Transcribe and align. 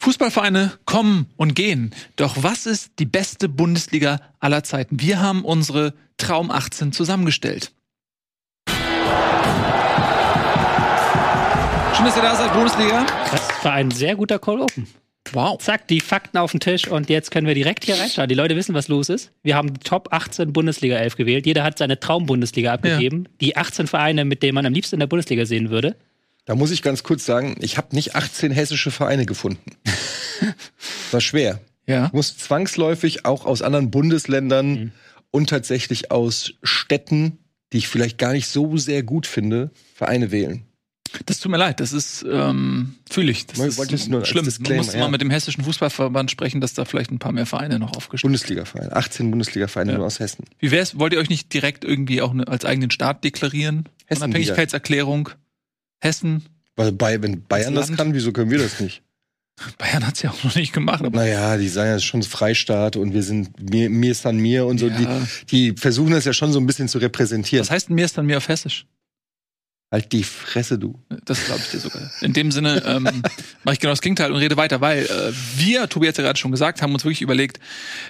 Fußballvereine 0.00 0.72
kommen 0.86 1.26
und 1.36 1.54
gehen. 1.54 1.94
Doch 2.16 2.42
was 2.42 2.64
ist 2.64 2.92
die 2.98 3.04
beste 3.04 3.50
Bundesliga 3.50 4.20
aller 4.38 4.64
Zeiten? 4.64 4.98
Wir 4.98 5.20
haben 5.20 5.44
unsere 5.44 5.92
Traum 6.16 6.50
18 6.50 6.92
zusammengestellt. 6.92 7.72
Schön, 11.94 12.06
dass 12.06 12.16
ihr 12.16 12.22
da 12.22 12.34
seid, 12.34 12.52
Bundesliga. 12.54 13.04
Das 13.30 13.42
war 13.62 13.72
ein 13.74 13.90
sehr 13.90 14.16
guter 14.16 14.38
Call 14.38 14.62
Open. 14.62 14.86
Wow. 15.32 15.58
Zack, 15.58 15.86
die 15.88 16.00
Fakten 16.00 16.38
auf 16.38 16.52
den 16.52 16.60
Tisch 16.60 16.88
und 16.88 17.10
jetzt 17.10 17.30
können 17.30 17.46
wir 17.46 17.54
direkt 17.54 17.84
hier 17.84 17.96
reinschauen. 17.96 18.28
Die 18.28 18.34
Leute 18.34 18.56
wissen, 18.56 18.74
was 18.74 18.88
los 18.88 19.10
ist. 19.10 19.32
Wir 19.42 19.54
haben 19.54 19.74
die 19.74 19.80
Top 19.80 20.08
18 20.12 20.54
Bundesliga 20.54 20.96
11 20.96 21.16
gewählt. 21.16 21.44
Jeder 21.44 21.62
hat 21.62 21.76
seine 21.76 22.00
Traum-Bundesliga 22.00 22.72
abgegeben. 22.72 23.28
Die 23.42 23.54
18 23.54 23.86
Vereine, 23.86 24.24
mit 24.24 24.42
denen 24.42 24.54
man 24.54 24.64
am 24.64 24.72
liebsten 24.72 24.96
in 24.96 25.00
der 25.00 25.08
Bundesliga 25.08 25.44
sehen 25.44 25.68
würde. 25.68 25.94
Da 26.50 26.56
muss 26.56 26.72
ich 26.72 26.82
ganz 26.82 27.04
kurz 27.04 27.24
sagen, 27.24 27.54
ich 27.60 27.76
habe 27.76 27.94
nicht 27.94 28.16
18 28.16 28.50
hessische 28.50 28.90
Vereine 28.90 29.24
gefunden. 29.24 29.70
War 31.12 31.20
schwer. 31.20 31.60
Ja. 31.86 32.06
Ich 32.06 32.12
muss 32.12 32.36
zwangsläufig 32.36 33.24
auch 33.24 33.46
aus 33.46 33.62
anderen 33.62 33.92
Bundesländern 33.92 34.66
Mhm. 34.72 34.92
und 35.30 35.48
tatsächlich 35.48 36.10
aus 36.10 36.54
Städten, 36.64 37.38
die 37.72 37.78
ich 37.78 37.86
vielleicht 37.86 38.18
gar 38.18 38.32
nicht 38.32 38.48
so 38.48 38.76
sehr 38.78 39.04
gut 39.04 39.28
finde, 39.28 39.70
Vereine 39.94 40.32
wählen. 40.32 40.64
Das 41.26 41.38
tut 41.38 41.52
mir 41.52 41.56
leid, 41.56 41.78
das 41.78 41.92
ist, 41.92 42.24
ähm, 42.28 42.96
fühle 43.08 43.30
ich. 43.30 43.46
Das 43.46 43.56
Ich 43.56 43.92
ist 43.92 44.08
nur 44.08 44.24
schlimm. 44.24 44.48
Man 44.58 44.76
muss 44.78 44.92
ja. 44.92 44.98
mal 44.98 45.08
mit 45.08 45.20
dem 45.20 45.30
hessischen 45.30 45.62
Fußballverband 45.62 46.32
sprechen, 46.32 46.60
dass 46.60 46.74
da 46.74 46.84
vielleicht 46.84 47.12
ein 47.12 47.20
paar 47.20 47.30
mehr 47.30 47.46
Vereine 47.46 47.78
noch 47.78 47.96
aufgestellt 47.96 48.22
Bundesliga-Vereine, 48.28 48.96
18 48.96 49.30
Bundesliga-Vereine 49.30 49.92
Ja. 49.92 49.98
nur 49.98 50.06
aus 50.08 50.18
Hessen. 50.18 50.46
Wie 50.58 50.72
wär's, 50.72 50.98
wollt 50.98 51.12
ihr 51.12 51.20
euch 51.20 51.28
nicht 51.30 51.54
direkt 51.54 51.84
irgendwie 51.84 52.20
auch 52.22 52.34
als 52.48 52.64
eigenen 52.64 52.90
Staat 52.90 53.22
deklarieren? 53.22 53.88
Hessen 54.06 54.24
Unabhängigkeitserklärung. 54.24 55.30
Hessen. 56.00 56.44
Weil 56.76 56.92
bei, 56.92 57.22
wenn 57.22 57.42
Bayern 57.42 57.74
das 57.74 57.88
Land. 57.88 57.98
kann, 57.98 58.14
wieso 58.14 58.32
können 58.32 58.50
wir 58.50 58.58
das 58.58 58.80
nicht? 58.80 59.02
Bayern 59.78 60.06
hat's 60.06 60.22
ja 60.22 60.30
auch 60.30 60.44
noch 60.44 60.54
nicht 60.54 60.72
gemacht. 60.72 61.04
Aber 61.04 61.16
Naja, 61.16 61.56
die 61.56 61.68
sagen 61.68 61.90
ja 61.90 62.00
schon 62.00 62.22
Freistaat 62.22 62.96
und 62.96 63.12
wir 63.12 63.22
sind 63.22 63.70
mir, 63.70 63.90
mir 63.90 64.12
ist 64.12 64.24
an 64.26 64.38
mir 64.38 64.66
und 64.66 64.78
so. 64.78 64.88
Ja. 64.88 64.96
Die, 64.96 65.72
die 65.72 65.76
versuchen 65.76 66.12
das 66.12 66.24
ja 66.24 66.32
schon 66.32 66.52
so 66.52 66.58
ein 66.58 66.66
bisschen 66.66 66.88
zu 66.88 66.98
repräsentieren. 66.98 67.62
was 67.62 67.70
heißt 67.70 67.90
mir 67.90 68.04
ist 68.04 68.16
dann 68.16 68.26
mir 68.26 68.38
auf 68.38 68.48
Hessisch? 68.48 68.86
halt 69.92 70.12
die 70.12 70.22
Fresse, 70.22 70.78
du. 70.78 71.00
Das 71.24 71.44
glaube 71.44 71.60
ich 71.64 71.70
dir 71.70 71.80
sogar. 71.80 72.10
In 72.20 72.32
dem 72.32 72.52
Sinne 72.52 72.82
ähm, 72.86 73.04
mache 73.64 73.74
ich 73.74 73.80
genau 73.80 73.92
das 73.92 74.00
Gegenteil 74.00 74.30
und 74.30 74.38
rede 74.38 74.56
weiter, 74.56 74.80
weil 74.80 75.04
äh, 75.04 75.32
wir, 75.56 75.88
Tobi 75.88 76.08
hat 76.08 76.16
ja 76.16 76.24
gerade 76.24 76.38
schon 76.38 76.52
gesagt, 76.52 76.80
haben 76.80 76.92
uns 76.94 77.04
wirklich 77.04 77.22
überlegt, 77.22 77.58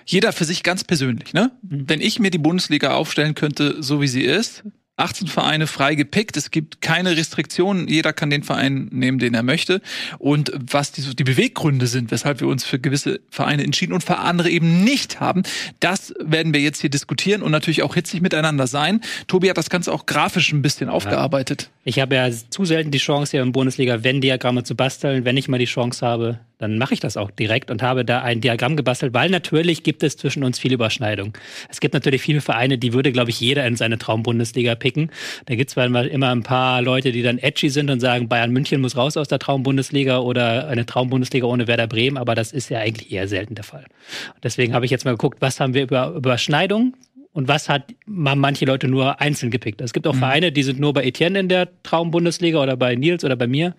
jeder 0.05 0.33
für 0.33 0.45
sich 0.45 0.63
ganz 0.63 0.85
persönlich, 0.85 1.33
ne? 1.33 1.53
Wenn 1.63 2.01
ich 2.01 2.19
mir 2.19 2.31
die 2.31 2.39
Bundesliga 2.39 2.95
aufstellen 2.95 3.35
könnte, 3.35 3.83
so 3.83 4.01
wie 4.01 4.09
sie 4.09 4.23
ist, 4.23 4.63
18 5.01 5.27
Vereine 5.27 5.67
frei 5.67 5.95
gepickt, 5.95 6.37
es 6.37 6.51
gibt 6.51 6.81
keine 6.81 7.17
Restriktionen, 7.17 7.89
jeder 7.89 8.13
kann 8.13 8.31
den 8.31 8.43
Verein 8.43 8.89
nehmen, 8.93 9.19
den 9.19 9.35
er 9.35 9.43
möchte. 9.43 9.81
Und 10.19 10.53
was 10.55 10.93
die, 10.93 11.03
die 11.15 11.25
Beweggründe 11.25 11.87
sind, 11.87 12.11
weshalb 12.11 12.41
wir 12.41 12.49
uns 12.49 12.65
für 12.65 12.79
gewisse 12.79 13.21
Vereine 13.31 13.65
entschieden 13.65 13.93
und 13.93 14.05
für 14.05 14.19
andere 14.19 14.51
eben 14.51 14.85
nicht 14.85 15.21
haben, 15.21 15.43
das 15.81 16.15
werden 16.21 16.53
wir 16.53 16.61
jetzt 16.61 16.81
hier 16.81 16.91
diskutieren 16.91 17.43
und 17.43 17.51
natürlich 17.51 17.83
auch 17.83 17.95
hitzig 17.95 18.21
miteinander 18.21 18.67
sein. 18.67 19.01
Tobi 19.27 19.51
hat 19.51 19.59
das 19.59 19.71
Ganze 19.71 19.93
auch 19.93 20.07
grafisch 20.07 20.53
ein 20.53 20.63
bisschen 20.63 20.89
aufgearbeitet. 20.89 21.71
Ich 21.85 21.99
habe 21.99 22.15
ja 22.15 22.31
zu 22.31 22.65
selten 22.65 22.91
die 22.91 22.99
Chance, 22.99 23.33
hier 23.33 23.43
im 23.43 23.53
Bundesliga 23.53 24.05
Venn-Diagramme 24.05 24.65
zu 24.65 24.75
basteln. 24.75 25.25
Wenn 25.25 25.37
ich 25.37 25.49
mal 25.49 25.59
die 25.59 25.65
Chance 25.65 26.07
habe, 26.07 26.41
dann 26.61 26.77
mache 26.77 26.93
ich 26.93 27.01
das 27.01 27.17
auch 27.17 27.31
direkt 27.31 27.71
und 27.71 27.83
habe 27.83 28.05
da 28.05 28.21
ein 28.21 28.43
Diagramm 28.43 28.77
gebastelt, 28.77 29.15
weil 29.15 29.31
natürlich 29.31 29.83
gibt 29.83 30.03
es 30.03 30.19
zwischen 30.19 30.45
uns 30.45 30.59
viel 30.59 30.75
Überschneidung. 30.75 31.33
Es 31.71 31.81
gibt 31.81 31.95
natürlich 31.95 32.21
viele 32.21 32.43
Vereine, 32.43 32.77
die 32.77 32.93
würde, 32.93 33.13
glaube 33.13 33.31
ich, 33.31 33.41
jeder 33.41 33.67
in 33.67 33.77
seine 33.77 33.97
Traumbundesliga 33.97 34.75
picken. 34.75 35.11
Da 35.47 35.55
gibt 35.55 35.71
es 35.71 35.77
immer 35.77 36.31
ein 36.31 36.43
paar 36.43 36.83
Leute, 36.83 37.13
die 37.13 37.23
dann 37.23 37.39
edgy 37.39 37.71
sind 37.71 37.91
und 37.91 38.01
sagen, 38.01 38.29
Bayern 38.29 38.53
München 38.53 38.83
muss 38.83 38.95
raus 38.95 39.17
aus 39.17 39.29
der 39.29 39.39
Traumbundesliga 39.39 40.19
oder 40.19 40.69
eine 40.69 40.85
Traumbundesliga 40.85 41.47
ohne 41.47 41.67
Werder 41.67 41.87
Bremen, 41.87 42.19
aber 42.19 42.35
das 42.35 42.53
ist 42.53 42.69
ja 42.69 42.79
eigentlich 42.81 43.11
eher 43.11 43.27
selten 43.27 43.55
der 43.55 43.65
Fall. 43.65 43.87
Und 44.35 44.45
deswegen 44.45 44.75
habe 44.75 44.85
ich 44.85 44.91
jetzt 44.91 45.07
mal 45.07 45.13
geguckt, 45.13 45.39
was 45.41 45.61
haben 45.61 45.73
wir 45.73 45.83
über 45.83 46.11
Überschneidung 46.11 46.95
und 47.33 47.49
was 47.49 47.71
hat 47.71 47.95
man 48.05 48.39
manche 48.39 48.67
Leute 48.67 48.87
nur 48.87 49.19
einzeln 49.21 49.51
gepickt. 49.51 49.81
Es 49.81 49.95
gibt 49.95 50.07
auch 50.07 50.15
Vereine, 50.15 50.53
die 50.53 50.63
sind 50.63 50.79
nur 50.79 50.93
bei 50.93 51.05
Etienne 51.05 51.39
in 51.39 51.49
der 51.49 51.69
Traumbundesliga 51.85 52.63
oder 52.63 52.77
bei 52.77 52.97
Nils 52.97 53.25
oder 53.25 53.37
bei 53.37 53.47
mir. 53.47 53.75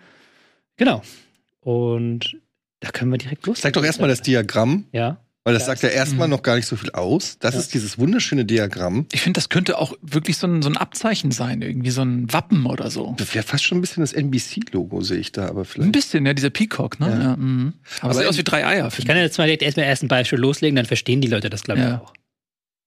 Genau. 0.77 1.03
Und 1.59 2.37
da 2.81 2.89
können 2.91 3.09
wir 3.11 3.17
direkt 3.17 3.47
los. 3.47 3.61
Zeig 3.61 3.73
doch 3.73 3.83
erstmal 3.85 4.09
das 4.09 4.21
Diagramm, 4.21 4.85
Ja. 4.91 5.17
weil 5.43 5.53
das 5.53 5.63
Ja, 5.63 5.67
sagt 5.67 5.83
ja 5.83 5.89
erstmal 5.89 6.27
noch 6.27 6.43
gar 6.43 6.55
nicht 6.57 6.65
so 6.67 6.75
viel 6.75 6.91
aus. 6.91 7.37
Das 7.39 7.55
ist 7.55 7.73
dieses 7.73 7.97
wunderschöne 7.97 8.43
Diagramm. 8.45 9.05
Ich 9.11 9.21
finde, 9.21 9.37
das 9.37 9.49
könnte 9.49 9.77
auch 9.79 9.93
wirklich 10.01 10.37
so 10.37 10.45
ein, 10.47 10.61
so 10.61 10.69
ein 10.69 10.77
Abzeichen 10.77 11.31
sein, 11.31 11.61
irgendwie 11.61 11.89
so 11.91 12.01
ein 12.01 12.31
Wappen 12.33 12.65
oder 12.65 12.91
so. 12.91 13.15
Das 13.17 13.33
wäre 13.33 13.43
fast 13.45 13.63
schon 13.63 13.77
ein 13.77 13.81
bisschen 13.81 14.01
das 14.01 14.13
NBC-Logo, 14.13 15.01
sehe 15.01 15.17
ich 15.19 15.31
da, 15.31 15.47
aber 15.47 15.61
Ein 15.61 15.65
vielleicht. 15.65 15.91
bisschen, 15.93 16.25
ja, 16.25 16.33
dieser 16.33 16.49
Peacock, 16.49 16.99
ne? 16.99 17.07
Ja. 17.09 17.21
Ja. 17.21 17.35
mhm. 17.37 17.73
Aber, 18.01 18.11
Aber 18.11 18.19
sieht 18.19 18.27
aus 18.27 18.37
wie 18.37 18.43
drei 18.43 18.65
Eier. 18.67 18.89
Ich 18.97 19.05
kann 19.05 19.17
jetzt 19.17 19.37
mal 19.37 19.45
direkt 19.45 19.63
erstmal 19.63 19.85
erst 19.85 20.03
ein 20.03 20.07
Beispiel 20.09 20.37
loslegen, 20.39 20.75
dann 20.75 20.85
verstehen 20.85 21.21
die 21.21 21.27
Leute 21.27 21.49
das, 21.49 21.63
glaube 21.63 21.79
ich, 21.81 21.85
Ja. 21.87 22.01
auch. 22.01 22.13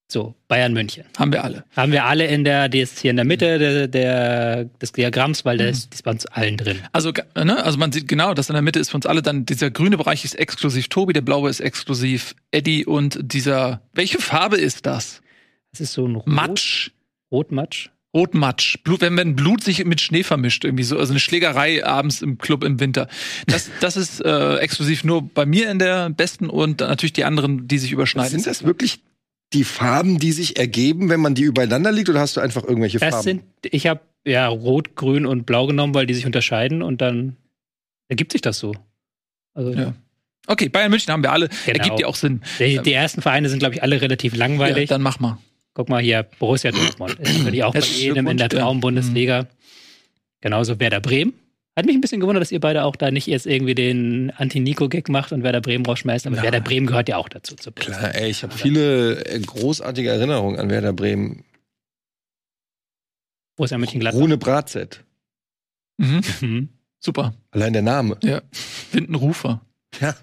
So, 0.07 0.35
Bayern 0.49 0.75
München. 0.75 1.05
Haben 1.19 1.33
wir 1.33 1.43
alle. 1.43 1.65
Haben 1.75 1.91
wir 1.91 2.05
alle 2.05 2.27
in 2.27 2.45
der, 2.45 2.69
die 2.69 2.81
ist 2.81 2.99
hier 2.99 3.11
in 3.11 3.17
der 3.17 3.25
Mitte 3.25 3.59
der, 3.59 3.89
der, 3.89 4.65
des 4.65 4.93
Diagramms, 4.93 5.45
weil 5.45 5.57
das, 5.57 5.89
die 5.89 5.95
ist 5.95 6.03
bei 6.03 6.11
uns 6.11 6.27
allen 6.27 6.57
drin. 6.57 6.79
Also, 6.93 7.11
ne, 7.35 7.65
also 7.65 7.79
man 7.79 7.91
sieht 7.91 8.07
genau, 8.07 8.35
dass 8.35 8.51
in 8.51 8.53
der 8.53 8.63
Mitte 8.63 8.79
ist 8.79 8.91
für 8.91 8.97
uns 8.97 9.07
alle 9.07 9.23
dann 9.23 9.47
dieser 9.47 9.71
grüne 9.71 9.97
Bereich 9.97 10.25
ist 10.25 10.35
exklusiv 10.35 10.89
Tobi, 10.89 11.15
der 11.15 11.23
blaue 11.23 11.49
ist 11.49 11.61
exklusiv 11.61 12.35
Eddie 12.51 12.85
und 12.85 13.19
dieser. 13.23 13.81
Welche 13.95 14.19
Farbe 14.19 14.57
ist 14.57 14.85
das? 14.85 15.23
Das 15.73 15.81
ist 15.81 15.95
so 15.95 16.07
ein 16.07 16.17
Rot, 16.17 16.27
Matsch. 16.27 16.91
Rotmatsch. 17.33 17.89
Rotmatsch. 18.15 18.79
Blut, 18.85 19.01
wenn, 19.01 19.17
wenn 19.17 19.35
Blut 19.35 19.65
sich 19.65 19.85
mit 19.85 20.01
Schnee 20.01 20.23
vermischt, 20.23 20.65
irgendwie 20.65 20.85
so, 20.85 20.99
also 20.99 21.13
eine 21.13 21.19
Schlägerei 21.19 21.85
abends 21.85 22.23
im 22.23 22.39
Club 22.39 22.63
im 22.63 22.79
Winter. 22.79 23.09
Das, 23.47 23.71
das 23.81 23.97
ist 23.97 24.25
äh, 24.25 24.57
exklusiv 24.59 25.03
nur 25.03 25.23
bei 25.23 25.47
mir 25.47 25.71
in 25.71 25.79
der 25.79 26.11
besten 26.11 26.49
und 26.49 26.81
natürlich 26.81 27.15
die 27.15 27.25
anderen, 27.25 27.67
die 27.67 27.79
sich 27.79 27.91
überschneiden. 27.91 28.31
Sind 28.31 28.47
das 28.47 28.65
wirklich 28.65 29.01
die 29.55 29.65
Farben, 29.65 30.19
die 30.19 30.33
sich 30.33 30.59
ergeben, 30.59 31.09
wenn 31.09 31.21
man 31.21 31.35
die 31.35 31.43
übereinander 31.45 31.93
legt, 31.93 32.09
oder 32.09 32.21
hast 32.21 32.37
du 32.37 32.41
einfach 32.41 32.65
irgendwelche 32.65 32.99
Das 32.99 33.11
Farben? 33.11 33.25
sind, 33.25 33.43
ich 33.63 33.87
habe 33.87 34.01
ja 34.27 34.47
Rot, 34.49 34.97
Grün 34.97 35.25
und 35.27 35.47
Blau 35.47 35.67
genommen, 35.67 35.95
weil 35.95 36.07
die 36.07 36.15
sich 36.15 36.27
unterscheiden 36.27 36.83
und 36.83 37.01
dann 37.01 37.37
ergibt 38.09 38.33
sich 38.33 38.41
das 38.43 38.59
so. 38.59 38.75
Also 39.55 39.73
Ja. 39.73 39.95
Okay, 40.47 40.69
Bayern 40.69 40.91
München 40.91 41.11
haben 41.13 41.23
wir 41.23 41.33
alle. 41.33 41.49
Genau. 41.49 41.79
Ergibt 41.79 42.01
ja 42.01 42.07
auch 42.07 42.17
Sinn. 42.17 42.43
die, 42.59 42.79
die 42.79 42.93
ersten 42.93 43.23
Vereine 43.23 43.49
sind, 43.49 43.61
glaube 43.61 43.75
ich, 43.77 43.83
alle 43.83 44.03
relativ 44.03 44.35
Ja, 44.35 44.41
langweilig. 44.41 44.91
dann 44.91 45.01
mach 45.01 45.19
mal. 45.19 45.39
Guck 45.73 45.89
mal 45.89 46.03
hier, 46.03 46.23
Borussia 46.39 46.71
Dortmund 46.71 47.19
ist 47.21 47.39
natürlich 47.39 47.65
auch 47.65 47.73
bei 47.73 47.81
jedem 47.81 48.27
in 48.27 48.37
der 48.37 48.49
ja. 48.53 48.59
Traumbundesliga. 48.61 49.47
Genauso 50.43 50.79
Werder 50.81 51.01
Bremen. 51.01 51.33
Hat 51.77 51.87
mich 51.87 51.97
ein 51.97 52.01
bisschen 52.01 52.21
gewundert, 52.21 52.41
dass 52.43 52.53
ihr 52.53 52.61
beide 52.61 52.85
auch 52.85 52.95
da 52.95 53.11
nicht 53.11 53.27
jetzt 53.27 53.47
irgendwie 53.47 53.75
den 53.75 54.31
Anti-Nico-Gag 54.31 55.09
macht 55.09 55.33
und 55.33 55.43
Werder 55.43 55.61
Bremen 55.61 55.85
rausschmeißt, 55.85 56.27
aber 56.27 56.37
Ja. 56.37 56.43
Werder 56.45 56.61
Bremen 56.61 56.87
gehört 56.87 57.09
ja 57.09 57.17
auch 57.17 57.29
dazu. 57.29 57.57
Zur 57.57 57.75
Klar, 57.75 58.15
ey, 58.15 58.31
ich 58.31 58.43
habe 58.45 58.55
viele 58.55 59.25
äh, 59.27 59.41
großartige 59.41 60.09
Erinnerungen 60.09 60.59
an 60.61 60.71
Werder 60.71 60.93
Bremen. 60.93 61.45
Borussia 63.57 63.79
Mönchengladbach. 63.79 64.21
Rune 64.21 64.37
Bratzett. 64.39 65.05
Mhm. 65.99 66.21
Mhm. 66.41 66.69
Super. 67.01 67.35
Allein 67.51 67.73
der 67.73 67.83
Name. 67.83 68.19
Ja. 68.23 68.43
Windenrufer. 68.93 69.61
Ja. 70.01 70.15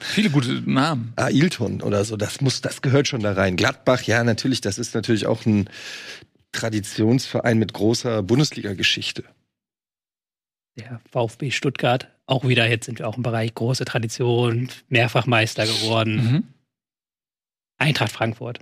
Viele 0.00 0.28
gute 0.30 0.62
Namen. 0.66 1.12
Ailton 1.16 1.80
oder 1.80 2.04
so, 2.04 2.16
das 2.18 2.42
muss, 2.42 2.60
das 2.60 2.82
gehört 2.82 3.08
schon 3.08 3.20
da 3.22 3.32
rein. 3.32 3.56
Gladbach, 3.56 4.02
ja, 4.02 4.24
natürlich, 4.24 4.60
das 4.60 4.78
ist 4.78 4.94
natürlich 4.94 5.26
auch 5.26 5.46
ein 5.46 5.70
Traditionsverein 6.52 7.58
mit 7.58 7.72
großer 7.72 8.22
Bundesliga-Geschichte. 8.22 9.24
Der 10.78 11.00
VfB 11.10 11.50
Stuttgart, 11.50 12.08
auch 12.26 12.46
wieder, 12.46 12.68
jetzt 12.68 12.86
sind 12.86 12.98
wir 12.98 13.08
auch 13.08 13.16
im 13.16 13.22
Bereich 13.22 13.54
große 13.54 13.84
Tradition, 13.84 14.68
mehrfach 14.88 15.26
Meister 15.26 15.66
geworden. 15.66 16.14
Mhm. 16.16 16.44
Eintracht 17.78 18.12
Frankfurt. 18.12 18.58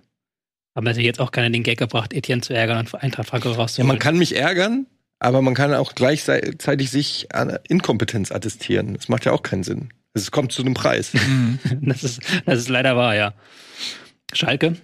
Haben 0.74 0.84
natürlich 0.84 1.06
jetzt 1.06 1.20
auch 1.20 1.30
keiner 1.30 1.50
den 1.50 1.62
Gag 1.62 1.78
gebracht, 1.78 2.12
Etienne 2.12 2.42
zu 2.42 2.52
ärgern 2.54 2.78
und 2.78 2.94
Eintracht 2.94 3.28
Frankfurt 3.28 3.52
Ja, 3.54 3.58
rauszuholen. 3.60 3.88
man 3.88 3.98
kann 3.98 4.18
mich 4.18 4.34
ärgern, 4.36 4.86
aber 5.18 5.42
man 5.42 5.54
kann 5.54 5.72
auch 5.74 5.94
gleichzeitig 5.94 6.90
sich 6.90 7.32
an 7.34 7.58
Inkompetenz 7.68 8.32
attestieren. 8.32 8.94
Das 8.94 9.08
macht 9.08 9.24
ja 9.24 9.32
auch 9.32 9.42
keinen 9.42 9.62
Sinn. 9.64 9.90
Es 10.14 10.30
kommt 10.32 10.50
zu 10.52 10.62
einem 10.62 10.74
Preis. 10.74 11.12
Das, 11.80 12.02
ist, 12.02 12.20
das 12.46 12.58
ist 12.60 12.68
leider 12.68 12.96
wahr, 12.96 13.14
ja. 13.14 13.34
Schalke, 14.32 14.76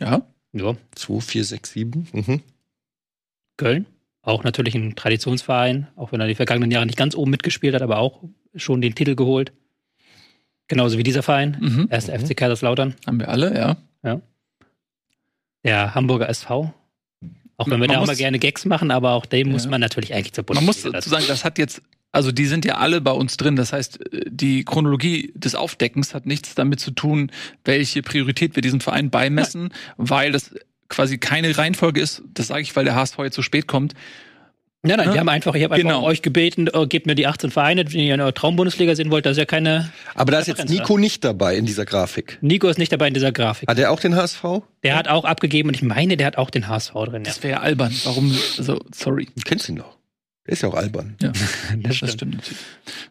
Ja. 0.00 0.26
ja. 0.52 0.76
2, 0.94 1.20
4, 1.20 1.44
6, 1.44 1.72
7. 1.72 2.08
Mhm. 2.12 2.42
Köln, 3.56 3.86
auch 4.28 4.44
natürlich 4.44 4.74
ein 4.74 4.94
Traditionsverein, 4.94 5.88
auch 5.96 6.12
wenn 6.12 6.20
er 6.20 6.26
die 6.28 6.34
vergangenen 6.34 6.70
Jahre 6.70 6.86
nicht 6.86 6.98
ganz 6.98 7.14
oben 7.14 7.30
mitgespielt 7.30 7.74
hat, 7.74 7.82
aber 7.82 7.98
auch 7.98 8.22
schon 8.54 8.80
den 8.80 8.94
Titel 8.94 9.14
geholt. 9.14 9.52
Genauso 10.68 10.98
wie 10.98 11.02
dieser 11.02 11.22
Verein, 11.22 11.56
Mhm. 11.60 11.88
erst 11.90 12.08
Mhm. 12.08 12.14
FC 12.26 12.34
Kaiserslautern, 12.36 12.94
Haben 13.06 13.20
wir 13.20 13.28
alle, 13.28 13.56
ja. 13.56 13.76
der 15.64 15.94
Hamburger 15.94 16.28
SV. 16.28 16.72
Auch 17.56 17.66
wenn 17.66 17.72
wir 17.72 17.78
man 17.78 17.88
da 17.88 17.94
auch 17.96 18.00
muss- 18.00 18.06
mal 18.08 18.16
gerne 18.16 18.38
Gags 18.38 18.64
machen, 18.64 18.90
aber 18.90 19.12
auch 19.12 19.26
muss 19.46 19.64
Ja. 19.64 19.70
man 19.70 19.80
natürlich 19.80 20.14
eigentlich 20.14 20.32
zur 20.32 20.44
Man 20.48 20.64
muss 20.64 20.76
Bundesliga 20.82 20.92
dazu 20.98 21.10
sagen, 21.10 21.24
das 21.26 21.44
hat 21.44 21.58
jetzt, 21.58 21.82
also 22.12 22.30
die 22.30 22.46
sind 22.46 22.64
ja 22.64 22.76
alle 22.76 23.00
bei 23.00 23.10
uns 23.10 23.36
drin. 23.36 23.56
Das 23.56 23.72
heißt, 23.72 23.98
die 24.28 24.64
Chronologie 24.64 25.32
des 25.34 25.54
Aufdeckens 25.56 26.14
hat 26.14 26.24
nichts 26.26 26.54
damit 26.54 26.78
zu 26.80 26.92
tun, 26.92 27.32
welche 27.64 28.02
Priorität 28.02 28.54
wir 28.54 28.62
diesem 28.62 28.80
Verein 28.80 29.10
beimessen, 29.10 29.70
weil 29.96 30.30
das 30.32 30.54
quasi 30.88 31.18
keine 31.18 31.56
Reihenfolge 31.56 32.00
ist. 32.00 32.22
Das 32.34 32.48
sage 32.48 32.62
ich, 32.62 32.74
weil 32.76 32.84
der 32.84 32.94
HSV 32.94 33.18
jetzt 33.20 33.36
so 33.36 33.42
spät 33.42 33.66
kommt. 33.66 33.94
Nein, 34.82 34.96
nein, 34.98 35.06
Ne? 35.08 35.12
die 35.14 35.18
haben 35.18 35.28
einfach, 35.28 35.56
ich 35.56 35.64
habe 35.64 35.74
einfach 35.74 35.88
Genau. 35.88 36.04
euch 36.04 36.22
gebeten, 36.22 36.68
äh, 36.72 36.86
gebt 36.86 37.06
mir 37.06 37.16
die 37.16 37.26
18 37.26 37.50
Vereine, 37.50 37.84
wenn 37.92 37.98
ihr 38.00 38.14
in 38.14 38.20
eurer 38.20 38.32
Traumbundesliga 38.32 38.94
sehen 38.94 39.10
wollt, 39.10 39.26
das 39.26 39.32
ist 39.32 39.38
ja 39.38 39.44
keine. 39.44 39.90
Aber 40.14 40.30
da 40.30 40.38
ist 40.38 40.46
jetzt 40.46 40.68
Nico 40.68 40.96
nicht 40.98 41.24
dabei 41.24 41.56
in 41.56 41.66
dieser 41.66 41.84
Grafik. 41.84 42.38
Nico 42.42 42.68
ist 42.68 42.78
nicht 42.78 42.92
dabei 42.92 43.08
in 43.08 43.14
dieser 43.14 43.32
Grafik. 43.32 43.68
Hat 43.68 43.76
er 43.78 43.90
auch 43.90 43.98
den 43.98 44.14
HSV? 44.14 44.62
Der 44.84 44.94
hat 44.96 45.08
auch 45.08 45.24
abgegeben 45.24 45.68
und 45.68 45.74
ich 45.74 45.82
meine, 45.82 46.16
der 46.16 46.28
hat 46.28 46.38
auch 46.38 46.48
den 46.50 46.68
HSV 46.68 46.92
drin. 46.92 47.12
Ja. 47.14 47.20
Das 47.22 47.42
wäre 47.42 47.54
ja 47.54 47.60
albern. 47.60 47.92
Warum? 48.04 48.30
Also, 48.56 48.78
sorry. 48.94 49.26
Du 49.34 49.42
kennst 49.44 49.68
ihn 49.68 49.76
doch. 49.76 49.97
Der 50.48 50.54
ist 50.54 50.62
ja 50.62 50.68
auch 50.70 50.74
albern. 50.74 51.14
Ja, 51.22 51.30
Das 51.82 52.00
das 52.00 52.12
stimmt. 52.14 52.42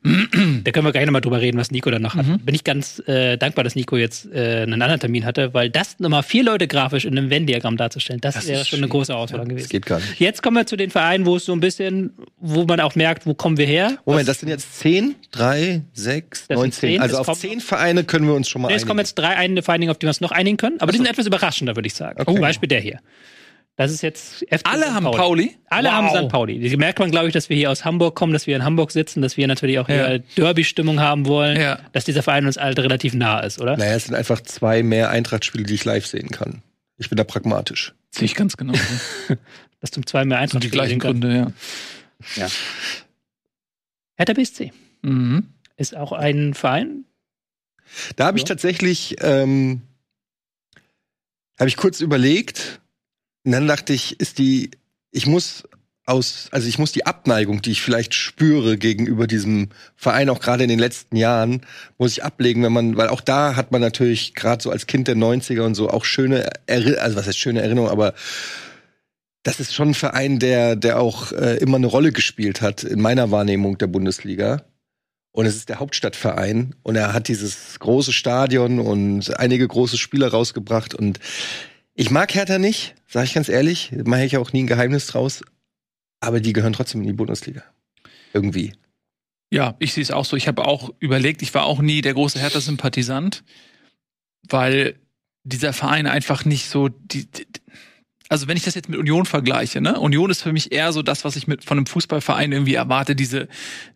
Da 0.63 0.71
können 0.71 0.85
wir 0.85 0.91
gleich 0.91 1.05
nochmal 1.05 1.21
drüber 1.21 1.39
reden, 1.39 1.57
was 1.59 1.69
Nico 1.71 1.89
dann 1.91 2.01
noch 2.01 2.15
hat. 2.15 2.25
Mhm. 2.25 2.39
Bin 2.39 2.55
ich 2.55 2.63
ganz 2.63 2.99
äh, 3.07 3.37
dankbar, 3.37 3.63
dass 3.63 3.75
Nico 3.75 3.95
jetzt 3.97 4.25
äh, 4.33 4.63
einen 4.63 4.81
anderen 4.81 4.99
Termin 4.99 5.23
hatte, 5.25 5.53
weil 5.53 5.69
das 5.69 5.99
nochmal 5.99 6.23
vier 6.23 6.43
Leute 6.43 6.67
grafisch 6.67 7.05
in 7.05 7.17
einem 7.17 7.29
Venn-Diagramm 7.29 7.77
darzustellen, 7.77 8.19
das, 8.21 8.35
Das 8.35 8.47
wäre 8.47 8.65
schon 8.65 8.77
eine 8.79 8.87
schwierig. 8.87 8.91
große 8.91 9.13
Herausforderung 9.13 9.49
Das 9.49 9.55
gewesen. 9.55 9.69
geht 9.69 9.85
gar 9.85 9.99
nicht. 9.99 10.19
Jetzt 10.19 10.41
kommen 10.43 10.57
wir 10.57 10.65
zu 10.65 10.75
den 10.77 10.89
Vereinen, 10.89 11.25
wo 11.25 11.35
es 11.35 11.45
so 11.45 11.53
ein 11.53 11.59
bisschen, 11.59 12.11
wo 12.39 12.63
man 12.65 12.79
auch 12.79 12.95
merkt, 12.95 13.25
wo 13.27 13.33
kommen 13.33 13.57
wir 13.57 13.65
her. 13.67 13.97
Moment, 14.05 14.27
das 14.27 14.39
sind 14.39 14.49
jetzt 14.49 14.79
10, 14.79 15.15
3, 15.31 15.81
6, 15.93 16.47
Das 16.47 16.55
9, 16.57 16.63
sind 16.71 16.73
10. 16.79 16.89
10, 16.93 17.01
Also 17.01 17.17
auf 17.19 17.39
10 17.39 17.59
Vereine 17.61 18.03
können 18.03 18.25
wir 18.27 18.33
uns 18.33 18.49
schon 18.49 18.61
mal 18.61 18.69
Nee, 18.69 18.75
es 18.75 18.83
kommen 18.85 18.99
einigen. 18.99 19.07
jetzt 19.09 19.15
drei 19.15 19.35
eine 19.35 19.61
Vereine, 19.61 19.91
auf 19.91 19.97
die 19.97 20.03
wir 20.05 20.09
uns 20.09 20.21
noch 20.21 20.31
einigen 20.31 20.57
können, 20.57 20.79
aber 20.79 20.91
die 20.91 20.97
sind 20.97 21.07
etwas 21.07 21.25
überraschender, 21.27 21.75
würde 21.75 21.87
ich 21.87 21.93
sagen. 21.93 22.19
Okay. 22.21 22.31
Zum 22.33 22.41
Beispiel 22.41 22.67
der 22.69 22.79
hier. 22.81 22.99
Das 23.77 23.91
ist 23.91 24.01
jetzt 24.01 24.39
FC 24.49 24.61
Alle 24.65 24.85
St. 24.87 24.91
haben 24.91 25.03
Pauli. 25.05 25.55
Alle 25.69 25.87
Wow. 25.89 25.93
haben 25.95 26.09
St. 26.09 26.29
Pauli. 26.31 26.59
Die 26.59 26.77
merkt 26.77 26.97
man, 26.97 27.11
glaube 27.11 27.27
ich, 27.27 27.33
dass 27.33 27.47
wir 27.47 27.55
hier 27.55 27.69
aus 27.71 27.85
Hamburg 27.85 28.15
kommen, 28.15 28.33
dass 28.33 28.47
wir 28.47 28.55
in 28.55 28.63
Hamburg 28.63 28.91
sitzen, 28.91 29.21
dass 29.21 29.37
wir 29.37 29.47
natürlich 29.47 29.77
auch 29.77 29.87
Ja. 29.87 30.07
hier 30.07 30.19
Derby-Stimmung 30.35 30.99
haben 30.99 31.27
wollen, 31.27 31.61
Ja. 31.61 31.79
dass 31.93 32.03
dieser 32.03 32.23
Verein 32.23 32.47
uns 32.47 32.57
alle 32.57 32.75
relativ 32.75 33.13
nah 33.13 33.39
ist, 33.41 33.61
oder? 33.61 33.77
Naja, 33.77 33.93
es 33.95 34.05
sind 34.05 34.15
einfach 34.15 34.41
zwei 34.41 34.81
mehr 34.81 35.11
Eintracht-Spiele, 35.11 35.63
die 35.63 35.75
ich 35.75 35.85
live 35.85 36.07
sehen 36.07 36.29
kann. 36.31 36.63
Ich 36.97 37.09
bin 37.09 37.17
da 37.17 37.23
pragmatisch. 37.23 37.93
Sehe 38.09 38.25
ich 38.25 38.33
ganz 38.35 38.57
genau. 38.57 38.73
Dass 39.79 39.91
zum 39.91 40.07
zwei 40.07 40.25
mehr 40.25 40.39
Das 40.41 40.49
sind 40.49 40.57
Eintracht 40.57 40.63
die 40.63 40.71
gleichen 40.75 40.97
Gründe, 40.99 41.53
ja. 42.35 42.47
Hertha 44.15 44.33
BSC 44.33 44.71
Mhm. 45.03 45.53
ist 45.75 45.95
auch 45.95 46.11
ein 46.13 46.55
Verein. 46.55 47.05
Da 48.15 48.25
habe 48.25 48.37
ich 48.39 48.43
Ja. 48.43 48.47
tatsächlich, 48.47 49.17
ähm, 49.21 49.83
habe 51.59 51.69
ich 51.69 51.77
kurz 51.77 52.01
überlegt 52.01 52.81
und 53.47 53.53
dann 53.53 53.65
dachte 53.65 53.93
ich, 53.93 54.19
ist 54.19 54.39
die, 54.39 54.71
ich 55.09 55.25
muss 55.25 55.63
aus, 56.05 56.49
also 56.51 56.67
ich 56.67 56.79
muss 56.79 56.91
die 56.91 57.05
Abneigung, 57.05 57.61
die 57.61 57.71
ich 57.71 57.81
vielleicht 57.81 58.13
spüre 58.13 58.77
gegenüber 58.77 59.25
diesem 59.25 59.69
Verein, 59.95 60.27
auch 60.27 60.41
gerade 60.41 60.63
in 60.63 60.69
den 60.69 60.79
letzten 60.79 61.15
Jahren, 61.15 61.61
muss 61.97 62.11
ich 62.11 62.25
ablegen, 62.25 62.61
wenn 62.61 62.73
man, 62.73 62.97
weil 62.97 63.07
auch 63.07 63.21
da 63.21 63.55
hat 63.55 63.71
man 63.71 63.79
natürlich 63.79 64.35
gerade 64.35 64.61
so 64.61 64.69
als 64.69 64.85
Kind 64.85 65.07
der 65.07 65.15
90er 65.15 65.61
und 65.61 65.75
so 65.75 65.89
auch 65.89 66.03
schöne, 66.03 66.49
Erinnerungen, 66.65 66.99
also 66.99 67.15
was 67.15 67.25
heißt 67.25 67.39
schöne 67.39 67.61
Erinnerungen, 67.61 67.89
aber 67.89 68.15
das 69.43 69.61
ist 69.61 69.73
schon 69.73 69.91
ein 69.91 69.93
Verein, 69.93 70.39
der, 70.39 70.75
der 70.75 70.99
auch 70.99 71.31
äh, 71.31 71.55
immer 71.59 71.77
eine 71.77 71.87
Rolle 71.87 72.11
gespielt 72.11 72.61
hat 72.61 72.83
in 72.83 72.99
meiner 72.99 73.31
Wahrnehmung 73.31 73.77
der 73.77 73.87
Bundesliga. 73.87 74.63
Und 75.31 75.45
es 75.45 75.55
ist 75.55 75.69
der 75.69 75.79
Hauptstadtverein 75.79 76.75
und 76.83 76.97
er 76.97 77.13
hat 77.13 77.29
dieses 77.29 77.79
große 77.79 78.11
Stadion 78.11 78.81
und 78.81 79.39
einige 79.39 79.65
große 79.65 79.97
Spieler 79.97 80.27
rausgebracht. 80.31 80.93
Und 80.93 81.21
ich 81.97 82.11
mag 82.11 82.33
Hertha 82.33 82.59
nicht, 82.59 82.95
sage 83.07 83.25
ich 83.25 83.33
ganz 83.33 83.49
ehrlich, 83.49 83.91
mache 84.05 84.23
ich 84.23 84.37
auch 84.37 84.53
nie 84.53 84.63
ein 84.63 84.67
Geheimnis 84.67 85.07
draus. 85.07 85.43
Aber 86.19 86.39
die 86.39 86.53
gehören 86.53 86.73
trotzdem 86.73 87.01
in 87.01 87.07
die 87.07 87.13
Bundesliga. 87.13 87.63
Irgendwie. 88.33 88.73
Ja, 89.51 89.75
ich 89.79 89.93
sehe 89.93 90.03
es 90.03 90.11
auch 90.11 90.25
so. 90.25 90.37
Ich 90.37 90.47
habe 90.47 90.65
auch 90.65 90.93
überlegt, 90.99 91.41
ich 91.41 91.53
war 91.53 91.65
auch 91.65 91.81
nie 91.81 92.01
der 92.01 92.13
große 92.13 92.39
Hertha-Sympathisant, 92.39 93.43
weil 94.47 94.99
dieser 95.43 95.73
Verein 95.73 96.05
einfach 96.05 96.45
nicht 96.45 96.69
so 96.69 96.89
die, 96.89 97.25
die 97.31 97.47
also 98.29 98.47
wenn 98.47 98.57
ich 98.57 98.63
das 98.63 98.75
jetzt 98.75 98.89
mit 98.89 98.99
Union 98.99 99.25
vergleiche, 99.25 99.79
ne? 99.79 99.99
Union 99.99 100.29
ist 100.29 100.43
für 100.43 100.51
mich 100.51 100.71
eher 100.71 100.91
so 100.91 101.01
das, 101.01 101.23
was 101.23 101.35
ich 101.35 101.47
mit 101.47 101.63
von 101.63 101.77
einem 101.77 101.85
Fußballverein 101.85 102.51
irgendwie 102.51 102.73
erwarte, 102.73 103.15
diese 103.15 103.47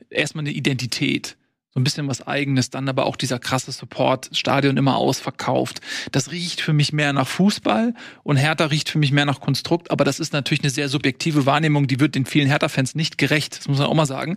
erstmal 0.10 0.44
eine 0.44 0.54
Identität, 0.54 1.38
so 1.74 1.80
ein 1.80 1.86
bisschen 1.86 2.08
was 2.10 2.28
eigenes, 2.28 2.70
dann 2.70 2.90
aber 2.90 3.06
auch 3.06 3.16
dieser 3.16 3.40
krasse 3.40 3.72
Support, 3.72 4.30
Stadion 4.34 4.76
immer 4.76 4.98
ausverkauft. 4.98 5.80
Das 6.12 6.32
riecht 6.32 6.60
für 6.60 6.74
mich 6.74 6.92
mehr 6.92 7.14
nach 7.14 7.28
Fußball 7.28 7.94
und 8.24 8.36
Hertha 8.36 8.66
riecht 8.66 8.90
für 8.90 8.98
mich 8.98 9.14
mehr 9.14 9.26
nach 9.26 9.40
Konstrukt, 9.40 9.90
aber 9.90 10.04
das 10.04 10.20
ist 10.20 10.34
natürlich 10.34 10.64
eine 10.64 10.70
sehr 10.70 10.90
subjektive 10.90 11.46
Wahrnehmung, 11.46 11.88
die 11.88 12.02
wird 12.02 12.16
den 12.16 12.26
vielen 12.26 12.48
Hertha-Fans 12.48 12.96
nicht 12.96 13.18
gerecht, 13.18 13.58
das 13.58 13.70
muss 13.70 13.80
man 13.80 13.88
auch 13.88 13.94
mal 13.94 14.06
sagen. 14.06 14.36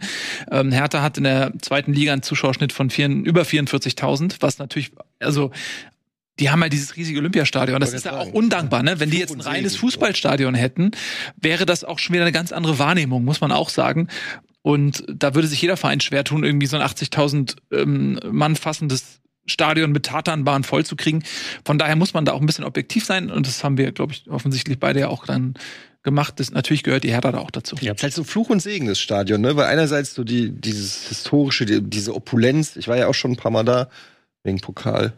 Ähm, 0.50 0.70
Hertha 0.70 1.02
hat 1.02 1.18
in 1.18 1.24
der 1.24 1.52
zweiten 1.60 1.92
Liga 1.92 2.12
einen 2.12 2.22
Zuschauerschnitt 2.22 2.72
von 2.72 2.88
vier, 2.90 3.08
über 3.08 3.42
44.000, 3.42 4.36
was 4.38 4.58
natürlich, 4.58 4.92
also 5.18 5.50
die 6.38 6.50
haben 6.50 6.62
ja 6.62 6.68
dieses 6.68 6.96
riesige 6.96 7.18
Olympiastadion. 7.18 7.80
Das 7.80 7.92
ist 7.92 8.06
ja 8.06 8.18
auch 8.18 8.32
undankbar, 8.32 8.82
ne? 8.82 8.98
Wenn 8.98 9.10
die 9.10 9.18
jetzt 9.18 9.34
ein 9.34 9.40
reines. 9.40 9.76
Fußballstadion 9.76 10.54
hätten, 10.54 10.90
wäre 11.40 11.64
das 11.66 11.84
auch 11.84 11.98
schon 11.98 12.14
wieder 12.14 12.24
eine 12.24 12.32
ganz 12.32 12.50
andere 12.50 12.78
Wahrnehmung, 12.78 13.24
muss 13.24 13.40
man 13.40 13.52
auch 13.52 13.68
sagen. 13.68 14.08
Und 14.64 15.04
da 15.06 15.34
würde 15.34 15.46
sich 15.46 15.60
jeder 15.60 15.76
Verein 15.76 16.00
schwer 16.00 16.24
tun, 16.24 16.42
irgendwie 16.42 16.66
so 16.66 16.78
ein 16.78 16.82
80.000 16.82 17.56
ähm, 17.70 18.18
Mann 18.30 18.56
fassendes 18.56 19.20
Stadion 19.44 19.92
mit 19.92 20.06
Tatanbahn 20.06 20.64
vollzukriegen. 20.64 21.22
Von 21.66 21.78
daher 21.78 21.96
muss 21.96 22.14
man 22.14 22.24
da 22.24 22.32
auch 22.32 22.40
ein 22.40 22.46
bisschen 22.46 22.64
objektiv 22.64 23.04
sein. 23.04 23.30
Und 23.30 23.46
das 23.46 23.62
haben 23.62 23.76
wir, 23.76 23.92
glaube 23.92 24.14
ich, 24.14 24.30
offensichtlich 24.30 24.78
beide 24.78 25.00
ja 25.00 25.08
auch 25.08 25.26
dann 25.26 25.52
gemacht. 26.02 26.40
Das, 26.40 26.50
natürlich 26.50 26.82
gehört 26.82 27.04
die 27.04 27.10
Hertha 27.12 27.30
da 27.30 27.40
auch 27.40 27.50
dazu. 27.50 27.76
Ja. 27.82 27.92
Es 27.92 27.98
ist 27.98 28.02
halt 28.04 28.14
so 28.14 28.24
Fluch 28.24 28.48
und 28.48 28.60
Segen, 28.60 28.86
das 28.86 28.98
Stadion, 28.98 29.42
ne? 29.42 29.54
Weil 29.54 29.66
einerseits 29.66 30.14
so 30.14 30.24
die, 30.24 30.50
dieses 30.50 31.08
historische, 31.08 31.66
die, 31.66 31.82
diese 31.82 32.14
Opulenz, 32.14 32.76
ich 32.76 32.88
war 32.88 32.96
ja 32.96 33.06
auch 33.06 33.14
schon 33.14 33.32
ein 33.32 33.36
paar 33.36 33.50
Mal 33.52 33.64
da, 33.64 33.90
wegen 34.44 34.62
Pokal. 34.62 35.12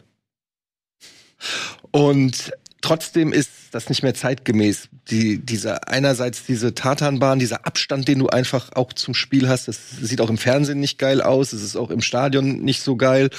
Und 1.91 2.51
trotzdem 2.81 3.31
ist 3.31 3.56
das 3.71 3.89
nicht 3.89 4.03
mehr 4.03 4.13
zeitgemäß. 4.13 4.89
Die, 5.09 5.39
dieser, 5.39 5.87
einerseits 5.87 6.45
diese 6.45 6.73
Tatanbahn, 6.75 7.39
dieser 7.39 7.65
Abstand, 7.65 8.07
den 8.07 8.19
du 8.19 8.27
einfach 8.27 8.71
auch 8.73 8.93
zum 8.93 9.13
Spiel 9.13 9.47
hast, 9.47 9.67
das 9.67 9.91
sieht 10.01 10.21
auch 10.21 10.29
im 10.29 10.37
Fernsehen 10.37 10.79
nicht 10.79 10.97
geil 10.97 11.21
aus, 11.21 11.53
es 11.53 11.63
ist 11.63 11.75
auch 11.75 11.89
im 11.89 12.01
Stadion 12.01 12.63
nicht 12.63 12.81
so 12.81 12.95
geil. 12.95 13.29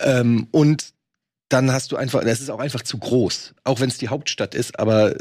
Ähm, 0.00 0.48
und 0.50 0.92
dann 1.48 1.72
hast 1.72 1.92
du 1.92 1.96
einfach, 1.96 2.22
das 2.22 2.40
ist 2.40 2.50
auch 2.50 2.60
einfach 2.60 2.82
zu 2.82 2.98
groß, 2.98 3.54
auch 3.64 3.80
wenn 3.80 3.88
es 3.88 3.98
die 3.98 4.08
Hauptstadt 4.08 4.54
ist, 4.54 4.78
aber 4.78 5.16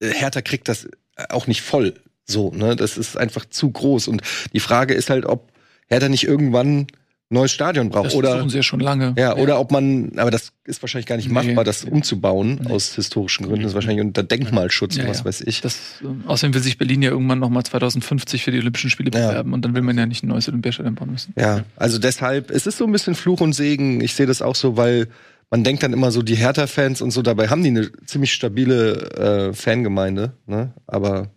Hertha 0.00 0.42
kriegt 0.42 0.68
das 0.68 0.88
auch 1.28 1.46
nicht 1.46 1.62
voll. 1.62 1.94
So, 2.24 2.50
ne? 2.50 2.76
Das 2.76 2.98
ist 2.98 3.16
einfach 3.16 3.44
zu 3.46 3.70
groß. 3.70 4.08
Und 4.08 4.22
die 4.52 4.60
Frage 4.60 4.94
ist 4.94 5.10
halt, 5.10 5.26
ob 5.26 5.52
Hertha 5.86 6.08
nicht 6.08 6.24
irgendwann 6.24 6.88
neues 7.28 7.50
Stadion 7.50 7.88
braucht. 7.90 8.06
Das 8.06 8.14
oder 8.14 8.30
versuchen 8.30 8.50
sie 8.50 8.56
ja 8.58 8.62
schon 8.62 8.78
lange. 8.80 9.12
ja, 9.18 9.34
oder 9.36 9.58
ob 9.58 9.72
man, 9.72 10.12
aber 10.16 10.30
das 10.30 10.52
ist 10.64 10.80
wahrscheinlich 10.82 11.06
gar 11.06 11.16
nicht 11.16 11.26
Nee. 11.28 11.34
machbar, 11.34 11.64
das 11.64 11.84
umzubauen 11.84 12.60
Nee. 12.64 12.70
aus 12.72 12.94
historischen 12.94 13.46
Gründen. 13.46 13.62
Das 13.62 13.72
ist 13.72 13.74
wahrscheinlich 13.74 14.04
unter 14.04 14.22
Denkmalschutz 14.22 14.96
Ja, 14.96 15.02
und 15.04 15.10
was 15.10 15.18
ja. 15.20 15.24
weiß 15.24 15.40
ich. 15.40 15.60
Das, 15.60 15.76
äh, 16.02 16.28
außerdem 16.28 16.54
will 16.54 16.62
sich 16.62 16.78
Berlin 16.78 17.02
ja 17.02 17.10
irgendwann 17.10 17.40
nochmal 17.40 17.64
2050 17.64 18.44
für 18.44 18.52
die 18.52 18.58
Olympischen 18.58 18.90
Spiele 18.90 19.10
Ja. 19.12 19.28
bewerben 19.30 19.52
und 19.54 19.64
dann 19.64 19.74
will 19.74 19.82
man 19.82 19.98
ja 19.98 20.06
nicht 20.06 20.22
ein 20.22 20.28
neues 20.28 20.48
Olympiastadion 20.48 20.94
bauen 20.94 21.10
müssen. 21.10 21.34
Ja, 21.36 21.64
also 21.74 21.98
deshalb, 21.98 22.50
es 22.52 22.66
ist 22.66 22.78
so 22.78 22.84
ein 22.84 22.92
bisschen 22.92 23.14
Fluch 23.16 23.40
und 23.40 23.54
Segen. 23.54 24.00
Ich 24.00 24.14
sehe 24.14 24.26
das 24.26 24.40
auch 24.40 24.54
so, 24.54 24.76
weil 24.76 25.08
man 25.50 25.64
denkt 25.64 25.82
dann 25.82 25.92
immer 25.92 26.10
so, 26.12 26.22
die 26.22 26.34
Hertha-Fans 26.36 27.02
und 27.02 27.10
so, 27.10 27.22
dabei 27.22 27.48
haben 27.48 27.62
die 27.62 27.70
eine 27.70 27.90
ziemlich 28.06 28.32
stabile 28.32 29.50
äh, 29.50 29.52
Fangemeinde, 29.52 30.32
ne? 30.46 30.72
Aber 30.86 31.30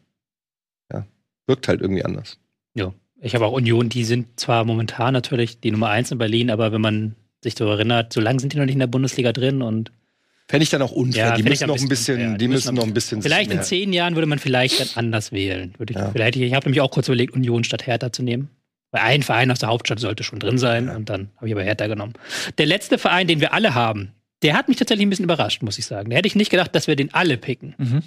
ja, 0.91 1.05
wirkt 1.47 1.67
halt 1.67 1.81
irgendwie 1.81 2.03
anders. 2.05 2.37
Ja. 2.75 2.93
Ich 3.21 3.35
habe 3.35 3.45
auch 3.45 3.51
Union, 3.53 3.89
die 3.89 4.03
sind 4.05 4.39
zwar 4.39 4.63
momentan 4.65 5.13
natürlich 5.13 5.59
die 5.59 5.71
Nummer 5.71 5.89
eins 5.89 6.11
in 6.11 6.17
Berlin, 6.17 6.49
aber 6.49 6.71
wenn 6.71 6.81
man 6.81 7.15
sich 7.43 7.55
so 7.57 7.67
erinnert, 7.69 8.13
so 8.13 8.21
lange 8.21 8.39
sind 8.39 8.53
die 8.53 8.57
noch 8.57 8.65
nicht 8.65 8.75
in 8.75 8.79
der 8.79 8.87
Bundesliga 8.87 9.31
drin 9.33 9.61
und 9.61 9.91
Fände 10.47 10.63
ich 10.63 10.71
dann 10.71 10.81
auch 10.81 10.91
unfair. 10.91 11.27
Ja, 11.27 11.35
die 11.35 11.43
müssen 11.43 11.67
noch 11.67 11.75
ein 11.75 11.87
bisschen 11.87 11.89
bisschen, 11.89 12.21
unfair. 12.21 12.37
die 12.39 12.47
müssen 12.47 12.73
noch 12.75 12.83
ein 12.83 12.93
bisschen. 12.93 13.21
vielleicht 13.21 13.51
in 13.51 13.61
zehn 13.61 13.93
Jahren 13.93 14.15
würde 14.15 14.25
man 14.25 14.39
vielleicht 14.39 14.79
dann 14.79 14.87
anders 14.95 15.31
wählen. 15.31 15.75
Würde 15.77 15.93
ich, 15.93 15.99
Ja. 15.99 16.09
vielleicht, 16.09 16.37
ich 16.37 16.53
habe 16.55 16.65
nämlich 16.65 16.81
auch 16.81 16.89
kurz 16.89 17.07
überlegt, 17.07 17.35
Union 17.35 17.63
statt 17.63 17.85
Hertha 17.85 18.11
zu 18.11 18.23
nehmen. 18.23 18.49
Weil 18.89 19.01
ein 19.01 19.21
Verein 19.21 19.51
aus 19.51 19.59
der 19.59 19.69
Hauptstadt 19.69 19.99
sollte 19.99 20.23
schon 20.23 20.39
drin 20.39 20.57
sein 20.57 20.87
Ja. 20.87 20.95
und 20.95 21.07
dann 21.07 21.29
habe 21.37 21.45
ich 21.47 21.53
aber 21.53 21.61
Hertha 21.63 21.85
genommen. 21.85 22.13
Der 22.57 22.65
letzte 22.65 22.97
Verein, 22.97 23.27
den 23.27 23.41
wir 23.41 23.53
alle 23.53 23.75
haben, 23.75 24.13
der 24.41 24.55
hat 24.55 24.67
mich 24.69 24.77
tatsächlich 24.77 25.05
ein 25.05 25.11
bisschen 25.11 25.25
überrascht, 25.25 25.61
muss 25.61 25.77
ich 25.77 25.85
sagen. 25.85 26.09
Da 26.09 26.15
hätte 26.17 26.27
ich 26.27 26.35
nicht 26.35 26.49
gedacht, 26.49 26.73
dass 26.73 26.87
wir 26.87 26.95
den 26.95 27.13
alle 27.13 27.37
picken. 27.37 27.75
Mhm. 27.77 28.01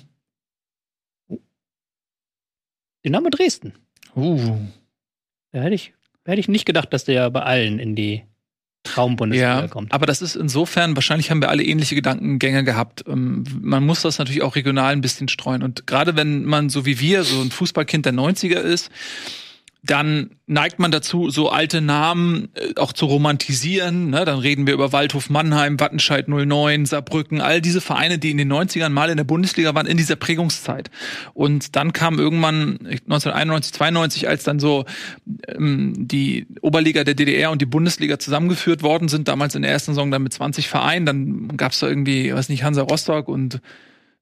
Dynamo 3.05 3.29
Dresden. 3.31 3.75
Uh. 4.17 4.57
Da 5.53 5.61
hätte 5.61 5.75
ich, 5.75 5.93
hätte 6.25 6.41
ich 6.41 6.49
nicht 6.49 6.65
gedacht, 6.65 6.93
dass 6.93 7.05
der 7.05 7.31
bei 7.31 7.43
allen 7.43 7.79
in 7.79 7.95
die 7.95 8.23
Traumbundesliga 8.85 9.61
Ja, 9.61 9.69
kommt. 9.69 9.93
aber 9.93 10.07
das 10.07 10.23
ist 10.23 10.35
insofern, 10.35 10.97
wahrscheinlich 10.97 11.31
haben 11.31 11.41
wir 11.41 11.51
alle 11.51 11.63
ähnliche 11.63 11.95
Gedankengänge 11.95 12.65
gehabt. 12.65 13.05
Ähm, 13.07 13.45
Man 13.61 13.87
muss 13.87 14.03
das 14.03 14.19
natürlich 14.19 14.43
auch 14.43 14.57
regional 14.57 14.93
ein 14.93 15.01
bisschen 15.03 15.29
streuen. 15.29 15.63
Und 15.63 15.87
gerade 15.87 16.17
wenn 16.17 16.45
man 16.45 16.69
so 16.69 16.85
wie 16.85 16.99
wir 16.99 17.23
so 17.23 17.41
ein 17.41 17.51
Fußballkind 17.53 18.07
der 18.07 18.13
90er 18.13 18.59
ist, 18.59 18.91
dann 19.85 20.31
neigt 20.47 20.79
man 20.79 20.93
dazu, 20.93 21.29
so 21.31 21.49
alte 21.49 21.81
Namen 21.81 22.51
äh, 22.55 22.75
auch 22.77 22.93
zu 22.93 23.07
romantisieren. 23.07 24.11
Ne? 24.11 24.25
Dann 24.25 24.39
reden 24.39 24.67
wir 24.69 24.75
über 24.75 24.93
Waldhof 24.93 25.29
Mannheim, 25.29 25.81
Wattenscheid 25.81 26.29
09, 26.29 26.87
Saarbrücken, 26.87 27.41
all 27.41 27.61
diese 27.61 27.81
Vereine, 27.81 28.19
die 28.19 28.31
in 28.31 28.39
den 28.39 28.53
90ern 28.53 28.91
mal 28.91 29.11
in 29.11 29.17
der 29.17 29.25
Bundesliga 29.25 29.75
waren, 29.75 29.87
in 29.87 29.97
dieser 29.97 30.15
Prägungszeit. 30.15 30.91
Und 31.35 31.75
dann 31.75 31.93
kam 31.93 32.21
irgendwann 32.21 32.79
1991, 32.87 33.73
92, 33.73 34.29
als 34.29 34.45
dann 34.45 34.61
so 34.61 34.85
ähm, 35.49 35.95
die 35.97 36.47
Oberliga 36.61 37.03
der 37.03 37.15
DDR 37.15 37.51
und 37.51 37.61
die 37.61 37.67
Bundesliga 37.67 38.21
zusammengeführt 38.21 38.85
worden 38.85 39.09
sind, 39.09 39.27
damals 39.27 39.57
in 39.57 39.63
der 39.63 39.73
ersten 39.73 39.93
Saison 39.93 40.13
dann 40.13 40.23
mit 40.23 40.33
20 40.33 40.69
Vereinen, 40.69 41.07
dann 41.07 41.57
gab's 41.57 41.81
da 41.81 41.89
irgendwie, 41.89 42.33
weiß 42.33 42.51
nicht, 42.51 42.63
Hansa 42.63 42.83
Rostock 42.83 43.27
und 43.27 43.61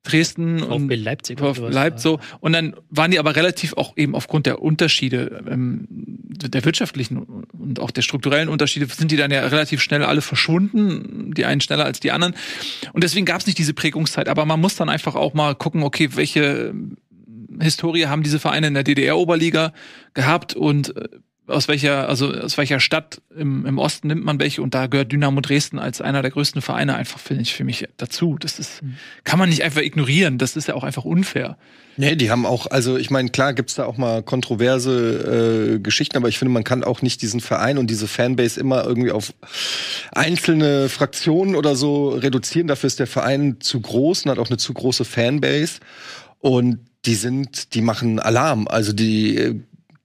Dresden 0.02 0.62
und 0.62 0.82
VfB 0.82 0.94
Leipzig. 0.96 1.38
VfB. 1.38 1.68
Leipzig 1.68 2.02
so. 2.02 2.20
Und 2.40 2.52
dann 2.52 2.74
waren 2.88 3.10
die 3.10 3.18
aber 3.18 3.36
relativ 3.36 3.74
auch 3.74 3.96
eben 3.96 4.14
aufgrund 4.14 4.46
der 4.46 4.62
Unterschiede, 4.62 5.44
ähm, 5.48 5.86
der 5.90 6.64
wirtschaftlichen 6.64 7.18
und 7.18 7.80
auch 7.80 7.90
der 7.90 8.02
strukturellen 8.02 8.48
Unterschiede, 8.48 8.86
sind 8.86 9.10
die 9.10 9.16
dann 9.16 9.30
ja 9.30 9.46
relativ 9.46 9.82
schnell 9.82 10.02
alle 10.02 10.22
verschwunden. 10.22 11.34
Die 11.34 11.44
einen 11.44 11.60
schneller 11.60 11.84
als 11.84 12.00
die 12.00 12.12
anderen. 12.12 12.34
Und 12.92 13.04
deswegen 13.04 13.26
gab 13.26 13.40
es 13.40 13.46
nicht 13.46 13.58
diese 13.58 13.74
Prägungszeit. 13.74 14.28
Aber 14.28 14.46
man 14.46 14.60
muss 14.60 14.74
dann 14.76 14.88
einfach 14.88 15.16
auch 15.16 15.34
mal 15.34 15.54
gucken, 15.54 15.82
okay, 15.82 16.08
welche 16.14 16.72
Historie 17.60 18.06
haben 18.06 18.22
diese 18.22 18.38
Vereine 18.38 18.68
in 18.68 18.74
der 18.74 18.84
DDR-Oberliga 18.84 19.72
gehabt 20.14 20.54
und 20.54 20.96
äh, 20.96 21.08
aus 21.50 21.68
welcher, 21.68 22.08
also 22.08 22.32
aus 22.32 22.56
welcher 22.56 22.80
Stadt 22.80 23.20
im, 23.36 23.66
im 23.66 23.78
Osten 23.78 24.08
nimmt 24.08 24.24
man 24.24 24.38
welche 24.38 24.62
und 24.62 24.74
da 24.74 24.86
gehört 24.86 25.12
Dynamo 25.12 25.40
Dresden 25.40 25.78
als 25.78 26.00
einer 26.00 26.22
der 26.22 26.30
größten 26.30 26.62
Vereine 26.62 26.94
einfach, 26.94 27.18
finde 27.18 27.42
ich, 27.42 27.54
für 27.54 27.64
mich 27.64 27.86
dazu. 27.96 28.36
Das 28.38 28.58
ist, 28.58 28.82
kann 29.24 29.38
man 29.38 29.48
nicht 29.48 29.62
einfach 29.62 29.82
ignorieren. 29.82 30.38
Das 30.38 30.56
ist 30.56 30.68
ja 30.68 30.74
auch 30.74 30.84
einfach 30.84 31.04
unfair. 31.04 31.56
Nee, 31.96 32.16
die 32.16 32.30
haben 32.30 32.46
auch, 32.46 32.66
also 32.68 32.96
ich 32.96 33.10
meine, 33.10 33.28
klar 33.28 33.52
gibt's 33.52 33.74
da 33.74 33.84
auch 33.84 33.98
mal 33.98 34.22
kontroverse 34.22 35.74
äh, 35.74 35.80
Geschichten, 35.80 36.16
aber 36.16 36.28
ich 36.28 36.38
finde, 36.38 36.52
man 36.52 36.64
kann 36.64 36.82
auch 36.82 37.02
nicht 37.02 37.20
diesen 37.20 37.40
Verein 37.40 37.76
und 37.76 37.88
diese 37.88 38.08
Fanbase 38.08 38.58
immer 38.58 38.86
irgendwie 38.86 39.10
auf 39.10 39.34
einzelne 40.12 40.88
Fraktionen 40.88 41.56
oder 41.56 41.76
so 41.76 42.10
reduzieren. 42.10 42.68
Dafür 42.68 42.86
ist 42.86 43.00
der 43.00 43.06
Verein 43.06 43.56
zu 43.60 43.80
groß 43.80 44.24
und 44.24 44.30
hat 44.30 44.38
auch 44.38 44.48
eine 44.48 44.56
zu 44.56 44.72
große 44.72 45.04
Fanbase. 45.04 45.80
Und 46.38 46.78
die 47.04 47.14
sind, 47.14 47.74
die 47.74 47.82
machen 47.82 48.18
Alarm. 48.18 48.68
Also 48.68 48.92
die 48.92 49.36
äh, 49.36 49.60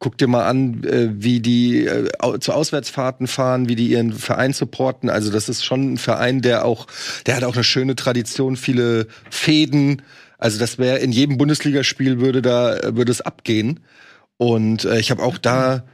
guck 0.05 0.19
dir 0.19 0.27
mal 0.27 0.45
an, 0.45 0.83
äh, 0.83 1.09
wie 1.13 1.39
die 1.39 1.87
äh, 1.87 2.39
zu 2.39 2.53
Auswärtsfahrten 2.53 3.25
fahren, 3.25 3.67
wie 3.67 3.75
die 3.75 3.87
ihren 3.87 4.13
Verein 4.13 4.53
supporten. 4.53 5.09
Also 5.09 5.31
das 5.31 5.49
ist 5.49 5.65
schon 5.65 5.93
ein 5.93 5.97
Verein, 5.97 6.43
der 6.43 6.63
auch, 6.63 6.85
der 7.25 7.35
hat 7.35 7.43
auch 7.43 7.55
eine 7.55 7.63
schöne 7.63 7.95
Tradition, 7.95 8.55
viele 8.55 9.07
Fäden. 9.31 10.03
Also 10.37 10.59
das 10.59 10.77
wäre 10.77 10.99
in 10.99 11.11
jedem 11.11 11.39
Bundesligaspiel 11.39 12.19
würde 12.19 12.43
da 12.43 12.95
würde 12.95 13.11
es 13.11 13.21
abgehen. 13.21 13.79
Und 14.37 14.85
äh, 14.85 14.99
ich 14.99 15.09
habe 15.09 15.23
auch 15.23 15.39
da 15.39 15.85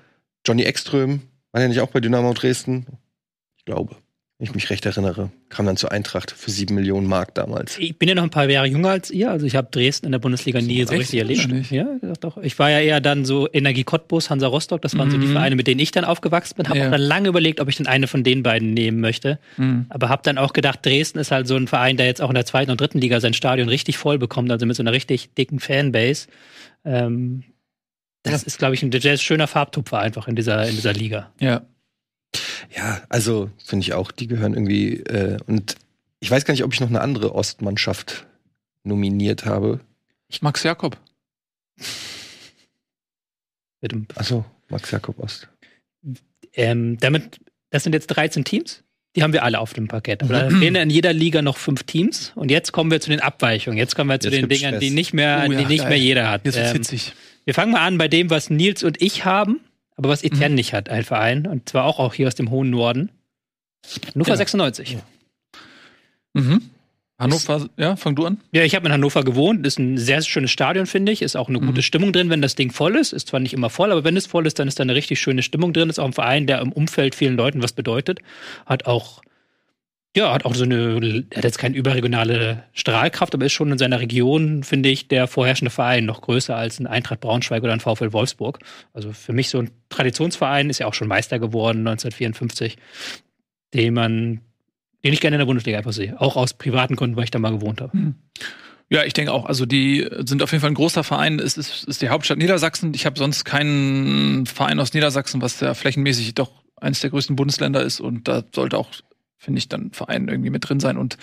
Johnny 0.45 0.63
Ekström, 0.63 1.21
war 1.53 1.59
der 1.59 1.69
nicht 1.69 1.79
auch 1.79 1.91
bei 1.91 2.01
Dynamo 2.01 2.33
Dresden? 2.33 2.87
Ich 3.55 3.63
glaube, 3.63 3.95
wenn 4.41 4.47
ich 4.47 4.55
mich 4.55 4.71
recht 4.71 4.87
erinnere, 4.87 5.29
kam 5.49 5.67
dann 5.67 5.77
zur 5.77 5.91
Eintracht 5.91 6.31
für 6.31 6.49
sieben 6.49 6.73
Millionen 6.73 7.05
Mark 7.05 7.35
damals. 7.35 7.77
Ich 7.77 7.99
bin 7.99 8.09
ja 8.09 8.15
noch 8.15 8.23
ein 8.23 8.31
paar 8.31 8.49
Jahre 8.49 8.65
jünger 8.65 8.89
als 8.89 9.11
ihr, 9.11 9.29
also 9.29 9.45
ich 9.45 9.55
habe 9.55 9.67
Dresden 9.69 10.07
in 10.07 10.13
der 10.13 10.17
Bundesliga 10.17 10.59
nie 10.59 10.83
so 10.83 10.95
richtig 10.95 11.19
erlebt. 11.19 11.47
Nicht? 11.47 11.69
Ja, 11.69 11.85
doch. 12.19 12.37
Ich 12.39 12.57
war 12.57 12.71
ja 12.71 12.79
eher 12.79 13.01
dann 13.01 13.23
so 13.23 13.47
Energie 13.53 13.83
Cottbus, 13.83 14.31
Hansa 14.31 14.47
Rostock, 14.47 14.81
das 14.81 14.97
waren 14.97 15.11
so 15.11 15.19
die 15.19 15.27
Mhm. 15.27 15.33
Vereine, 15.33 15.55
mit 15.55 15.67
denen 15.67 15.79
ich 15.79 15.91
dann 15.91 16.05
aufgewachsen 16.05 16.55
bin. 16.57 16.67
Habe 16.69 16.79
Ja. 16.79 16.87
auch 16.87 16.91
dann 16.91 17.01
lange 17.01 17.29
überlegt, 17.29 17.59
ob 17.59 17.69
ich 17.69 17.75
denn 17.75 17.85
eine 17.85 18.07
von 18.07 18.23
den 18.23 18.41
beiden 18.41 18.73
nehmen 18.73 18.99
möchte. 18.99 19.37
Mhm. 19.57 19.85
Aber 19.89 20.09
habe 20.09 20.23
dann 20.25 20.39
auch 20.39 20.53
gedacht, 20.53 20.83
Dresden 20.83 21.19
ist 21.19 21.29
halt 21.29 21.47
so 21.47 21.55
ein 21.55 21.67
Verein, 21.67 21.97
der 21.97 22.07
jetzt 22.07 22.19
auch 22.23 22.29
in 22.29 22.33
der 22.35 22.47
zweiten 22.47 22.71
und 22.71 22.81
dritten 22.81 22.97
Liga 22.97 23.19
sein 23.19 23.35
Stadion 23.35 23.69
richtig 23.69 23.99
voll 23.99 24.17
bekommt, 24.17 24.49
also 24.51 24.65
mit 24.65 24.75
so 24.75 24.81
einer 24.81 24.91
richtig 24.91 25.35
dicken 25.35 25.59
Fanbase. 25.59 26.25
Ähm, 26.83 27.43
das 28.23 28.41
ist, 28.41 28.57
glaube 28.57 28.73
ich, 28.73 28.81
ein, 28.81 28.91
ein 28.91 29.17
schöner 29.19 29.45
Farbtupfer 29.45 29.99
einfach 29.99 30.27
in 30.27 30.35
dieser, 30.35 30.67
in 30.67 30.75
dieser 30.75 30.93
Liga. 30.93 31.31
Ja. 31.39 31.61
Ja, 32.75 33.01
also 33.09 33.49
finde 33.65 33.83
ich 33.83 33.93
auch, 33.93 34.11
die 34.11 34.27
gehören 34.27 34.53
irgendwie 34.53 34.97
äh, 34.97 35.37
und 35.47 35.75
ich 36.19 36.29
weiß 36.31 36.45
gar 36.45 36.53
nicht, 36.53 36.63
ob 36.63 36.73
ich 36.73 36.79
noch 36.79 36.89
eine 36.89 37.01
andere 37.01 37.33
Ostmannschaft 37.35 38.25
nominiert 38.83 39.45
habe. 39.45 39.79
Max 40.41 40.63
Jakob. 40.63 40.97
Mit 43.81 43.91
dem, 43.91 44.07
Achso, 44.15 44.45
Max 44.69 44.91
Jakob 44.91 45.19
Ost. 45.19 45.47
ähm, 46.53 46.97
damit, 46.99 47.39
das 47.71 47.83
sind 47.83 47.93
jetzt 47.93 48.07
13 48.07 48.43
Teams. 48.43 48.83
Die 49.15 49.23
haben 49.23 49.33
wir 49.33 49.43
alle 49.43 49.59
auf 49.59 49.73
dem 49.73 49.89
Parkett. 49.89 50.23
Aber 50.23 50.31
da 50.33 50.49
fehlen 50.49 50.75
in 50.75 50.89
jeder 50.89 51.11
Liga 51.11 51.41
noch 51.41 51.57
fünf 51.57 51.83
Teams. 51.83 52.31
Und 52.35 52.49
jetzt 52.49 52.71
kommen 52.71 52.89
wir 52.91 53.01
zu 53.01 53.09
den 53.09 53.19
Abweichungen. 53.19 53.77
Jetzt 53.77 53.95
kommen 53.95 54.09
wir 54.09 54.21
zu 54.21 54.29
Jetzt 54.29 54.37
den 54.43 54.47
Dingern, 54.47 54.69
Stress. 54.75 54.79
die 54.79 54.89
nicht 54.91 55.13
mehr, 55.13 55.43
Oh 55.45 55.51
ja, 55.51 55.59
die 55.59 55.65
nicht 55.65 55.79
geil. 55.81 55.89
mehr 55.89 55.97
jeder 55.97 56.29
hat. 56.29 56.45
Jetzt 56.45 56.55
Ähm, 56.57 56.71
hitzig. 56.73 57.11
wir 57.43 57.53
fangen 57.53 57.73
mal 57.73 57.85
an 57.85 57.97
bei 57.97 58.07
dem, 58.07 58.29
was 58.29 58.49
Nils 58.49 58.83
und 58.83 59.01
ich 59.01 59.25
haben, 59.25 59.59
aber 60.01 60.09
was 60.09 60.23
Etienne 60.23 60.49
Mhm. 60.49 60.55
nicht 60.55 60.73
hat, 60.73 60.89
ein 60.89 61.03
Verein. 61.03 61.45
Und 61.45 61.69
zwar 61.69 61.85
auch, 61.85 61.99
auch 61.99 62.15
hier 62.15 62.27
aus 62.27 62.33
dem 62.35 62.49
hohen 62.49 62.71
Norden. 62.71 63.11
Hannover 64.15 64.31
Ja. 64.31 64.35
96. 64.37 64.97
Mhm. 66.33 66.61
Hannover, 67.19 67.69
ja, 67.77 67.95
fang 67.97 68.15
du 68.15 68.25
an. 68.25 68.37
Ja, 68.51 68.63
ich 68.63 68.73
habe 68.73 68.87
in 68.87 68.91
Hannover 68.93 69.23
gewohnt. 69.23 69.65
Ist 69.67 69.77
ein 69.77 69.99
sehr 69.99 70.23
schönes 70.23 70.49
Stadion, 70.49 70.87
finde 70.87 71.11
ich. 71.11 71.21
Ist 71.21 71.35
auch 71.35 71.49
eine 71.49 71.59
Mhm. 71.59 71.67
gute 71.67 71.83
Stimmung 71.83 72.13
drin, 72.13 72.31
wenn 72.31 72.41
das 72.41 72.55
Ding 72.55 72.71
voll 72.71 72.95
ist. 72.95 73.13
Ist 73.13 73.27
zwar 73.27 73.39
nicht 73.39 73.53
immer 73.53 73.69
voll, 73.69 73.91
aber 73.91 74.03
wenn 74.03 74.17
es 74.17 74.25
voll 74.25 74.47
ist, 74.47 74.57
dann 74.57 74.67
ist 74.67 74.79
da 74.79 74.81
eine 74.83 74.95
richtig 74.95 75.19
schöne 75.21 75.43
Stimmung 75.43 75.71
drin. 75.71 75.89
Ist 75.91 75.99
auch 75.99 76.05
ein 76.05 76.13
Verein, 76.13 76.47
der 76.47 76.59
im 76.61 76.71
Umfeld 76.71 77.13
vielen 77.13 77.37
Leuten 77.37 77.61
was 77.61 77.73
bedeutet. 77.73 78.19
Hat 78.65 78.87
auch, 78.87 79.21
ja, 80.15 80.33
hat 80.33 80.45
auch 80.45 80.55
so 80.55 80.63
eine, 80.63 81.25
hat 81.33 81.43
jetzt 81.43 81.57
keine 81.57 81.75
überregionale 81.75 82.63
Strahlkraft, 82.73 83.33
aber 83.33 83.45
ist 83.45 83.53
schon 83.53 83.71
in 83.71 83.77
seiner 83.77 83.99
Region, 83.99 84.63
finde 84.63 84.89
ich, 84.89 85.07
der 85.07 85.27
vorherrschende 85.27 85.71
Verein. 85.71 86.05
Noch 86.05 86.21
größer 86.21 86.55
als 86.55 86.79
ein 86.79 86.87
Eintracht 86.87 87.21
Braunschweig 87.21 87.63
oder 87.63 87.73
ein 87.73 87.79
VfL 87.79 88.11
Wolfsburg. 88.11 88.59
Also 88.93 89.13
für 89.13 89.33
mich 89.33 89.49
so 89.49 89.59
ein 89.59 89.71
Traditionsverein, 89.89 90.69
ist 90.69 90.79
ja 90.79 90.87
auch 90.87 90.93
schon 90.93 91.07
Meister 91.07 91.39
geworden 91.39 91.79
1954, 91.79 92.77
den 93.73 93.93
man 93.93 94.41
den 95.03 95.13
ich 95.13 95.21
gerne 95.21 95.35
in 95.35 95.39
der 95.39 95.45
Bundesliga 95.45 95.77
einfach 95.77 95.93
sehe. 95.93 96.19
Auch 96.19 96.35
aus 96.35 96.53
privaten 96.53 96.95
Gründen, 96.95 97.15
weil 97.15 97.23
ich 97.23 97.31
da 97.31 97.39
mal 97.39 97.51
gewohnt 97.51 97.81
habe. 97.81 98.13
Ja, 98.89 99.03
ich 99.03 99.13
denke 99.13 99.31
auch. 99.31 99.45
Also 99.45 99.65
die 99.65 100.07
sind 100.25 100.43
auf 100.43 100.51
jeden 100.51 100.61
Fall 100.61 100.71
ein 100.71 100.75
großer 100.75 101.03
Verein. 101.03 101.39
Es 101.39 101.57
ist, 101.57 101.85
ist 101.85 102.01
die 102.01 102.09
Hauptstadt 102.09 102.37
Niedersachsen. 102.37 102.93
Ich 102.93 103.05
habe 103.05 103.17
sonst 103.17 103.45
keinen 103.45 104.45
Verein 104.45 104.79
aus 104.79 104.93
Niedersachsen, 104.93 105.41
was 105.41 105.59
ja 105.59 105.73
flächenmäßig 105.73 106.35
doch 106.35 106.51
eines 106.79 106.99
der 106.99 107.09
größten 107.09 107.35
Bundesländer 107.35 107.81
ist. 107.81 107.99
Und 107.99 108.27
da 108.27 108.43
sollte 108.53 108.77
auch, 108.77 108.89
finde 109.41 109.57
ich, 109.57 109.67
dann 109.67 109.87
ein 109.87 109.91
Verein 109.91 110.27
irgendwie 110.27 110.51
mit 110.51 110.69
drin 110.69 110.79
sein. 110.79 110.97
Und 110.97 111.17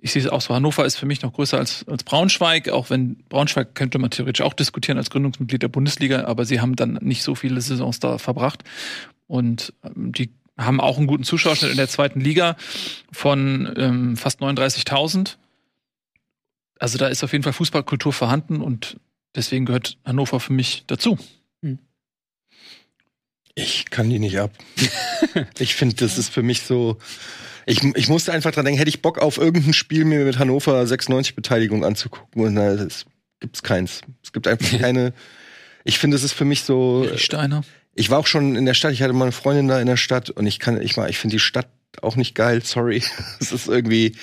ich 0.00 0.12
sehe 0.12 0.20
es 0.20 0.28
auch 0.28 0.40
so, 0.40 0.52
Hannover 0.52 0.84
ist 0.84 0.96
für 0.96 1.06
mich 1.06 1.22
noch 1.22 1.32
größer 1.32 1.56
als, 1.56 1.86
als 1.88 2.02
Braunschweig, 2.02 2.68
auch 2.68 2.90
wenn 2.90 3.16
Braunschweig 3.28 3.74
könnte 3.74 3.98
man 3.98 4.10
theoretisch 4.10 4.44
auch 4.44 4.52
diskutieren 4.52 4.98
als 4.98 5.10
Gründungsmitglied 5.10 5.62
der 5.62 5.68
Bundesliga, 5.68 6.24
aber 6.24 6.44
sie 6.44 6.60
haben 6.60 6.74
dann 6.74 6.98
nicht 7.02 7.22
so 7.22 7.36
viele 7.36 7.60
Saisons 7.60 8.00
da 8.00 8.18
verbracht. 8.18 8.64
Und 9.28 9.72
ähm, 9.84 10.10
die 10.12 10.30
haben 10.58 10.80
auch 10.80 10.98
einen 10.98 11.06
guten 11.06 11.22
Zuschauerschnitt 11.22 11.70
in 11.70 11.76
der 11.76 11.88
zweiten 11.88 12.20
Liga 12.20 12.56
von 13.12 13.72
ähm, 13.76 14.16
fast 14.16 14.40
39.000. 14.40 15.36
Also 16.80 16.98
da 16.98 17.06
ist 17.06 17.22
auf 17.22 17.32
jeden 17.32 17.44
Fall 17.44 17.52
Fußballkultur 17.52 18.12
vorhanden 18.12 18.60
und 18.60 18.98
deswegen 19.36 19.66
gehört 19.66 19.98
Hannover 20.04 20.40
für 20.40 20.52
mich 20.52 20.82
dazu. 20.88 21.16
Ich 23.58 23.88
kann 23.88 24.10
die 24.10 24.18
nicht 24.18 24.38
ab. 24.38 24.52
ich 25.58 25.74
finde, 25.74 25.96
das 25.96 26.18
ist 26.18 26.32
für 26.32 26.42
mich 26.42 26.60
so. 26.60 26.98
Ich, 27.64 27.82
ich 27.82 28.06
musste 28.06 28.32
einfach 28.32 28.52
dran 28.52 28.66
denken, 28.66 28.78
hätte 28.78 28.90
ich 28.90 29.00
Bock 29.02 29.18
auf 29.18 29.38
irgendein 29.38 29.72
Spiel 29.72 30.04
mir 30.04 30.24
mit 30.24 30.38
Hannover 30.38 30.86
96 30.86 31.34
Beteiligung 31.34 31.82
anzugucken 31.82 32.42
und 32.42 32.54
na, 32.54 32.76
das 32.76 33.06
gibt's 33.40 33.62
keins. 33.62 34.02
Es 34.22 34.32
gibt 34.32 34.46
einfach 34.46 34.78
keine. 34.78 35.14
Ich 35.84 35.98
finde, 35.98 36.16
es 36.16 36.22
ist 36.22 36.34
für 36.34 36.44
mich 36.44 36.64
so. 36.64 37.08
Steiner. 37.16 37.64
Ich 37.94 38.10
war 38.10 38.18
auch 38.18 38.26
schon 38.26 38.56
in 38.56 38.66
der 38.66 38.74
Stadt, 38.74 38.92
ich 38.92 39.02
hatte 39.02 39.14
mal 39.14 39.24
eine 39.24 39.32
Freundin 39.32 39.68
da 39.68 39.80
in 39.80 39.86
der 39.86 39.96
Stadt 39.96 40.28
und 40.28 40.46
ich 40.46 40.58
kann, 40.58 40.80
ich 40.82 40.98
mal, 40.98 41.08
ich 41.08 41.16
finde 41.16 41.36
die 41.36 41.40
Stadt 41.40 41.68
auch 42.02 42.16
nicht 42.16 42.34
geil, 42.34 42.62
sorry. 42.62 43.02
Es 43.40 43.52
ist 43.52 43.68
irgendwie. 43.68 44.16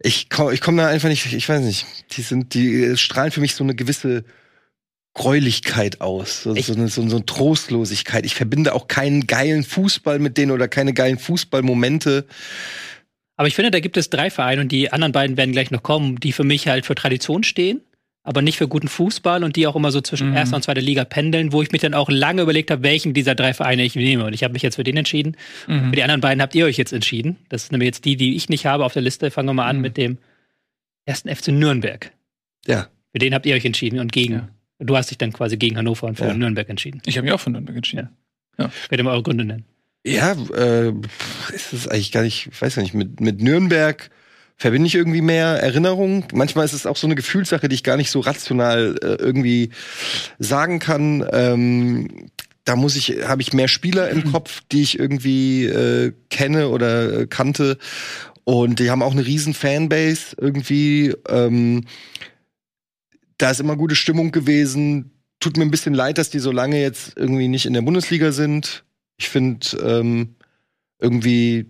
Ich 0.00 0.30
komme 0.30 0.54
ich 0.54 0.62
komm 0.62 0.78
da 0.78 0.88
einfach 0.88 1.10
nicht, 1.10 1.30
ich 1.30 1.48
weiß 1.48 1.60
nicht. 1.60 1.86
Die 2.16 2.22
sind, 2.22 2.54
die 2.54 2.96
strahlen 2.96 3.30
für 3.30 3.42
mich 3.42 3.54
so 3.54 3.62
eine 3.62 3.74
gewisse 3.74 4.24
Gräulichkeit 5.14 6.00
aus. 6.00 6.42
So, 6.42 6.54
so, 6.54 6.72
eine, 6.74 6.88
so, 6.88 7.06
so 7.08 7.16
eine 7.16 7.26
Trostlosigkeit. 7.26 8.24
Ich 8.24 8.34
verbinde 8.34 8.74
auch 8.74 8.88
keinen 8.88 9.26
geilen 9.26 9.62
Fußball 9.62 10.18
mit 10.18 10.38
denen 10.38 10.50
oder 10.52 10.68
keine 10.68 10.94
geilen 10.94 11.18
Fußballmomente. 11.18 12.26
Aber 13.36 13.48
ich 13.48 13.54
finde, 13.54 13.70
da 13.70 13.80
gibt 13.80 13.96
es 13.96 14.08
drei 14.10 14.30
Vereine 14.30 14.62
und 14.62 14.72
die 14.72 14.92
anderen 14.92 15.12
beiden 15.12 15.36
werden 15.36 15.52
gleich 15.52 15.70
noch 15.70 15.82
kommen, 15.82 16.16
die 16.20 16.32
für 16.32 16.44
mich 16.44 16.68
halt 16.68 16.86
für 16.86 16.94
Tradition 16.94 17.42
stehen, 17.44 17.80
aber 18.22 18.40
nicht 18.40 18.56
für 18.56 18.68
guten 18.68 18.88
Fußball 18.88 19.42
und 19.44 19.56
die 19.56 19.66
auch 19.66 19.74
immer 19.76 19.90
so 19.90 20.00
zwischen 20.00 20.30
Mhm. 20.30 20.36
erster 20.36 20.56
und 20.56 20.62
zweiter 20.62 20.80
Liga 20.80 21.04
pendeln, 21.04 21.52
wo 21.52 21.60
ich 21.62 21.72
mich 21.72 21.80
dann 21.82 21.92
auch 21.94 22.08
lange 22.08 22.42
überlegt 22.42 22.70
habe, 22.70 22.82
welchen 22.82 23.14
dieser 23.14 23.34
drei 23.34 23.52
Vereine 23.52 23.84
ich 23.84 23.94
nehme. 23.96 24.24
Und 24.24 24.32
ich 24.32 24.44
habe 24.44 24.52
mich 24.52 24.62
jetzt 24.62 24.76
für 24.76 24.84
den 24.84 24.96
entschieden. 24.96 25.36
Mhm. 25.66 25.90
Für 25.90 25.96
die 25.96 26.02
anderen 26.02 26.20
beiden 26.20 26.40
habt 26.40 26.54
ihr 26.54 26.64
euch 26.66 26.76
jetzt 26.78 26.92
entschieden. 26.92 27.36
Das 27.48 27.64
ist 27.64 27.72
nämlich 27.72 27.86
jetzt 27.86 28.04
die, 28.04 28.16
die 28.16 28.36
ich 28.36 28.48
nicht 28.48 28.64
habe 28.66 28.84
auf 28.84 28.92
der 28.92 29.02
Liste. 29.02 29.30
Fangen 29.30 29.48
wir 29.48 29.54
mal 29.54 29.66
an 29.68 29.76
Mhm. 29.76 29.82
mit 29.82 29.96
dem 29.96 30.18
ersten 31.04 31.28
FC 31.34 31.48
Nürnberg. 31.48 32.12
Ja. 32.66 32.86
Für 33.12 33.18
den 33.18 33.34
habt 33.34 33.44
ihr 33.44 33.54
euch 33.56 33.64
entschieden 33.64 33.98
und 33.98 34.12
gegen. 34.12 34.32
Ja. 34.34 34.48
Du 34.84 34.96
hast 34.96 35.10
dich 35.10 35.18
dann 35.18 35.32
quasi 35.32 35.56
gegen 35.56 35.76
Hannover 35.76 36.06
und 36.06 36.16
für 36.18 36.26
Ja. 36.26 36.34
Nürnberg 36.34 36.68
entschieden. 36.68 37.00
Ich 37.06 37.16
habe 37.16 37.24
mich 37.24 37.32
auch 37.32 37.40
für 37.40 37.50
Nürnberg 37.50 37.76
entschieden. 37.76 38.08
Könnt 38.56 38.72
ihr 38.90 39.02
mal 39.02 39.12
eure 39.12 39.22
Gründe 39.22 39.44
nennen. 39.44 39.64
Ja, 40.04 40.32
äh, 40.54 40.92
ist 41.54 41.72
es 41.72 41.88
eigentlich 41.88 42.12
gar 42.12 42.22
nicht, 42.22 42.48
ich 42.52 42.60
weiß 42.60 42.76
ja 42.76 42.82
nicht, 42.82 42.94
mit, 42.94 43.20
mit 43.20 43.40
Nürnberg 43.40 44.10
verbinde 44.56 44.86
ich 44.86 44.94
irgendwie 44.94 45.22
mehr 45.22 45.60
Erinnerungen. 45.62 46.24
Manchmal 46.32 46.64
ist 46.64 46.72
es 46.72 46.86
auch 46.86 46.96
so 46.96 47.06
eine 47.06 47.14
Gefühlssache, 47.14 47.68
die 47.68 47.74
ich 47.74 47.82
gar 47.84 47.96
nicht 47.96 48.10
so 48.10 48.20
rational 48.20 48.96
äh, 49.02 49.06
irgendwie 49.14 49.70
sagen 50.38 50.78
kann. 50.78 51.26
Ähm, 51.32 52.30
da 52.64 52.76
muss 52.76 52.94
ich, 52.96 53.24
habe 53.26 53.42
ich 53.42 53.52
mehr 53.52 53.68
Spieler 53.68 54.10
im 54.10 54.24
Kopf, 54.32 54.62
die 54.70 54.82
ich 54.82 54.98
irgendwie 54.98 55.64
äh, 55.66 56.12
kenne 56.30 56.68
oder 56.68 57.20
äh, 57.20 57.26
kannte. 57.26 57.78
Und 58.44 58.80
die 58.80 58.90
haben 58.90 59.02
auch 59.02 59.12
eine 59.12 59.24
riesen 59.24 59.54
Fanbase 59.54 60.36
irgendwie. 60.40 61.14
Ähm, 61.28 61.84
da 63.42 63.50
ist 63.50 63.60
immer 63.60 63.76
gute 63.76 63.96
Stimmung 63.96 64.30
gewesen. 64.30 65.10
Tut 65.40 65.56
mir 65.56 65.64
ein 65.64 65.70
bisschen 65.70 65.94
leid, 65.94 66.18
dass 66.18 66.30
die 66.30 66.38
so 66.38 66.52
lange 66.52 66.80
jetzt 66.80 67.16
irgendwie 67.16 67.48
nicht 67.48 67.66
in 67.66 67.72
der 67.72 67.82
Bundesliga 67.82 68.30
sind. 68.30 68.84
Ich 69.16 69.28
finde 69.28 69.66
ähm, 69.84 70.36
irgendwie, 71.00 71.66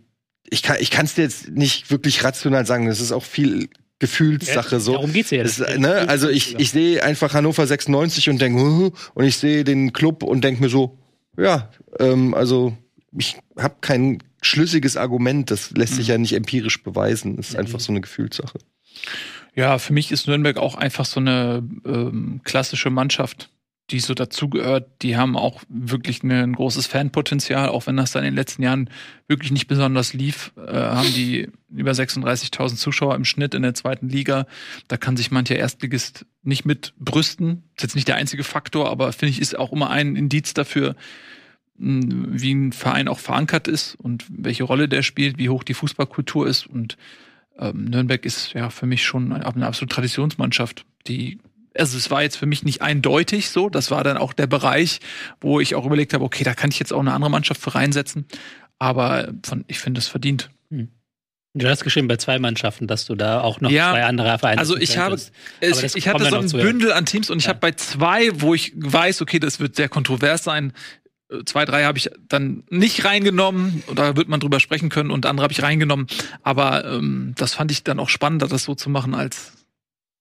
ich 0.50 0.62
kann 0.62 0.76
es 1.06 1.14
dir 1.14 1.22
jetzt 1.22 1.50
nicht 1.50 1.90
wirklich 1.90 2.22
rational 2.22 2.66
sagen. 2.66 2.86
Es 2.88 3.00
ist 3.00 3.12
auch 3.12 3.24
viel 3.24 3.70
Gefühlssache 3.98 4.80
so. 4.80 4.92
Darum 4.92 5.12
geht's 5.12 5.30
ja. 5.30 5.42
Es, 5.42 5.58
ne? 5.60 6.08
Also 6.08 6.28
ich, 6.28 6.58
ich 6.58 6.72
sehe 6.72 7.02
einfach 7.02 7.34
Hannover 7.34 7.66
96 7.66 8.28
und 8.28 8.40
denke, 8.40 8.92
und 9.14 9.24
ich 9.24 9.36
sehe 9.36 9.64
den 9.64 9.92
Club 9.92 10.22
und 10.24 10.42
denke 10.42 10.60
mir 10.60 10.68
so, 10.68 10.98
ja, 11.38 11.70
ähm, 12.00 12.34
also 12.34 12.76
ich 13.16 13.36
habe 13.56 13.76
kein 13.80 14.18
schlüssiges 14.42 14.96
Argument, 14.96 15.50
das 15.50 15.70
lässt 15.70 15.94
sich 15.94 16.08
ja 16.08 16.18
nicht 16.18 16.32
empirisch 16.34 16.82
beweisen. 16.82 17.36
Das 17.36 17.50
ist 17.50 17.56
einfach 17.56 17.80
so 17.80 17.92
eine 17.92 18.00
Gefühlssache. 18.00 18.58
Ja, 19.54 19.78
für 19.78 19.92
mich 19.92 20.10
ist 20.10 20.26
Nürnberg 20.26 20.56
auch 20.56 20.74
einfach 20.74 21.04
so 21.04 21.20
eine 21.20 21.62
ähm, 21.84 22.40
klassische 22.44 22.90
Mannschaft, 22.90 23.50
die 23.90 24.00
so 24.00 24.14
dazugehört. 24.14 25.02
Die 25.02 25.16
haben 25.16 25.36
auch 25.36 25.62
wirklich 25.68 26.22
ne- 26.22 26.42
ein 26.42 26.54
großes 26.54 26.86
Fanpotenzial, 26.86 27.68
auch 27.68 27.86
wenn 27.86 27.98
das 27.98 28.12
dann 28.12 28.24
in 28.24 28.30
den 28.30 28.36
letzten 28.36 28.62
Jahren 28.62 28.88
wirklich 29.28 29.52
nicht 29.52 29.66
besonders 29.66 30.14
lief, 30.14 30.52
äh, 30.56 30.72
haben 30.72 31.12
die 31.12 31.50
über 31.68 31.92
36.000 31.92 32.76
Zuschauer 32.76 33.14
im 33.14 33.26
Schnitt 33.26 33.54
in 33.54 33.62
der 33.62 33.74
zweiten 33.74 34.08
Liga. 34.08 34.46
Da 34.88 34.96
kann 34.96 35.18
sich 35.18 35.30
mancher 35.30 35.56
Erstligist 35.56 36.24
nicht 36.42 36.64
mit 36.64 36.94
brüsten. 36.98 37.64
Ist 37.76 37.82
jetzt 37.82 37.94
nicht 37.94 38.08
der 38.08 38.16
einzige 38.16 38.44
Faktor, 38.44 38.90
aber 38.90 39.12
finde 39.12 39.30
ich, 39.30 39.40
ist 39.40 39.58
auch 39.58 39.72
immer 39.72 39.90
ein 39.90 40.16
Indiz 40.16 40.54
dafür, 40.54 40.96
wie 41.76 42.52
ein 42.54 42.72
Verein 42.72 43.08
auch 43.08 43.18
verankert 43.18 43.66
ist 43.68 43.96
und 43.96 44.24
welche 44.30 44.64
Rolle 44.64 44.88
der 44.88 45.02
spielt, 45.02 45.38
wie 45.38 45.48
hoch 45.48 45.64
die 45.64 45.74
Fußballkultur 45.74 46.46
ist. 46.46 46.66
Und 46.66 46.96
ähm, 47.58 47.84
Nürnberg 47.84 48.24
ist 48.24 48.52
ja 48.54 48.70
für 48.70 48.86
mich 48.86 49.04
schon 49.04 49.32
eine, 49.32 49.46
eine 49.46 49.66
absolute 49.66 49.94
Traditionsmannschaft, 49.94 50.84
die 51.06 51.38
also 51.74 51.96
es 51.96 52.10
war 52.10 52.22
jetzt 52.22 52.36
für 52.36 52.44
mich 52.44 52.64
nicht 52.64 52.82
eindeutig 52.82 53.48
so. 53.48 53.70
Das 53.70 53.90
war 53.90 54.04
dann 54.04 54.18
auch 54.18 54.34
der 54.34 54.46
Bereich, 54.46 55.00
wo 55.40 55.58
ich 55.58 55.74
auch 55.74 55.86
überlegt 55.86 56.12
habe, 56.12 56.22
okay, 56.22 56.44
da 56.44 56.52
kann 56.52 56.70
ich 56.70 56.78
jetzt 56.78 56.92
auch 56.92 57.00
eine 57.00 57.14
andere 57.14 57.30
Mannschaft 57.30 57.62
für 57.62 57.74
reinsetzen. 57.74 58.26
Aber 58.78 59.32
von, 59.42 59.64
ich 59.68 59.78
finde 59.78 59.98
es 60.00 60.06
verdient. 60.06 60.50
Du 61.54 61.68
hast 61.68 61.84
geschrieben 61.84 62.08
bei 62.08 62.16
zwei 62.16 62.38
Mannschaften, 62.38 62.86
dass 62.86 63.04
du 63.04 63.14
da 63.14 63.42
auch 63.42 63.60
noch 63.60 63.70
Ja, 63.70 63.90
zwei 63.92 64.04
andere 64.04 64.38
Vereine 64.38 64.58
Also 64.58 64.76
ich 64.76 64.96
habe, 64.96 65.16
ich, 65.60 65.94
ich 65.96 66.08
hatte 66.08 66.24
so 66.24 66.38
ein. 66.38 66.48
Bündel 66.48 66.92
an 66.92 67.04
Teams 67.04 67.28
und 67.28 67.38
ich 67.38 67.44
Ja. 67.44 67.50
habe 67.50 67.60
bei 67.60 67.72
zwei, 67.72 68.30
wo 68.40 68.54
ich 68.54 68.72
weiß, 68.74 69.20
okay, 69.20 69.38
das 69.38 69.60
wird 69.60 69.76
sehr 69.76 69.90
kontrovers 69.90 70.44
sein. 70.44 70.72
Zwei, 71.46 71.64
drei 71.64 71.84
habe 71.84 71.98
ich 71.98 72.10
dann 72.28 72.64
nicht 72.70 73.04
reingenommen. 73.04 73.82
Da 73.94 74.16
wird 74.16 74.28
man 74.28 74.40
drüber 74.40 74.60
sprechen 74.60 74.88
können 74.88 75.10
und 75.10 75.26
andere 75.26 75.44
habe 75.44 75.52
ich 75.52 75.62
reingenommen. 75.62 76.06
Aber 76.42 76.84
ähm, 76.84 77.34
das 77.36 77.54
fand 77.54 77.70
ich 77.70 77.84
dann 77.84 77.98
auch 77.98 78.08
spannender, 78.08 78.48
das 78.48 78.64
so 78.64 78.74
zu 78.74 78.90
machen 78.90 79.14
als 79.14 79.52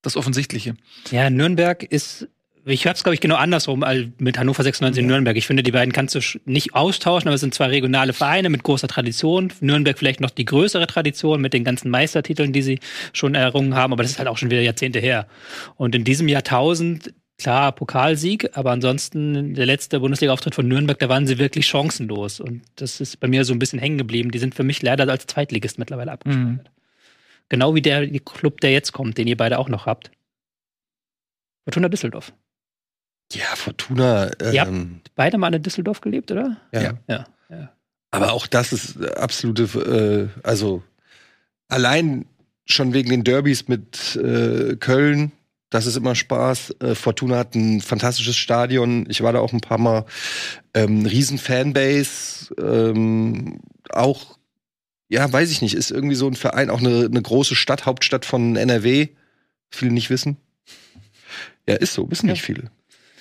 das 0.02 0.18
Offensichtliche. 0.18 0.76
Ja, 1.12 1.30
Nürnberg 1.30 1.84
ist, 1.84 2.28
ich 2.66 2.88
hab's 2.88 3.04
glaube 3.04 3.14
ich 3.16 3.22
genau 3.22 3.36
andersrum 3.36 3.84
als 3.84 4.08
mit 4.18 4.38
Hannover 4.38 4.64
96 4.64 5.04
und 5.04 5.08
Nürnberg. 5.08 5.36
Ich 5.38 5.48
finde, 5.48 5.64
die 5.64 5.72
beiden 5.72 5.94
kannst 5.94 6.16
du 6.16 6.20
nicht 6.46 6.74
austauschen, 6.74 7.28
aber 7.28 7.36
es 7.36 7.42
sind 7.42 7.54
zwei 7.54 7.68
regionale 7.68 8.14
Vereine 8.14 8.50
mit 8.50 8.64
großer 8.64 8.88
Tradition. 8.88 9.52
Nürnberg 9.60 9.98
vielleicht 9.98 10.22
noch 10.22 10.32
die 10.32 10.46
größere 10.46 10.88
Tradition 10.88 11.42
mit 11.42 11.54
den 11.54 11.64
ganzen 11.64 11.90
Meistertiteln, 11.90 12.54
die 12.54 12.62
sie 12.62 12.80
schon 13.14 13.36
errungen 13.36 13.76
haben, 13.76 13.94
aber 13.94 14.04
das 14.04 14.12
ist 14.12 14.18
halt 14.18 14.28
auch 14.28 14.38
schon 14.38 14.50
wieder 14.50 14.62
Jahrzehnte 14.62 15.00
her. 15.00 15.28
Und 15.76 15.94
in 15.96 16.04
diesem 16.04 16.28
Jahrtausend 16.28 17.14
Klar, 17.42 17.72
Pokalsieg, 17.72 18.56
aber 18.56 18.70
ansonsten 18.70 19.56
der 19.56 19.66
letzte 19.66 20.00
Bundesliga-Auftritt 20.00 20.54
von 20.54 20.68
Nürnberg, 20.68 21.00
da 21.00 21.10
waren 21.10 21.26
sie 21.26 21.40
wirklich 21.40 21.66
chancenlos. 21.66 22.40
Und 22.40 22.62
das 22.76 23.02
ist 23.02 23.20
bei 23.20 23.28
mir 23.28 23.46
so 23.46 23.54
ein 23.54 23.58
bisschen 23.58 23.80
hängen 23.80 23.98
geblieben. 23.98 24.30
Die 24.30 24.38
sind 24.38 24.54
für 24.54 24.64
mich 24.64 24.84
leider 24.84 25.10
als 25.10 25.26
Zweitligist 25.26 25.80
mittlerweile 25.80 26.12
abgespeichert. 26.12 26.70
Genau 27.50 27.74
wie 27.74 27.82
der 27.82 28.08
Club, 28.20 28.62
der 28.62 28.72
jetzt 28.72 28.92
kommt, 28.92 29.18
den 29.18 29.28
ihr 29.28 29.38
beide 29.38 29.58
auch 29.58 29.70
noch 29.70 29.88
habt. 29.88 30.12
Fortuna 31.64 31.90
Düsseldorf. 31.90 32.32
Ja, 33.32 33.56
Fortuna. 33.56 34.30
Ja. 34.52 34.68
Ähm, 34.68 35.02
Beide 35.16 35.40
mal 35.40 35.54
in 35.54 35.64
Düsseldorf 35.64 36.02
gelebt, 36.02 36.32
oder? 36.32 36.58
ja. 36.72 37.00
Ja. 37.08 37.26
ja. 37.50 37.72
Aber 38.12 38.34
auch 38.34 38.46
das 38.46 38.72
ist 38.72 39.04
absolute, 39.18 40.30
äh, 40.44 40.48
also 40.48 40.84
allein 41.70 42.26
schon 42.66 42.94
wegen 42.94 43.10
den 43.10 43.24
Derbys 43.24 43.68
mit 43.68 44.16
äh, 44.18 44.76
Köln, 44.76 45.32
das 45.72 45.86
ist 45.88 45.96
immer 45.96 46.14
Spaß. 46.14 46.76
Äh, 46.82 46.96
Fortuna 46.96 47.38
hat 47.38 47.56
ein 47.56 47.82
fantastisches 47.82 48.36
Stadion. 48.36 49.06
Ich 49.10 49.24
war 49.24 49.34
da 49.34 49.40
auch 49.40 49.54
ein 49.54 49.62
paar 49.62 49.80
Mal. 49.80 50.06
Ähm, 50.76 51.06
riesen 51.06 51.40
Fanbase. 51.40 52.54
Ähm, 52.62 53.62
auch, 53.90 54.38
ja, 55.10 55.32
weiß 55.32 55.50
ich 55.50 55.62
nicht, 55.62 55.74
ist 55.74 55.90
irgendwie 55.90 56.16
so 56.16 56.28
ein 56.28 56.36
Verein, 56.36 56.70
auch 56.70 56.80
eine, 56.80 57.06
eine 57.06 57.22
große 57.22 57.56
Stadt, 57.56 57.86
Hauptstadt 57.86 58.26
von 58.26 58.58
NRW. 58.58 59.08
Viele 59.70 59.94
nicht 59.94 60.10
wissen. 60.10 60.38
Ja, 61.68 61.76
ist 61.76 61.94
so, 61.94 62.12
wissen 62.12 62.28
nicht 62.28 62.42
viele. 62.42 62.70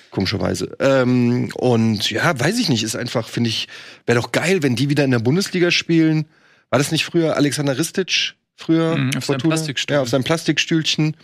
Komischerweise. 0.09 0.75
Ähm, 0.79 1.49
und 1.55 2.11
ja, 2.11 2.37
weiß 2.37 2.59
ich 2.59 2.67
nicht, 2.67 2.83
ist 2.83 2.97
einfach, 2.97 3.29
finde 3.29 3.49
ich, 3.49 3.69
wäre 4.05 4.19
doch 4.19 4.33
geil, 4.33 4.61
wenn 4.61 4.75
die 4.75 4.89
wieder 4.89 5.05
in 5.05 5.11
der 5.11 5.19
Bundesliga 5.19 5.71
spielen. 5.71 6.25
War 6.69 6.79
das 6.79 6.91
nicht 6.91 7.05
früher 7.05 7.37
Alexander 7.37 7.77
Ristic? 7.77 8.33
Früher? 8.57 8.97
Mhm, 8.97 9.07
auf 9.07 9.13
seinem 9.13 9.21
Fortuna? 9.21 9.55
Plastikstuhl. 9.55 9.95
Ja, 9.95 10.01
auf 10.01 10.09
seinem 10.09 10.25
Plastikstühlchen. 10.25 11.15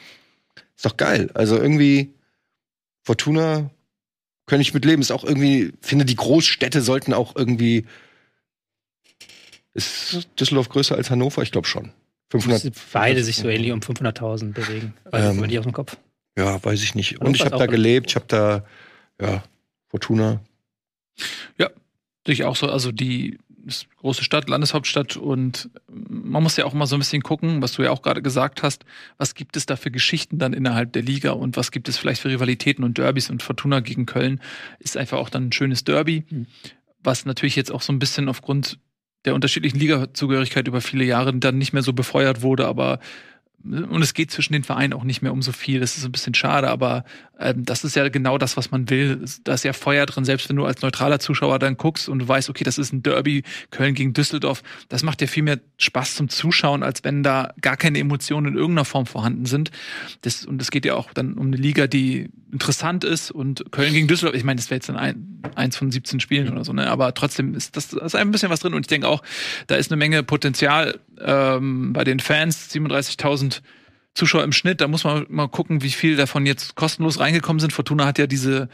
Ist 0.75 0.85
doch 0.85 0.97
geil. 0.97 1.29
Also 1.33 1.57
irgendwie, 1.57 2.13
Fortuna 3.03 3.69
könnte 4.45 4.61
ich 4.61 4.73
mit 4.73 4.85
leben. 4.85 5.01
Ist 5.01 5.11
auch 5.11 5.23
irgendwie, 5.23 5.73
finde, 5.81 6.05
die 6.05 6.15
Großstädte 6.15 6.81
sollten 6.81 7.13
auch 7.13 7.35
irgendwie. 7.35 7.85
Ist 9.73 10.27
Düsseldorf 10.39 10.69
größer 10.69 10.95
als 10.95 11.09
Hannover? 11.09 11.41
Ich 11.43 11.51
glaube 11.51 11.67
schon. 11.67 11.91
500. 12.31 12.65
Dass 12.65 12.83
beide 12.91 13.23
sich 13.23 13.37
so 13.37 13.47
ähnlich 13.47 13.71
um 13.71 13.79
500.000 13.79 14.53
bewegen. 14.53 14.93
Weiß 15.05 15.23
Ähm, 15.23 15.43
ich 15.43 15.47
nicht 15.47 15.59
aus 15.59 15.65
dem 15.65 15.73
Kopf. 15.73 15.97
Ja, 16.37 16.63
weiß 16.63 16.83
ich 16.83 16.95
nicht. 16.95 17.13
Und 17.13 17.19
Hannover 17.21 17.35
ich 17.35 17.41
ist 17.41 17.45
habe 17.51 17.57
da 17.57 17.65
gelebt, 17.67 18.09
ich 18.09 18.15
habe 18.15 18.25
da, 18.27 18.65
ja, 19.19 19.43
Fortuna. 19.87 20.41
Sehe 22.27 22.33
ich 22.33 22.43
auch 22.43 22.57
so, 22.57 22.69
also 22.69 22.91
die 22.91 23.39
große 23.97 24.23
Stadt, 24.23 24.49
Landeshauptstadt 24.49 25.17
und 25.17 25.69
man 25.87 26.43
muss 26.43 26.57
ja 26.57 26.65
auch 26.65 26.73
mal 26.73 26.85
so 26.85 26.95
ein 26.95 26.99
bisschen 26.99 27.21
gucken, 27.21 27.61
was 27.61 27.73
du 27.73 27.83
ja 27.83 27.91
auch 27.91 28.01
gerade 28.01 28.21
gesagt 28.21 28.63
hast, 28.63 28.85
was 29.17 29.35
gibt 29.35 29.57
es 29.57 29.65
da 29.65 29.75
für 29.75 29.91
Geschichten 29.91 30.39
dann 30.39 30.53
innerhalb 30.53 30.93
der 30.93 31.01
Liga 31.01 31.31
und 31.31 31.57
was 31.57 31.71
gibt 31.71 31.89
es 31.89 31.97
vielleicht 31.97 32.21
für 32.21 32.29
Rivalitäten 32.29 32.83
und 32.83 32.97
Derbys 32.97 33.29
und 33.29 33.43
Fortuna 33.43 33.79
gegen 33.79 34.05
Köln 34.05 34.41
ist 34.79 34.97
einfach 34.97 35.17
auch 35.17 35.29
dann 35.29 35.47
ein 35.47 35.51
schönes 35.51 35.83
Derby, 35.83 36.25
Mhm. 36.29 36.47
was 37.03 37.25
natürlich 37.25 37.55
jetzt 37.55 37.71
auch 37.71 37.81
so 37.81 37.93
ein 37.93 37.99
bisschen 37.99 38.29
aufgrund 38.29 38.79
der 39.25 39.35
unterschiedlichen 39.35 39.79
Liga-Zugehörigkeit 39.79 40.67
über 40.67 40.81
viele 40.81 41.03
Jahre 41.03 41.33
dann 41.33 41.57
nicht 41.57 41.73
mehr 41.73 41.83
so 41.83 41.93
befeuert 41.93 42.41
wurde, 42.41 42.67
aber 42.67 42.99
und 43.63 44.01
es 44.01 44.13
geht 44.13 44.31
zwischen 44.31 44.53
den 44.53 44.63
Vereinen 44.63 44.93
auch 44.93 45.03
nicht 45.03 45.21
mehr 45.21 45.33
um 45.33 45.41
so 45.41 45.51
viel. 45.51 45.79
Das 45.79 45.97
ist 45.97 46.05
ein 46.05 46.11
bisschen 46.11 46.33
schade, 46.33 46.69
aber 46.69 47.03
das 47.55 47.83
ist 47.83 47.95
ja 47.95 48.09
genau 48.09 48.37
das, 48.37 48.57
was 48.57 48.71
man 48.71 48.89
will. 48.89 49.23
Da 49.43 49.53
ist 49.53 49.63
ja 49.63 49.73
Feuer 49.73 50.05
drin, 50.05 50.25
selbst 50.25 50.49
wenn 50.49 50.55
du 50.55 50.65
als 50.65 50.81
neutraler 50.81 51.19
Zuschauer 51.19 51.59
dann 51.59 51.77
guckst 51.77 52.09
und 52.09 52.19
du 52.19 52.27
weißt, 52.27 52.49
okay, 52.49 52.63
das 52.63 52.77
ist 52.77 52.93
ein 52.93 53.03
Derby, 53.03 53.43
Köln 53.69 53.93
gegen 53.93 54.13
Düsseldorf. 54.13 54.63
Das 54.89 55.03
macht 55.03 55.21
ja 55.21 55.27
viel 55.27 55.43
mehr 55.43 55.59
Spaß 55.77 56.15
zum 56.15 56.29
Zuschauen, 56.29 56.81
als 56.83 57.03
wenn 57.03 57.21
da 57.23 57.53
gar 57.61 57.77
keine 57.77 57.99
Emotionen 57.99 58.53
in 58.53 58.57
irgendeiner 58.57 58.85
Form 58.85 59.05
vorhanden 59.05 59.45
sind. 59.45 59.71
Das, 60.21 60.45
und 60.45 60.61
es 60.61 60.71
geht 60.71 60.85
ja 60.85 60.95
auch 60.95 61.13
dann 61.13 61.33
um 61.33 61.47
eine 61.47 61.57
Liga, 61.57 61.87
die 61.87 62.29
interessant 62.51 63.03
ist 63.03 63.29
und 63.29 63.71
Köln 63.71 63.93
gegen 63.93 64.07
Düsseldorf, 64.07 64.35
ich 64.35 64.43
meine, 64.43 64.57
das 64.57 64.69
wäre 64.69 64.77
jetzt 64.77 64.89
dann 64.89 64.97
ein, 64.97 65.41
eins 65.55 65.77
von 65.77 65.91
17 65.91 66.19
Spielen 66.19 66.49
oder 66.49 66.63
so, 66.63 66.73
ne? 66.73 66.89
aber 66.89 67.13
trotzdem 67.13 67.53
ist 67.53 67.75
das 67.75 67.89
da 67.89 68.05
ist 68.05 68.15
ein 68.15 68.31
bisschen 68.31 68.49
was 68.49 68.61
drin 68.61 68.73
und 68.73 68.81
ich 68.81 68.87
denke 68.87 69.07
auch, 69.07 69.21
da 69.67 69.75
ist 69.75 69.91
eine 69.91 69.97
Menge 69.97 70.23
Potenzial 70.23 70.99
ähm, 71.19 71.93
bei 71.93 72.03
den 72.03 72.19
Fans, 72.19 72.73
37.000 72.73 73.61
Zuschauer 74.17 74.43
im 74.43 74.51
Schnitt, 74.51 74.81
da 74.81 74.87
muss 74.87 75.03
man 75.03 75.25
mal 75.29 75.47
gucken, 75.47 75.81
wie 75.83 75.91
viel 75.91 76.15
davon 76.15 76.45
jetzt 76.45 76.75
kostenlos 76.75 77.19
reingekommen 77.19 77.59
sind. 77.59 77.71
Fortuna 77.71 78.05
hat 78.05 78.17
ja 78.17 78.27
diese 78.27 78.67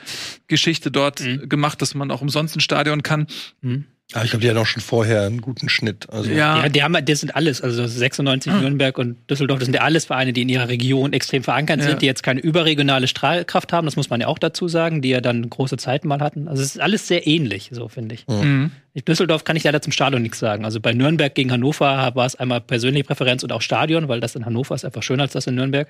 Geschichte 0.47 0.89
dort 0.89 1.19
Mhm. 1.21 1.49
gemacht, 1.49 1.81
dass 1.81 1.93
man 1.95 2.09
auch 2.11 2.21
umsonst 2.21 2.55
ins 2.55 2.63
Stadion 2.63 3.03
kann. 3.03 3.27
Mhm. 3.61 3.85
Aber 4.13 4.23
ich 4.25 4.31
glaube, 4.31 4.41
die 4.43 4.49
hatten 4.49 4.59
auch 4.59 4.65
schon 4.65 4.81
vorher 4.81 5.23
einen 5.23 5.41
guten 5.41 5.69
Schnitt. 5.69 6.07
Also, 6.11 6.29
Ja, 6.29 6.63
Ja, 6.63 6.69
die 6.69 6.83
haben, 6.83 6.95
das 7.05 7.19
sind 7.19 7.35
alles, 7.35 7.61
also 7.61 7.85
96 7.87 8.51
Ah. 8.51 8.59
Nürnberg 8.61 8.97
und 8.97 9.17
Düsseldorf, 9.29 9.59
das 9.59 9.65
sind 9.65 9.73
ja 9.75 9.81
alles 9.81 10.05
Vereine, 10.05 10.33
die 10.33 10.43
in 10.43 10.49
ihrer 10.49 10.67
Region 10.69 11.13
extrem 11.13 11.43
verankert 11.43 11.79
Ja. 11.79 11.85
sind, 11.89 12.01
die 12.01 12.05
jetzt 12.05 12.21
keine 12.23 12.39
überregionale 12.39 13.07
Strahlkraft 13.07 13.73
haben, 13.73 13.85
das 13.85 13.95
muss 13.95 14.09
man 14.09 14.21
ja 14.21 14.27
auch 14.27 14.37
dazu 14.39 14.67
sagen, 14.67 15.01
die 15.01 15.09
ja 15.09 15.21
dann 15.21 15.49
große 15.49 15.77
Zeiten 15.77 16.07
mal 16.07 16.19
hatten. 16.19 16.47
Also 16.47 16.61
es 16.61 16.75
ist 16.75 16.81
alles 16.81 17.07
sehr 17.07 17.25
ähnlich, 17.27 17.69
so 17.73 17.87
finde 17.87 18.15
ich. 18.15 18.27
Mhm. 18.27 18.71
In 18.93 19.05
Düsseldorf 19.05 19.43
kann 19.43 19.55
ich 19.55 19.63
leider 19.63 19.81
zum 19.81 19.91
Stadion 19.91 20.21
nichts 20.21 20.37
sagen. 20.39 20.65
Also 20.65 20.79
bei 20.79 20.93
Nürnberg 20.93 21.33
gegen 21.33 21.51
Hannover 21.51 22.11
war 22.13 22.25
es 22.25 22.35
einmal 22.35 22.61
persönliche 22.61 23.05
Präferenz 23.05 23.41
und 23.43 23.51
auch 23.51 23.61
Stadion, 23.61 24.07
weil 24.07 24.19
das 24.19 24.35
in 24.35 24.45
Hannover 24.45 24.75
ist 24.75 24.85
einfach 24.85 25.01
schöner 25.01 25.23
als 25.23 25.33
das 25.33 25.47
in 25.47 25.55
Nürnberg. 25.55 25.87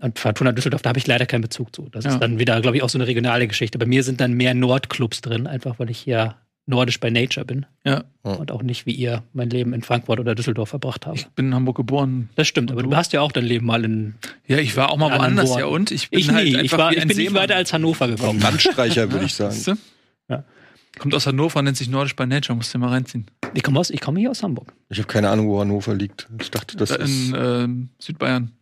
Und 0.00 0.18
Fortuna 0.18 0.52
Düsseldorf, 0.52 0.82
da 0.82 0.90
habe 0.90 0.98
ich 0.98 1.06
leider 1.06 1.24
keinen 1.24 1.40
Bezug 1.42 1.74
zu. 1.74 1.88
Das 1.92 2.04
Ja. 2.04 2.10
ist 2.10 2.18
dann 2.18 2.38
wieder, 2.38 2.60
glaube 2.60 2.76
ich, 2.76 2.82
auch 2.82 2.88
so 2.90 2.98
eine 2.98 3.06
regionale 3.06 3.46
Geschichte. 3.48 3.78
Bei 3.78 3.86
mir 3.86 4.02
sind 4.02 4.20
dann 4.20 4.32
mehr 4.34 4.52
Nordclubs 4.52 5.22
drin, 5.22 5.46
einfach 5.46 5.78
weil 5.78 5.88
ich 5.90 5.98
hier 5.98 6.34
nordisch 6.66 6.98
by 6.98 7.10
Nature 7.10 7.44
bin 7.44 7.66
ja. 7.84 8.04
und 8.22 8.50
auch 8.50 8.62
nicht 8.62 8.86
wie 8.86 8.92
ihr 8.92 9.22
mein 9.34 9.50
Leben 9.50 9.74
in 9.74 9.82
Frankfurt 9.82 10.18
oder 10.18 10.34
Düsseldorf 10.34 10.70
verbracht 10.70 11.04
habe. 11.06 11.16
Ich 11.16 11.26
bin 11.28 11.46
in 11.48 11.54
Hamburg 11.54 11.76
geboren. 11.76 12.30
Das 12.36 12.48
stimmt, 12.48 12.70
aber 12.72 12.82
du 12.82 12.94
hast 12.96 13.12
ja 13.12 13.20
auch 13.20 13.32
dein 13.32 13.44
Leben 13.44 13.66
mal 13.66 13.84
in. 13.84 14.14
Ja, 14.46 14.58
ich 14.58 14.74
war 14.76 14.90
auch 14.90 14.96
mal 14.96 15.10
woanders, 15.18 15.50
Worten. 15.50 15.60
ja 15.60 15.66
und? 15.66 15.90
Ich 15.90 16.08
bin 16.10 16.20
Ich 16.20 16.30
halt 16.30 16.44
nie. 16.46 16.54
einfach 16.56 16.64
Ich, 16.64 16.72
war, 16.78 16.90
wie 16.90 16.94
ich 16.96 17.02
ein 17.02 17.08
bin 17.08 17.16
nicht 17.18 17.26
Seemann. 17.28 17.42
weiter 17.42 17.56
als 17.56 17.72
Hannover 17.72 18.08
gekommen. 18.08 18.40
Landstreicher, 18.40 19.12
würde 19.12 19.26
ich 19.26 19.34
sagen. 19.34 19.78
Ja. 20.28 20.44
Kommt 20.98 21.14
aus 21.14 21.26
Hannover, 21.26 21.60
nennt 21.60 21.76
sich 21.76 21.88
Nordisch 21.90 22.16
by 22.16 22.24
Nature, 22.26 22.56
musst 22.56 22.72
du 22.72 22.78
mal 22.78 22.88
reinziehen. 22.88 23.26
Ich 23.52 23.62
komme 23.62 23.78
aus, 23.80 23.90
ich 23.90 24.00
komme 24.00 24.20
hier 24.20 24.30
aus 24.30 24.42
Hamburg. 24.42 24.72
Ich 24.88 24.98
habe 24.98 25.08
keine 25.08 25.28
Ahnung, 25.28 25.48
wo 25.48 25.60
Hannover 25.60 25.92
liegt. 25.94 26.28
Ich 26.40 26.50
dachte, 26.50 26.76
das 26.76 26.90
Da 26.90 26.94
ist, 26.96 27.28
in 27.30 27.34
ähm, 27.36 27.88
Südbayern. 27.98 28.52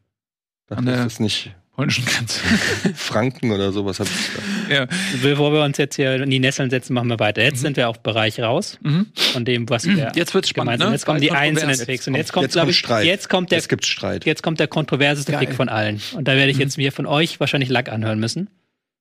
dachte, 0.67 0.79
an 0.81 0.87
der- 0.87 1.05
das 1.05 1.13
ist 1.15 1.21
nicht. 1.21 1.55
Polnischen 1.73 2.05
Grenze. 2.05 2.41
Franken 2.95 3.51
oder 3.51 3.73
sowas 3.73 3.99
hab 4.01 4.07
ich 4.07 4.69
da. 4.69 4.75
ja. 4.75 4.87
Bevor 5.23 5.53
wir 5.53 5.63
uns 5.63 5.79
jetzt 5.79 5.97
hier 5.97 6.15
in 6.17 6.29
die 6.31 6.39
Nesseln 6.39 6.69
setzen, 6.71 6.93
machen 6.95 7.09
wir 7.09 7.19
weiter. 7.19 7.43
Jetzt 7.43 7.59
Mhm. 7.59 7.63
sind 7.63 7.77
wir 7.79 7.89
auf 7.89 8.01
Bereich 8.03 8.39
raus 8.41 8.79
Mhm. 8.83 9.07
von 9.15 9.45
dem, 9.45 9.69
was 9.71 9.85
wir 9.87 10.13
Jetzt 10.15 10.35
wird's 10.35 10.49
spannend, 10.51 10.79
ne? 10.81 10.91
Jetzt 10.91 11.07
kommen 11.07 11.21
die 11.21 11.33
einzelnen. 11.33 11.79
Picks 11.79 12.07
und 12.07 12.15
Jetzt 12.15 12.27
jetzt 12.27 12.33
kommt, 12.33 12.45
kommt 12.45 12.53
glaube 12.53 12.71
ich, 12.71 12.79
Streit. 12.79 13.07
jetzt 13.07 13.29
kommt 13.29 13.51
der 13.51 13.59
Es 13.59 13.69
gibt 13.69 13.87
Streit. 13.87 14.25
jetzt 14.27 14.43
kommt 14.43 14.61
der 14.61 14.69
kontroverseste 14.69 15.33
Geil. 15.33 15.47
Pick 15.47 15.55
von 15.55 15.69
allen. 15.69 16.01
Und 16.15 16.29
da 16.29 16.37
werde 16.37 16.51
ich 16.51 16.59
jetzt 16.59 16.77
mir 16.77 16.93
von 16.93 17.07
euch 17.07 17.41
wahrscheinlich 17.41 17.71
Lack 17.71 17.89
anhören 17.91 18.21
müssen. 18.21 18.49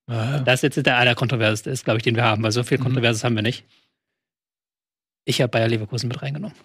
Ah. 0.08 0.40
Das 0.40 0.62
jetzt 0.62 0.84
der 0.86 0.98
allerkontroverseste 0.98 1.70
ist, 1.70 1.84
glaube 1.86 1.98
ich, 1.98 2.04
den 2.04 2.16
wir 2.16 2.24
haben, 2.24 2.42
weil 2.44 2.52
so 2.52 2.64
viel 2.64 2.78
Mhm. 2.80 2.84
Kontroverses 2.84 3.24
haben 3.24 3.36
wir 3.36 3.44
nicht. 3.44 3.64
Ich 5.26 5.42
habe 5.42 5.50
Bayer 5.50 5.68
Leverkusen 5.68 6.08
mit 6.08 6.22
reingenommen. 6.22 6.56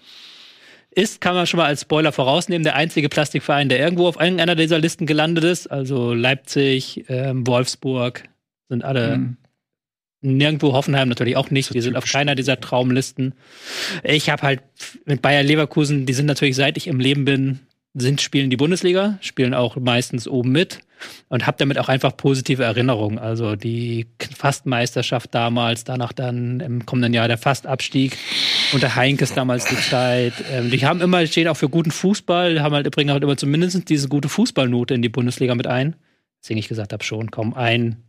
Ist, 0.97 1.21
kann 1.21 1.35
man 1.35 1.47
schon 1.47 1.59
mal 1.59 1.67
als 1.67 1.83
Spoiler 1.83 2.11
vorausnehmen, 2.11 2.65
der 2.65 2.75
einzige 2.75 3.11
Plastikverein, 3.11 3.69
der 3.69 3.79
irgendwo 3.79 4.09
auf 4.09 4.19
irgendeiner 4.19 4.55
dieser 4.55 4.79
Listen 4.79 5.05
gelandet 5.05 5.45
ist. 5.45 5.71
Also 5.71 6.15
Leipzig, 6.15 7.05
ähm, 7.09 7.47
Wolfsburg 7.47 8.25
sind 8.71 8.83
alle 8.83 9.19
Mhm. 9.19 9.37
nirgendwo, 10.23 10.73
Hoffenheim 10.73 11.11
natürlich 11.11 11.37
auch 11.37 11.51
nicht. 11.51 11.75
Die 11.75 11.83
sind 11.83 11.97
auf 11.97 12.11
keiner 12.11 12.35
dieser 12.35 12.61
Traumlisten. 12.61 13.35
Ich 14.03 14.31
habe 14.31 14.43
halt 14.43 14.63
mit 15.05 15.21
Bayer 15.21 15.43
Leverkusen, 15.43 16.07
die 16.07 16.15
sind 16.15 16.27
natürlich 16.27 16.57
seit 16.57 16.79
ich 16.79 16.87
im 16.87 16.99
Leben 16.99 17.27
bin, 17.27 17.61
sind 17.93 18.23
spielen 18.23 18.49
die 18.49 18.57
Bundesliga, 18.57 19.19
spielen 19.21 19.53
auch 19.53 19.77
meistens 19.77 20.27
oben 20.27 20.51
mit 20.51 20.81
und 21.29 21.47
habe 21.47 21.57
damit 21.59 21.79
auch 21.79 21.89
einfach 21.89 22.17
positive 22.17 22.65
Erinnerungen. 22.65 23.19
Also 23.19 23.57
die 23.57 24.07
Fastmeisterschaft 24.37 25.35
damals, 25.35 25.85
danach 25.85 26.13
dann 26.13 26.61
im 26.61 26.87
kommenden 26.87 27.15
Jahr 27.15 27.29
der 27.29 27.39
Fastabstieg 27.39 28.17
unter 28.73 28.97
Heinkes 28.97 29.35
damals 29.35 29.67
die 29.67 29.77
Zeit. 29.77 30.35
Ähm, 30.51 30.71
die 30.71 30.87
haben 30.87 31.01
immer 31.01 31.27
stehen 31.27 31.49
auch 31.49 31.57
für 31.57 31.69
guten 31.69 31.91
Fußball, 31.91 32.63
haben 32.63 32.75
halt 32.75 32.91
bringen 32.91 33.11
halt 33.11 33.23
immer 33.23 33.37
zumindest 33.37 33.89
diese 33.89 34.09
gute 34.09 34.29
Fußballnote 34.29 34.95
in 34.95 35.03
die 35.03 35.09
Bundesliga 35.09 35.55
mit 35.55 35.67
ein. 35.67 35.97
Deswegen 36.43 36.59
ich 36.59 36.69
gesagt 36.69 36.93
habe 36.93 37.05
schon, 37.05 37.31
kaum 37.31 37.55
ein 37.55 38.03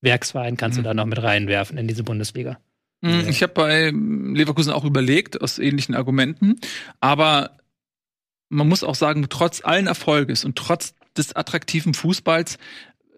Werksverein 0.00 0.56
kannst 0.56 0.78
du 0.78 0.82
Mhm. 0.82 0.84
da 0.84 0.94
noch 0.94 1.06
mit 1.06 1.22
reinwerfen 1.22 1.78
in 1.78 1.88
diese 1.88 2.04
Bundesliga. 2.04 2.58
Mhm. 3.00 3.26
Ich 3.28 3.42
habe 3.42 3.52
bei 3.52 3.90
Leverkusen 3.90 4.72
auch 4.72 4.84
überlegt, 4.84 5.40
aus 5.40 5.58
ähnlichen 5.58 5.94
Argumenten. 5.94 6.56
Aber 7.00 7.56
man 8.48 8.68
muss 8.68 8.84
auch 8.84 8.94
sagen, 8.94 9.26
trotz 9.28 9.64
allen 9.64 9.86
Erfolges 9.86 10.44
und 10.44 10.56
trotz 10.56 10.94
des 11.18 11.34
attraktiven 11.34 11.94
Fußballs 11.94 12.58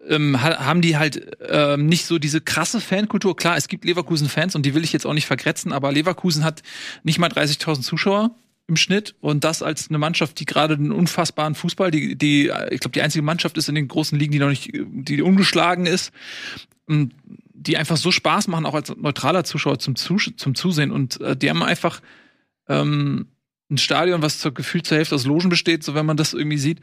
ähm, 0.07 0.41
ha 0.41 0.65
haben 0.65 0.81
die 0.81 0.97
halt 0.97 1.37
ähm, 1.47 1.87
nicht 1.87 2.05
so 2.05 2.19
diese 2.19 2.41
krasse 2.41 2.79
Fankultur. 2.79 3.35
Klar, 3.35 3.57
es 3.57 3.67
gibt 3.67 3.85
Leverkusen-Fans 3.85 4.55
und 4.55 4.65
die 4.65 4.73
will 4.73 4.83
ich 4.83 4.93
jetzt 4.93 5.05
auch 5.05 5.13
nicht 5.13 5.27
vergrätzen, 5.27 5.71
aber 5.73 5.91
Leverkusen 5.91 6.43
hat 6.43 6.63
nicht 7.03 7.19
mal 7.19 7.29
30.000 7.29 7.81
Zuschauer 7.81 8.31
im 8.67 8.77
Schnitt 8.77 9.15
und 9.19 9.43
das 9.43 9.61
als 9.61 9.89
eine 9.89 9.97
Mannschaft, 9.97 10.39
die 10.39 10.45
gerade 10.45 10.75
einen 10.75 10.91
unfassbaren 10.91 11.55
Fußball, 11.55 11.91
die, 11.91 12.15
die 12.15 12.51
ich 12.69 12.79
glaube, 12.79 12.91
die 12.93 13.01
einzige 13.01 13.23
Mannschaft 13.23 13.57
ist 13.57 13.67
in 13.67 13.75
den 13.75 13.87
großen 13.87 14.17
Ligen, 14.17 14.31
die 14.31 14.39
noch 14.39 14.49
nicht, 14.49 14.71
die 14.73 15.21
ungeschlagen 15.21 15.85
ist, 15.85 16.13
und 16.89 17.13
die 17.53 17.77
einfach 17.77 17.97
so 17.97 18.11
Spaß 18.11 18.47
machen, 18.47 18.65
auch 18.65 18.73
als 18.73 18.93
neutraler 18.97 19.43
Zuschauer 19.43 19.79
zum, 19.79 19.95
Zus 19.95 20.31
zum 20.37 20.55
Zusehen. 20.55 20.91
Und 20.91 21.21
äh, 21.21 21.35
die 21.35 21.49
haben 21.49 21.61
einfach 21.61 22.01
ähm, 22.67 23.27
ein 23.69 23.77
Stadion, 23.77 24.21
was 24.21 24.39
zur 24.39 24.53
gefühlt 24.53 24.87
zur 24.87 24.97
Hälfte 24.97 25.15
aus 25.15 25.25
Logen 25.25 25.49
besteht, 25.49 25.83
so 25.83 25.93
wenn 25.93 26.05
man 26.05 26.17
das 26.17 26.33
irgendwie 26.33 26.57
sieht. 26.57 26.79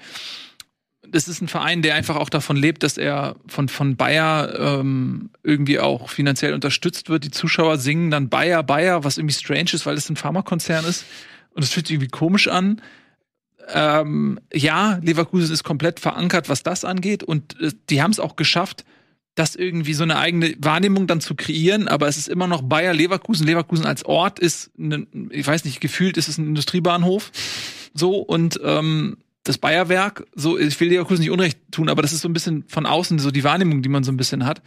Das 1.11 1.29
ist 1.29 1.41
ein 1.41 1.49
Verein, 1.49 1.83
der 1.83 1.95
einfach 1.95 2.17
auch 2.17 2.29
davon 2.29 2.57
lebt, 2.57 2.83
dass 2.83 2.99
er 2.99 3.37
von, 3.47 3.69
von 3.69 3.97
Bayer 3.97 4.81
ähm, 4.81 5.31
irgendwie 5.43 5.79
auch 5.79 6.11
finanziell 6.11 6.55
unterstützt 6.55 7.09
wird. 7.09 7.25
Die 7.25 7.31
Zuschauer 7.31 7.79
singen 7.79 8.11
dann 8.11 8.29
Bayer, 8.29 8.63
Bayer, 8.63 9.05
was 9.05 9.19
irgendwie 9.19 9.35
strange 9.35 9.71
ist, 9.73 9.87
weil 9.87 9.97
es 9.97 10.09
ein 10.09 10.17
Pharmakonzern 10.17 10.85
ist. 10.85 11.05
Und 11.55 11.63
es 11.63 11.73
fühlt 11.73 11.87
sich 11.87 11.95
irgendwie 11.95 12.11
komisch 12.11 12.49
an. 12.49 12.83
Ähm, 13.73 14.39
ja, 14.53 15.01
Leverkusen 15.03 15.53
ist 15.53 15.65
komplett 15.65 16.01
verankert, 16.01 16.49
was 16.49 16.63
das 16.63 16.85
angeht. 16.85 17.23
Und 17.23 17.61
äh, 17.61 17.73
die 17.91 18.03
haben 18.03 18.13
es 18.13 18.21
auch 18.21 18.37
geschafft, 18.37 18.85
das 19.37 19.55
irgendwie 19.55 19.95
so 19.95 20.03
eine 20.03 20.17
eigene 20.17 20.55
Wahrnehmung 20.59 21.07
dann 21.07 21.21
zu 21.21 21.35
kreieren, 21.35 21.89
aber 21.89 22.09
es 22.09 22.17
ist 22.17 22.29
immer 22.29 22.47
noch 22.47 22.63
Bayer 22.63 22.95
Leverkusen. 22.95 23.47
Leverkusen 23.47 23.85
als 23.85 24.05
Ort 24.05 24.39
ist, 24.39 24.71
ne, 24.79 25.07
ich 25.31 25.47
weiß 25.47 25.65
nicht, 25.67 25.81
gefühlt 25.81 26.17
ist 26.17 26.29
es 26.29 26.39
ein 26.39 26.49
Industriebahnhof. 26.49 27.31
So 27.93 28.17
und 28.17 28.59
ähm, 28.65 29.19
das 29.49 29.59
Bayerwerk, 29.59 30.27
so, 30.35 30.59
ich 30.59 30.79
will 30.81 30.89
Leverkusen 30.89 31.21
nicht 31.21 31.31
Unrecht 31.31 31.59
tun, 31.71 31.89
aber 31.89 32.03
das 32.03 32.13
ist 32.13 32.21
so 32.21 32.29
ein 32.29 32.33
bisschen 32.33 32.65
von 32.69 32.87
außen 32.87 33.19
so 33.19 33.31
die 33.31 33.45
Wahrnehmung, 33.45 33.83
die 33.83 33.89
man 33.89 34.05
so 34.05 34.13
ein 34.13 34.17
bisschen 34.17 34.47
hat. 34.47 34.63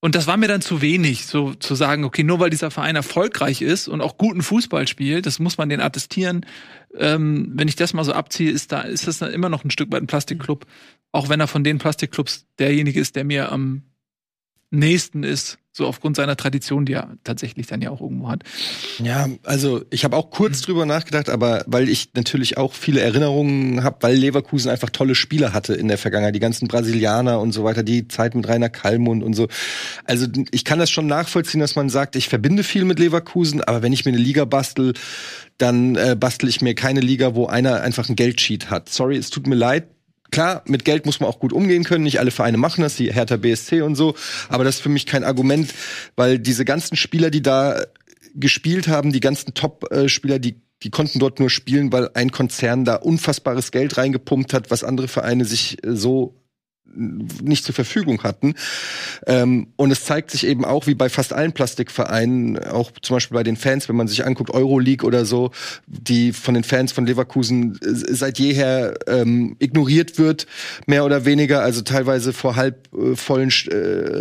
Und 0.00 0.14
das 0.14 0.26
war 0.26 0.36
mir 0.36 0.48
dann 0.48 0.60
zu 0.60 0.82
wenig, 0.82 1.24
so 1.24 1.54
zu 1.54 1.74
sagen, 1.74 2.04
okay, 2.04 2.24
nur 2.24 2.38
weil 2.38 2.50
dieser 2.50 2.70
Verein 2.70 2.94
erfolgreich 2.94 3.62
ist 3.62 3.88
und 3.88 4.02
auch 4.02 4.18
guten 4.18 4.42
Fußball 4.42 4.86
spielt, 4.86 5.24
das 5.24 5.38
muss 5.38 5.56
man 5.56 5.70
den 5.70 5.80
attestieren. 5.80 6.44
Ähm, 6.94 7.52
wenn 7.54 7.68
ich 7.68 7.76
das 7.76 7.94
mal 7.94 8.04
so 8.04 8.12
abziehe, 8.12 8.50
ist 8.50 8.70
da, 8.70 8.82
ist 8.82 9.06
das 9.06 9.18
dann 9.18 9.32
immer 9.32 9.48
noch 9.48 9.64
ein 9.64 9.70
Stück 9.70 9.90
weit 9.90 10.02
ein 10.02 10.06
Plastikclub. 10.06 10.66
Auch 11.10 11.30
wenn 11.30 11.40
er 11.40 11.46
von 11.46 11.64
den 11.64 11.78
Plastikclubs 11.78 12.44
derjenige 12.58 13.00
ist, 13.00 13.16
der 13.16 13.24
mir 13.24 13.50
am 13.50 13.82
nächsten 14.78 15.22
ist, 15.22 15.58
so 15.76 15.86
aufgrund 15.88 16.14
seiner 16.14 16.36
Tradition, 16.36 16.86
die 16.86 16.92
er 16.92 17.16
tatsächlich 17.24 17.66
dann 17.66 17.82
ja 17.82 17.90
auch 17.90 18.00
irgendwo 18.00 18.28
hat. 18.28 18.44
Ja, 19.02 19.28
also 19.42 19.82
ich 19.90 20.04
habe 20.04 20.16
auch 20.16 20.30
kurz 20.30 20.60
drüber 20.60 20.86
nachgedacht, 20.86 21.28
aber 21.28 21.64
weil 21.66 21.88
ich 21.88 22.10
natürlich 22.14 22.56
auch 22.56 22.72
viele 22.72 23.00
Erinnerungen 23.00 23.82
habe, 23.82 23.96
weil 24.02 24.14
Leverkusen 24.14 24.70
einfach 24.70 24.90
tolle 24.90 25.16
Spieler 25.16 25.52
hatte 25.52 25.74
in 25.74 25.88
der 25.88 25.98
Vergangenheit, 25.98 26.34
die 26.34 26.40
ganzen 26.40 26.68
Brasilianer 26.68 27.40
und 27.40 27.50
so 27.50 27.64
weiter, 27.64 27.82
die 27.82 28.06
Zeit 28.06 28.36
mit 28.36 28.46
Rainer 28.46 28.68
Kallmund 28.68 29.24
und 29.24 29.34
so. 29.34 29.48
Also 30.04 30.28
ich 30.52 30.64
kann 30.64 30.78
das 30.78 30.90
schon 30.90 31.08
nachvollziehen, 31.08 31.60
dass 31.60 31.74
man 31.74 31.88
sagt, 31.88 32.14
ich 32.14 32.28
verbinde 32.28 32.62
viel 32.62 32.84
mit 32.84 33.00
Leverkusen, 33.00 33.60
aber 33.60 33.82
wenn 33.82 33.92
ich 33.92 34.04
mir 34.04 34.12
eine 34.12 34.22
Liga 34.22 34.44
bastel, 34.44 34.92
dann 35.58 35.96
äh, 35.96 36.16
bastel 36.18 36.48
ich 36.48 36.60
mir 36.60 36.76
keine 36.76 37.00
Liga, 37.00 37.34
wo 37.34 37.46
einer 37.46 37.80
einfach 37.80 38.08
einen 38.08 38.16
Geldsheet 38.16 38.70
hat. 38.70 38.88
Sorry, 38.88 39.16
es 39.16 39.30
tut 39.30 39.48
mir 39.48 39.54
leid, 39.56 39.88
Klar, 40.34 40.62
mit 40.66 40.84
Geld 40.84 41.06
muss 41.06 41.20
man 41.20 41.28
auch 41.28 41.38
gut 41.38 41.52
umgehen 41.52 41.84
können. 41.84 42.02
Nicht 42.02 42.18
alle 42.18 42.32
Vereine 42.32 42.56
machen 42.56 42.82
das, 42.82 42.96
die 42.96 43.12
Hertha 43.12 43.36
BSC 43.36 43.82
und 43.82 43.94
so. 43.94 44.14
Aber 44.48 44.64
das 44.64 44.76
ist 44.76 44.80
für 44.82 44.88
mich 44.88 45.06
kein 45.06 45.22
Argument, 45.22 45.72
weil 46.16 46.40
diese 46.40 46.64
ganzen 46.64 46.96
Spieler, 46.96 47.30
die 47.30 47.40
da 47.40 47.84
gespielt 48.34 48.88
haben, 48.88 49.12
die 49.12 49.20
ganzen 49.20 49.54
Top-Spieler, 49.54 50.40
die 50.40 50.60
die 50.82 50.90
konnten 50.90 51.18
dort 51.18 51.40
nur 51.40 51.50
spielen, 51.50 51.92
weil 51.92 52.10
ein 52.14 52.30
Konzern 52.30 52.84
da 52.84 52.96
unfassbares 52.96 53.70
Geld 53.70 53.96
reingepumpt 53.96 54.52
hat, 54.52 54.70
was 54.70 54.84
andere 54.84 55.08
Vereine 55.08 55.44
sich 55.44 55.82
äh, 55.84 55.94
so 55.96 56.34
nicht 56.96 57.64
zur 57.64 57.74
Verfügung 57.74 58.22
hatten. 58.22 58.54
Ähm, 59.26 59.68
und 59.76 59.90
es 59.90 60.04
zeigt 60.04 60.30
sich 60.30 60.46
eben 60.46 60.64
auch, 60.64 60.86
wie 60.86 60.94
bei 60.94 61.08
fast 61.08 61.32
allen 61.32 61.52
Plastikvereinen, 61.52 62.58
auch 62.58 62.92
zum 63.02 63.16
Beispiel 63.16 63.34
bei 63.34 63.42
den 63.42 63.56
Fans, 63.56 63.88
wenn 63.88 63.96
man 63.96 64.08
sich 64.08 64.24
anguckt, 64.24 64.50
Euroleague 64.50 65.06
oder 65.06 65.24
so, 65.24 65.50
die 65.86 66.32
von 66.32 66.54
den 66.54 66.64
Fans 66.64 66.92
von 66.92 67.06
Leverkusen 67.06 67.78
seit 67.82 68.38
jeher 68.38 68.94
ähm, 69.06 69.56
ignoriert 69.58 70.18
wird, 70.18 70.46
mehr 70.86 71.04
oder 71.04 71.24
weniger. 71.24 71.62
Also 71.62 71.82
teilweise 71.82 72.32
vor 72.32 72.56
halb 72.56 72.88
äh, 72.94 73.16
vollen 73.16 73.50
äh, 73.68 73.74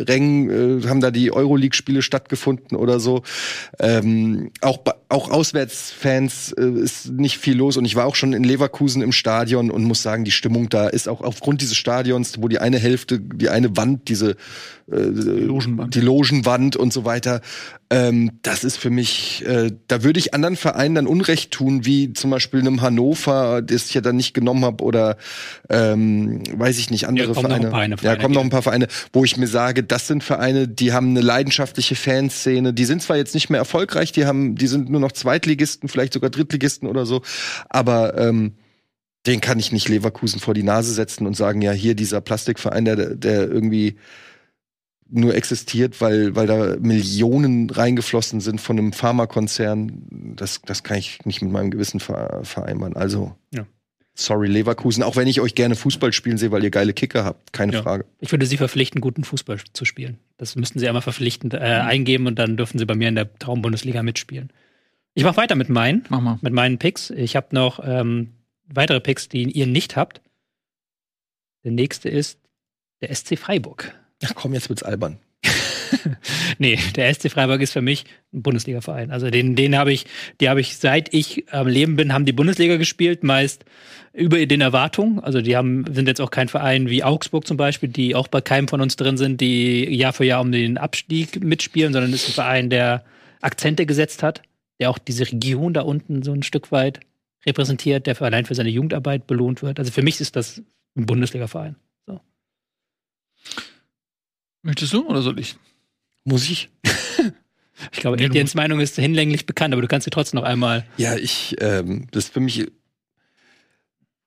Rängen 0.04 0.84
äh, 0.84 0.88
haben 0.88 1.02
da 1.02 1.12
die 1.12 1.32
Euroleague-Spiele 1.32 2.02
stattgefunden 2.02 2.78
oder 2.78 3.00
so. 3.00 3.24
Ähm, 3.80 4.52
auch, 4.62 4.80
auch 5.10 5.30
Auswärtsfans 5.30 6.54
äh, 6.54 6.66
ist 6.66 7.12
nicht 7.12 7.38
viel 7.38 7.58
los. 7.58 7.78
Und 7.78 7.86
ich 7.86 7.96
war 7.96 8.06
auch 8.06 8.16
schon 8.16 8.34
in 8.34 8.44
Leverkusen 8.44 9.02
im 9.02 9.12
Stadion 9.12 9.70
und 9.70 9.84
muss 9.84 10.02
sagen, 10.02 10.24
die 10.26 10.32
Stimmung 10.32 10.70
da 10.70 10.88
ist 10.88 11.08
auch 11.08 11.22
aufgrund 11.22 11.62
dieses 11.62 11.78
Stadions, 11.78 12.42
wo 12.42 12.48
die 12.54 12.60
eine 12.60 12.78
Hälfte, 12.78 13.20
die 13.20 13.50
eine 13.50 13.76
Wand, 13.76 14.10
diese 14.10 14.36
äh, 14.92 14.98
Logenwand. 15.00 15.96
die 15.96 16.02
Logenwand 16.02 16.76
und 16.76 16.94
so 16.94 17.04
weiter. 17.04 17.42
Ähm, 17.90 18.32
das 18.44 18.64
ist 18.64 18.78
für 18.78 18.92
mich, 18.92 19.44
äh, 19.48 19.72
da 19.88 20.04
würde 20.04 20.20
ich 20.20 20.36
anderen 20.36 20.56
Vereinen 20.56 20.94
dann 20.94 21.08
Unrecht 21.08 21.50
tun, 21.52 21.84
wie 21.86 22.14
zum 22.14 22.30
Beispiel 22.30 22.60
einem 22.60 22.82
Hannover, 22.82 23.64
das 23.64 23.88
ich 23.88 23.96
ja 23.96 24.02
dann 24.02 24.18
nicht 24.18 24.34
genommen 24.36 24.64
habe, 24.66 24.84
oder 24.84 25.18
ähm, 25.70 26.44
weiß 26.54 26.78
ich 26.78 26.92
nicht, 26.92 27.08
andere 27.08 27.28
Ja, 27.30 27.34
kommen 27.34 27.50
noch 27.50 27.50
Vereine. 27.58 27.68
ein 27.68 27.72
paar 27.72 27.82
eine 27.82 27.96
Ja, 27.96 28.02
Vereine, 28.02 28.22
kommen 28.22 28.34
noch 28.36 28.44
ein 28.44 28.50
paar 28.52 28.62
Vereine, 28.62 28.88
wo 29.14 29.24
ich 29.26 29.36
mir 29.38 29.48
sage, 29.48 29.84
das 29.84 30.08
sind 30.08 30.24
Vereine, 30.24 30.68
die 30.68 30.94
haben 30.94 31.10
eine 31.10 31.22
leidenschaftliche 31.22 31.96
Fanszene, 31.96 32.72
die 32.74 32.86
sind 32.86 33.02
zwar 33.02 33.18
jetzt 33.18 33.34
nicht 33.34 33.50
mehr 33.50 33.60
erfolgreich, 33.60 34.12
die 34.12 34.26
haben, 34.28 34.56
die 34.56 34.68
sind 34.68 34.92
nur 34.92 35.00
noch 35.00 35.12
Zweitligisten, 35.12 35.90
vielleicht 35.90 36.14
sogar 36.14 36.30
Drittligisten 36.30 36.88
oder 36.88 37.08
so, 37.08 37.24
aber 37.70 38.16
ähm, 38.20 38.54
den 39.26 39.40
kann 39.42 39.60
ich 39.60 39.72
nicht 39.72 39.88
Leverkusen 39.90 40.40
vor 40.40 40.54
die 40.54 40.64
Nase 40.64 40.94
setzen 40.94 41.26
und 41.28 41.36
sagen, 41.36 41.62
ja, 41.62 41.72
hier 41.72 41.96
dieser 41.96 42.20
Plastikverein, 42.22 42.86
der, 42.86 43.16
der 43.16 43.50
irgendwie 43.50 43.96
nur 45.10 45.36
existiert, 45.36 46.02
weil, 46.02 46.36
weil 46.36 46.48
da 46.48 46.76
Millionen 46.80 47.70
reingeflossen 47.70 48.42
sind 48.42 48.60
von 48.60 48.78
einem 48.80 48.94
Pharmakonzern. 48.94 50.34
Das, 50.36 50.62
das 50.66 50.84
kann 50.84 50.98
ich 50.98 51.24
nicht 51.26 51.42
mit 51.42 51.52
meinem 51.52 51.72
Gewissen 51.72 52.00
ver 52.00 52.42
vereinbaren. 52.44 52.96
Also, 52.96 53.36
Ja. 53.54 53.66
sorry, 54.16 54.48
Leverkusen, 54.48 55.04
auch 55.04 55.16
wenn 55.16 55.28
ich 55.28 55.40
euch 55.40 55.54
gerne 55.56 55.76
Fußball 55.76 56.12
spielen 56.14 56.38
sehe, 56.38 56.52
weil 56.52 56.64
ihr 56.64 56.72
geile 56.72 56.94
Kicker 56.94 57.24
habt, 57.26 57.54
keine 57.54 57.74
Ja. 57.74 57.84
Frage. 57.84 58.06
Ich 58.20 58.32
würde 58.32 58.46
sie 58.48 58.58
verpflichten, 58.58 59.02
guten 59.02 59.24
Fußball 59.24 59.60
zu 59.74 59.86
spielen. 59.86 60.18
Das 60.38 60.56
müssten 60.56 60.80
sie 60.80 60.88
einmal 60.88 61.02
verpflichtend 61.04 61.54
äh, 61.54 61.58
eingeben 61.60 62.26
und 62.28 62.40
dann 62.40 62.58
dürfen 62.58 62.80
sie 62.80 62.86
bei 62.86 62.96
mir 62.96 63.08
in 63.10 63.16
der 63.16 63.32
Traumbundesliga 63.38 64.02
mitspielen. 64.04 64.52
Ich 65.14 65.24
mache 65.24 65.38
weiter 65.38 65.56
mit 65.56 65.70
meinen, 65.70 66.04
Mach 66.10 66.22
mal. 66.22 66.40
mit 66.42 66.54
meinen 66.54 66.80
Picks. 66.80 67.12
Ich 67.12 67.36
habe 67.36 67.48
noch 67.52 67.80
ähm, 67.86 68.30
weitere 68.76 69.00
Picks, 69.00 69.30
die 69.30 69.44
ihr 69.44 69.68
nicht 69.68 69.96
habt. 69.96 70.22
Der 71.64 71.72
nächste 71.72 72.10
ist 72.10 72.40
der 73.02 73.14
SC 73.14 73.38
Freiburg. 73.38 73.94
Ach 74.24 74.34
komm, 74.36 74.54
jetzt 74.54 74.70
wird's 74.70 74.84
albern. 74.84 75.20
nee, 76.58 76.80
der 76.96 77.14
SC 77.14 77.30
Freiburg 77.30 77.62
ist 77.62 77.74
für 77.74 77.82
mich 77.82 78.06
ein 78.34 78.42
Bundesliga-Verein. 78.42 79.12
Also 79.12 79.30
den, 79.30 79.56
den 79.56 79.78
habe 79.78 79.92
ich, 79.92 80.06
die 80.40 80.50
habe 80.50 80.62
ich, 80.62 80.78
seit 80.78 81.14
ich 81.14 81.52
am 81.52 81.68
Leben 81.68 81.96
bin, 81.96 82.14
haben 82.14 82.26
die 82.26 82.34
Bundesliga 82.34 82.78
gespielt, 82.78 83.24
meist 83.24 83.66
über 84.14 84.46
den 84.46 84.62
Erwartungen. 84.62 85.20
Also 85.20 85.42
die 85.42 85.56
haben, 85.56 85.86
sind 85.92 86.08
jetzt 86.08 86.22
auch 86.22 86.32
kein 86.32 86.48
Verein 86.48 86.90
wie 86.90 87.04
Augsburg 87.04 87.48
zum 87.48 87.58
Beispiel, 87.58 87.90
die 87.90 88.16
auch 88.16 88.28
bei 88.28 88.42
keinem 88.42 88.68
von 88.68 88.82
uns 88.82 88.96
drin 88.96 89.18
sind, 89.18 89.42
die 89.42 89.86
Jahr 89.96 90.14
für 90.14 90.26
Jahr 90.26 90.42
um 90.42 90.52
den 90.52 90.78
Abstieg 90.78 91.44
mitspielen, 91.44 91.94
sondern 91.94 92.14
es 92.14 92.24
ist 92.24 92.30
ein 92.30 92.34
Verein, 92.34 92.70
der 92.70 93.04
Akzente 93.42 93.86
gesetzt 93.86 94.24
hat, 94.24 94.42
der 94.80 94.90
auch 94.90 94.98
diese 94.98 95.28
Region 95.28 95.74
da 95.74 95.82
unten 95.82 96.24
so 96.24 96.34
ein 96.34 96.44
Stück 96.44 96.72
weit 96.72 97.00
repräsentiert, 97.46 98.08
der 98.08 98.16
für 98.16 98.26
allein 98.26 98.46
für 98.46 98.56
seine 98.56 98.70
Jugendarbeit 98.70 99.28
belohnt 99.28 99.62
wird. 99.62 99.80
Also 99.80 99.92
für 99.92 100.02
mich 100.02 100.20
ist 100.22 100.36
das 100.36 100.62
ein 100.96 101.06
Bundesliga-Verein. 101.06 101.76
So. 102.06 102.22
Möchtest 104.62 104.94
du 104.94 105.08
oder 105.08 105.22
soll 105.22 105.40
ich? 105.40 105.56
Muss 106.24 106.50
ich? 106.50 106.70
Ich 107.92 108.00
glaube, 108.00 108.18
Nee, 108.18 108.26
Etiennes 108.26 108.56
Meinung 108.56 108.80
ist 108.80 108.96
hinlänglich 108.96 109.46
bekannt, 109.46 109.74
aber 109.74 109.82
du 109.82 109.88
kannst 109.88 110.06
sie 110.06 110.12
trotzdem 110.12 110.40
noch 110.40 110.48
einmal. 110.48 110.86
Ja, 110.98 111.16
ich, 111.16 111.56
ähm, 111.60 112.08
das 112.12 112.26
ist 112.26 112.34
für 112.34 112.40
mich. 112.40 112.68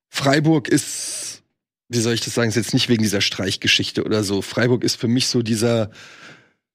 Freiburg 0.08 0.68
ist, 0.68 1.42
wie 1.88 2.00
soll 2.00 2.14
ich 2.14 2.20
das 2.20 2.34
sagen, 2.34 2.48
ist 2.48 2.56
jetzt 2.56 2.74
nicht 2.74 2.88
wegen 2.88 3.02
dieser 3.02 3.20
Streichgeschichte 3.20 4.04
oder 4.04 4.24
so. 4.24 4.42
Freiburg 4.42 4.84
ist 4.84 4.96
für 4.96 5.08
mich 5.08 5.28
so 5.28 5.42
dieser 5.42 5.90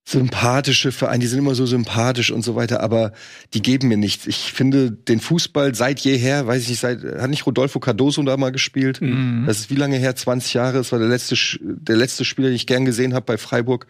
sympathische 0.03 0.91
Verein, 0.91 1.19
die 1.19 1.27
sind 1.27 1.39
immer 1.39 1.55
so 1.55 1.65
sympathisch 1.65 2.31
und 2.31 2.41
so 2.41 2.55
weiter, 2.55 2.81
aber 2.81 3.11
die 3.53 3.61
geben 3.61 3.87
mir 3.87 3.97
nichts. 3.97 4.25
Ich 4.27 4.51
finde 4.51 4.91
den 4.91 5.19
Fußball 5.19 5.75
seit 5.75 5.99
jeher, 5.99 6.47
weiß 6.47 6.63
ich 6.63 6.69
nicht, 6.69 6.79
seit, 6.79 7.03
hat 7.03 7.29
nicht 7.29 7.45
Rodolfo 7.45 7.79
Cardoso 7.79 8.21
da 8.23 8.35
mal 8.35 8.51
gespielt? 8.51 8.99
Mhm. 9.01 9.43
Das 9.45 9.59
ist 9.59 9.69
wie 9.69 9.75
lange 9.75 9.97
her? 9.97 10.15
20 10.15 10.53
Jahre. 10.53 10.77
Das 10.79 10.91
war 10.91 10.99
der 10.99 11.07
letzte, 11.07 11.35
der 11.61 11.95
letzte 11.95 12.25
Spieler, 12.25 12.47
den 12.47 12.55
ich 12.55 12.67
gern 12.67 12.85
gesehen 12.85 13.13
habe 13.13 13.25
bei 13.25 13.37
Freiburg. 13.37 13.85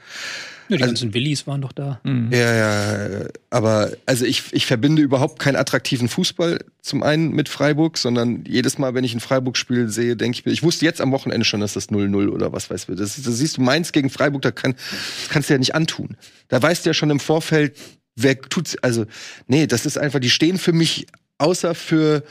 Ja, 0.72 0.78
die 0.78 0.84
Also- 0.84 0.94
ganzen 0.94 1.14
Willis 1.14 1.46
waren 1.48 1.62
doch 1.62 1.72
da. 1.72 2.00
Mhm. 2.04 2.30
Ja, 2.32 2.56
ja, 2.56 3.26
aber 3.50 3.92
also 4.06 4.26
ich, 4.26 4.44
ich 4.52 4.66
verbinde 4.66 5.02
überhaupt 5.02 5.40
keinen 5.40 5.56
attraktiven 5.58 6.08
Fußball 6.08 6.60
zum 6.82 7.04
einen 7.04 7.32
mit 7.34 7.50
Freiburg, 7.50 7.98
sondern 7.98 8.44
jedes 8.48 8.78
Mal, 8.78 8.94
wenn 8.94 9.04
ich 9.04 9.14
ein 9.14 9.20
Freiburg-Spiel 9.20 9.90
sehe, 9.90 10.16
denke 10.16 10.40
ich 10.40 10.46
mir, 10.46 10.52
ich 10.52 10.64
wusste 10.64 10.86
jetzt 10.86 11.02
am 11.02 11.12
Wochenende 11.12 11.46
schon, 11.46 11.60
dass 11.60 11.74
das 11.74 11.90
0-0 11.90 12.30
oder 12.30 12.52
was 12.54 12.70
weiß 12.70 12.88
ich. 12.90 12.96
Das, 12.96 13.22
das 13.22 13.38
siehst 13.38 13.58
du 13.58 13.62
Mainz 13.62 13.92
gegen 13.92 14.10
Freiburg, 14.10 14.42
da 14.42 14.52
kann, 14.52 14.74
das 14.74 15.30
kannst 15.30 15.50
du 15.50 15.54
ja 15.54 15.60
nicht 15.60 15.76
antun. 15.76 16.18
Da 16.48 16.62
weißt 16.62 16.86
du 16.86 16.90
ja 16.90 16.94
schon 16.94 17.10
im 17.10 17.20
Vorfeld, 17.20 17.78
wer 18.16 18.40
tut's, 18.40 18.78
also, 18.82 19.06
nee, 19.48 19.68
das 19.68 19.86
ist 19.86 19.98
einfach, 19.98 20.20
die 20.20 20.30
stehen 20.30 20.58
für 20.58 20.74
mich, 20.74 21.08
außer 21.38 21.76
für 21.76 22.24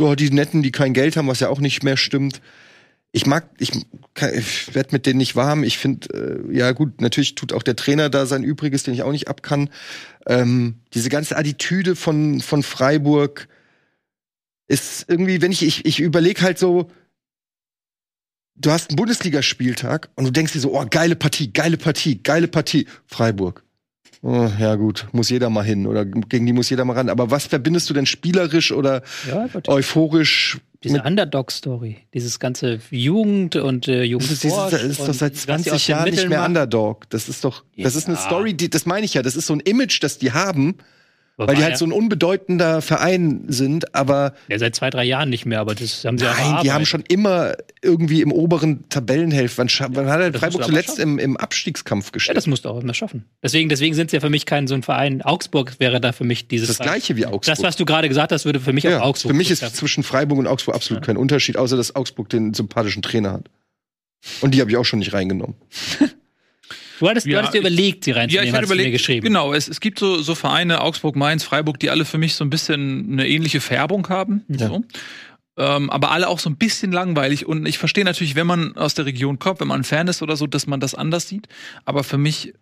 oh, 0.00 0.14
die 0.14 0.30
Netten, 0.30 0.62
die 0.62 0.72
kein 0.72 0.92
Geld 0.92 1.16
haben, 1.16 1.28
was 1.28 1.40
ja 1.40 1.48
auch 1.48 1.60
nicht 1.60 1.82
mehr 1.82 1.96
stimmt. 1.96 2.40
Ich 3.16 3.24
mag, 3.24 3.48
ich, 3.56 3.72
ich 4.34 4.74
werde 4.74 4.90
mit 4.92 5.06
denen 5.06 5.16
nicht 5.16 5.36
warm. 5.36 5.64
Ich 5.64 5.78
finde, 5.78 6.44
äh, 6.50 6.54
ja 6.54 6.72
gut, 6.72 7.00
natürlich 7.00 7.34
tut 7.34 7.54
auch 7.54 7.62
der 7.62 7.74
Trainer 7.74 8.10
da 8.10 8.26
sein 8.26 8.42
Übriges, 8.42 8.82
den 8.82 8.92
ich 8.92 9.02
auch 9.02 9.10
nicht 9.10 9.26
abkann. 9.26 9.70
Ähm, 10.26 10.80
diese 10.92 11.08
ganze 11.08 11.34
Attitüde 11.38 11.96
von, 11.96 12.42
von 12.42 12.62
Freiburg 12.62 13.48
ist 14.68 15.06
irgendwie, 15.08 15.40
wenn 15.40 15.50
ich, 15.50 15.62
ich, 15.62 15.86
ich 15.86 16.00
überlege 16.00 16.42
halt 16.42 16.58
so, 16.58 16.90
du 18.54 18.70
hast 18.70 18.90
einen 18.90 18.96
Bundesligaspieltag 18.96 20.10
und 20.16 20.26
du 20.26 20.30
denkst 20.30 20.52
dir 20.52 20.60
so, 20.60 20.78
oh, 20.78 20.84
geile 20.90 21.16
Partie, 21.16 21.50
geile 21.50 21.78
Partie, 21.78 22.22
geile 22.22 22.48
Partie. 22.48 22.86
Freiburg. 23.06 23.64
Oh, 24.22 24.48
ja 24.58 24.74
gut, 24.76 25.06
muss 25.12 25.30
jeder 25.30 25.50
mal 25.50 25.64
hin 25.64 25.86
oder 25.86 26.04
gegen 26.04 26.46
die 26.46 26.52
muss 26.52 26.70
jeder 26.70 26.84
mal 26.84 26.94
ran. 26.94 27.08
Aber 27.08 27.30
was 27.30 27.46
verbindest 27.46 27.88
du 27.90 27.94
denn 27.94 28.06
spielerisch 28.06 28.72
oder 28.72 29.02
Ja, 29.28 29.46
euphorisch 29.68 30.58
Diese 30.82 31.02
Underdog-Story, 31.02 31.98
dieses 32.14 32.38
ganze 32.38 32.78
Jugend 32.90 33.56
und 33.56 33.88
äh, 33.88 34.08
Das 34.08 34.30
ist, 34.30 34.44
das 34.44 34.82
ist 34.82 35.00
doch 35.00 35.14
seit 35.14 35.36
20 35.36 35.88
Jahren 35.88 36.10
nicht 36.10 36.28
mehr 36.28 36.44
Underdog. 36.44 37.08
Das 37.10 37.28
ist 37.28 37.44
doch, 37.44 37.64
das 37.76 37.94
ist 37.96 38.06
eine 38.08 38.16
Ja. 38.16 38.22
Story, 38.22 38.54
die, 38.54 38.70
das 38.70 38.86
meine 38.86 39.04
ich 39.06 39.14
ja, 39.14 39.22
das 39.22 39.36
ist 39.36 39.46
so 39.46 39.54
ein 39.54 39.60
Image, 39.60 40.02
das 40.02 40.18
die 40.18 40.32
haben, 40.32 40.76
weil 41.38 41.54
die 41.56 41.62
halt 41.62 41.76
so 41.76 41.84
ein 41.84 41.92
unbedeutender 41.92 42.80
Verein 42.80 43.44
sind, 43.48 43.94
aber 43.94 44.32
Ja, 44.48 44.58
seit 44.58 44.74
zwei, 44.74 44.88
drei 44.90 45.04
Jahren 45.04 45.28
nicht 45.28 45.44
mehr, 45.44 45.60
aber 45.60 45.74
das 45.74 46.04
haben 46.04 46.16
sie 46.16 46.26
auch 46.26 46.34
nein, 46.36 46.62
die 46.62 46.72
haben 46.72 46.86
schon 46.86 47.02
immer 47.08 47.52
irgendwie 47.82 48.22
im 48.22 48.32
oberen 48.32 48.88
Tabellenhälfte. 48.88 49.58
Wann, 49.58 49.68
scha- 49.68 49.88
wann 49.90 50.08
hat 50.08 50.20
er 50.20 50.32
Freiburg 50.32 50.62
aber 50.62 50.64
zuletzt 50.64 50.98
im, 50.98 51.18
im 51.18 51.36
Abstiegskampf 51.36 52.06
Ja, 52.06 52.10
gestellt? 52.12 52.36
das 52.38 52.46
musst 52.46 52.64
du 52.64 52.70
auch 52.70 52.80
immer 52.80 52.94
schaffen. 52.94 53.26
Deswegen, 53.42 53.68
deswegen 53.68 53.94
sind 53.94 54.10
sie 54.10 54.16
ja 54.16 54.20
für 54.20 54.30
mich 54.30 54.46
kein 54.46 54.66
so 54.66 54.74
ein 54.74 54.82
Verein. 54.82 55.20
Augsburg 55.22 55.78
wäre 55.78 56.00
da 56.00 56.12
für 56.12 56.24
mich 56.24 56.48
dieses. 56.48 56.68
das 56.68 56.78
gleiche 56.78 57.16
wie 57.16 57.26
Augsburg. 57.26 57.42
Das, 57.56 57.62
was 57.62 57.76
du 57.76 57.84
gerade 57.84 58.08
gesagt 58.08 58.32
hast, 58.32 58.44
würde 58.46 58.58
für 58.60 58.72
mich 58.72 58.84
ja, 58.84 59.00
auch 59.00 59.04
Augsburg. 59.06 59.32
für 59.32 59.36
mich 59.36 59.50
ist 59.50 59.60
zwischen 59.76 60.02
Freiburg 60.04 60.38
und 60.38 60.46
Augsburg 60.46 60.74
absolut 60.74 61.04
kein 61.04 61.16
Unterschied, 61.16 61.56
außer 61.58 61.76
dass 61.76 61.94
Augsburg 61.94 62.28
den 62.30 62.54
sympathischen 62.54 63.02
Trainer 63.02 63.32
hat. 63.32 63.50
Und 64.40 64.54
die 64.54 64.60
habe 64.62 64.70
ich 64.70 64.76
auch 64.78 64.84
schon 64.84 64.98
nicht 65.00 65.12
reingenommen. 65.12 65.54
Du 67.00 67.08
hattest, 67.08 67.26
du 67.26 67.30
Ja, 67.30 67.38
hattest 67.38 67.54
dir 67.54 67.60
überlegt, 67.60 68.04
sie 68.04 68.10
Ja, 68.10 68.16
reinzunehmen, 68.18 68.48
ich 68.48 68.52
hatte 68.54 68.62
du 68.66 68.68
mir 68.68 68.74
überlegt, 68.74 68.92
geschrieben. 68.98 69.26
genau, 69.26 69.52
es, 69.52 69.68
es 69.68 69.80
gibt 69.80 69.98
so, 69.98 70.20
so 70.22 70.34
Vereine, 70.34 70.80
Augsburg, 70.80 71.16
Mainz, 71.16 71.44
Freiburg, 71.44 71.78
die 71.80 71.90
alle 71.90 72.04
für 72.04 72.18
mich 72.18 72.34
so 72.34 72.44
ein 72.44 72.50
bisschen 72.50 73.12
eine 73.12 73.28
ähnliche 73.28 73.60
Färbung 73.60 74.08
haben. 74.08 74.44
Ja. 74.48 74.68
So. 74.68 74.84
Ähm, 75.58 75.88
aber 75.90 76.10
alle 76.10 76.28
auch 76.28 76.38
so 76.38 76.50
ein 76.50 76.56
bisschen 76.56 76.92
langweilig. 76.92 77.46
Und 77.46 77.66
ich 77.66 77.78
verstehe 77.78 78.04
natürlich, 78.04 78.34
wenn 78.34 78.46
man 78.46 78.76
aus 78.76 78.94
der 78.94 79.06
Region 79.06 79.38
kommt, 79.38 79.60
wenn 79.60 79.68
man 79.68 79.80
ein 79.80 79.84
Fan 79.84 80.06
ist 80.08 80.20
oder 80.22 80.36
so, 80.36 80.46
dass 80.46 80.66
man 80.66 80.80
das 80.80 80.94
anders 80.94 81.28
sieht. 81.28 81.48
Aber 81.86 82.04
für 82.04 82.18
mich 82.18 82.52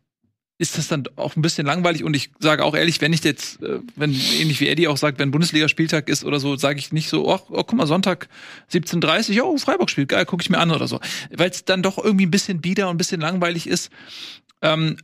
ist 0.56 0.78
das 0.78 0.86
dann 0.88 1.04
auch 1.16 1.34
ein 1.36 1.42
bisschen 1.42 1.66
langweilig. 1.66 2.04
Und 2.04 2.14
ich 2.14 2.30
sage 2.38 2.64
auch 2.64 2.74
ehrlich, 2.74 3.00
wenn 3.00 3.12
ich 3.12 3.24
jetzt, 3.24 3.60
äh, 3.62 3.80
wenn 3.96 4.12
ähnlich 4.12 4.60
wie 4.60 4.68
Eddie 4.68 4.86
auch 4.88 4.96
sagt, 4.96 5.18
wenn 5.18 5.30
Bundesligaspieltag 5.30 6.08
ist 6.08 6.24
oder 6.24 6.38
so, 6.38 6.56
sage 6.56 6.78
ich 6.78 6.92
nicht 6.92 7.08
so, 7.08 7.28
oh, 7.28 7.40
oh 7.48 7.64
guck 7.64 7.74
mal, 7.74 7.86
Sonntag 7.86 8.28
17.30 8.72 9.40
oh, 9.42 9.56
Freiburg 9.58 9.90
spielt, 9.90 10.08
geil, 10.08 10.24
gucke 10.26 10.42
ich 10.42 10.50
mir 10.50 10.58
an 10.58 10.70
oder 10.70 10.86
so. 10.86 11.00
Weil 11.30 11.50
es 11.50 11.64
dann 11.64 11.82
doch 11.82 11.98
irgendwie 11.98 12.26
ein 12.26 12.30
bisschen 12.30 12.60
bieder 12.60 12.88
und 12.88 12.94
ein 12.94 12.98
bisschen 12.98 13.20
langweilig 13.20 13.66
ist. 13.66 13.90
Ähm, 14.62 14.96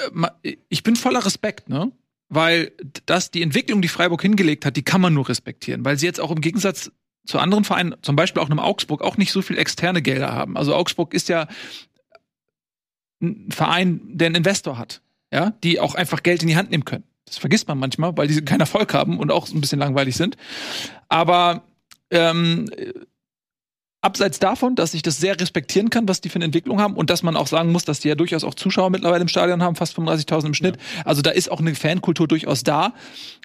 ich 0.68 0.82
bin 0.82 0.96
voller 0.96 1.24
Respekt, 1.24 1.68
ne? 1.68 1.90
Weil 2.28 2.70
das, 3.06 3.32
die 3.32 3.42
Entwicklung, 3.42 3.82
die 3.82 3.88
Freiburg 3.88 4.22
hingelegt 4.22 4.64
hat, 4.64 4.76
die 4.76 4.84
kann 4.84 5.00
man 5.00 5.12
nur 5.12 5.28
respektieren, 5.28 5.84
weil 5.84 5.98
sie 5.98 6.06
jetzt 6.06 6.20
auch 6.20 6.30
im 6.30 6.40
Gegensatz 6.40 6.92
zu 7.26 7.40
anderen 7.40 7.64
Vereinen, 7.64 7.96
zum 8.02 8.14
Beispiel 8.14 8.40
auch 8.40 8.48
einem 8.48 8.60
Augsburg, 8.60 9.02
auch 9.02 9.16
nicht 9.16 9.32
so 9.32 9.42
viel 9.42 9.58
externe 9.58 10.00
Gelder 10.00 10.32
haben. 10.32 10.56
Also 10.56 10.74
Augsburg 10.74 11.12
ist 11.12 11.28
ja 11.28 11.48
ein 13.20 13.50
Verein, 13.50 14.00
der 14.04 14.26
einen 14.26 14.36
Investor 14.36 14.78
hat, 14.78 15.02
ja, 15.32 15.52
die 15.62 15.80
auch 15.80 15.94
einfach 15.94 16.22
Geld 16.22 16.42
in 16.42 16.48
die 16.48 16.56
Hand 16.56 16.70
nehmen 16.70 16.84
können. 16.84 17.04
Das 17.24 17.38
vergisst 17.38 17.68
man 17.68 17.78
manchmal, 17.78 18.16
weil 18.16 18.26
die 18.26 18.40
keinen 18.44 18.60
Erfolg 18.60 18.92
haben 18.92 19.18
und 19.18 19.30
auch 19.30 19.48
ein 19.48 19.60
bisschen 19.60 19.78
langweilig 19.78 20.16
sind. 20.16 20.36
Aber 21.08 21.62
ähm, 22.10 22.68
abseits 24.00 24.38
davon, 24.38 24.74
dass 24.74 24.94
ich 24.94 25.02
das 25.02 25.18
sehr 25.18 25.38
respektieren 25.38 25.90
kann, 25.90 26.08
was 26.08 26.20
die 26.20 26.28
für 26.28 26.36
eine 26.36 26.46
Entwicklung 26.46 26.80
haben 26.80 26.94
und 26.94 27.10
dass 27.10 27.22
man 27.22 27.36
auch 27.36 27.46
sagen 27.46 27.70
muss, 27.70 27.84
dass 27.84 28.00
die 28.00 28.08
ja 28.08 28.14
durchaus 28.14 28.44
auch 28.44 28.54
Zuschauer 28.54 28.90
mittlerweile 28.90 29.22
im 29.22 29.28
Stadion 29.28 29.62
haben, 29.62 29.76
fast 29.76 29.96
35.000 29.98 30.46
im 30.46 30.54
Schnitt. 30.54 30.78
Also 31.04 31.22
da 31.22 31.30
ist 31.30 31.50
auch 31.50 31.60
eine 31.60 31.74
Fankultur 31.74 32.26
durchaus 32.26 32.64
da. 32.64 32.94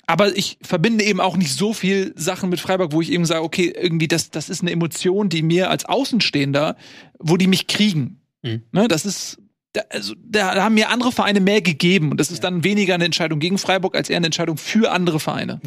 Aber 0.08 0.36
ich 0.36 0.58
verbinde 0.62 1.04
eben 1.04 1.20
auch 1.20 1.36
nicht 1.36 1.54
so 1.54 1.74
viel 1.74 2.14
Sachen 2.16 2.50
mit 2.50 2.60
Freiburg, 2.60 2.92
wo 2.92 3.02
ich 3.02 3.12
eben 3.12 3.26
sage, 3.26 3.44
okay, 3.44 3.74
irgendwie 3.76 4.08
das, 4.08 4.32
das 4.32 4.50
ist 4.50 4.62
eine 4.62 4.72
Emotion, 4.72 5.30
die 5.30 5.42
mir 5.42 5.70
als 5.70 5.86
Außenstehender, 5.86 6.78
wo 7.20 7.38
die 7.38 7.48
mich 7.48 7.68
kriegen. 7.68 8.22
Mhm. 8.42 8.64
Ne, 8.72 8.88
das 8.88 9.06
ist, 9.06 9.40
da, 9.76 9.82
also, 9.90 10.14
da 10.24 10.56
haben 10.64 10.76
mir 10.76 10.90
andere 10.90 11.12
Vereine 11.12 11.40
mehr 11.40 11.62
gegeben 11.62 12.12
und 12.12 12.20
das 12.20 12.32
ist 12.32 12.44
dann 12.44 12.64
weniger 12.64 12.94
eine 12.96 13.06
Entscheidung 13.06 13.40
gegen 13.40 13.58
Freiburg 13.58 13.96
als 13.96 14.10
eher 14.10 14.18
eine 14.18 14.28
Entscheidung 14.28 14.58
für 14.58 14.92
andere 14.92 15.20
Vereine. 15.20 15.60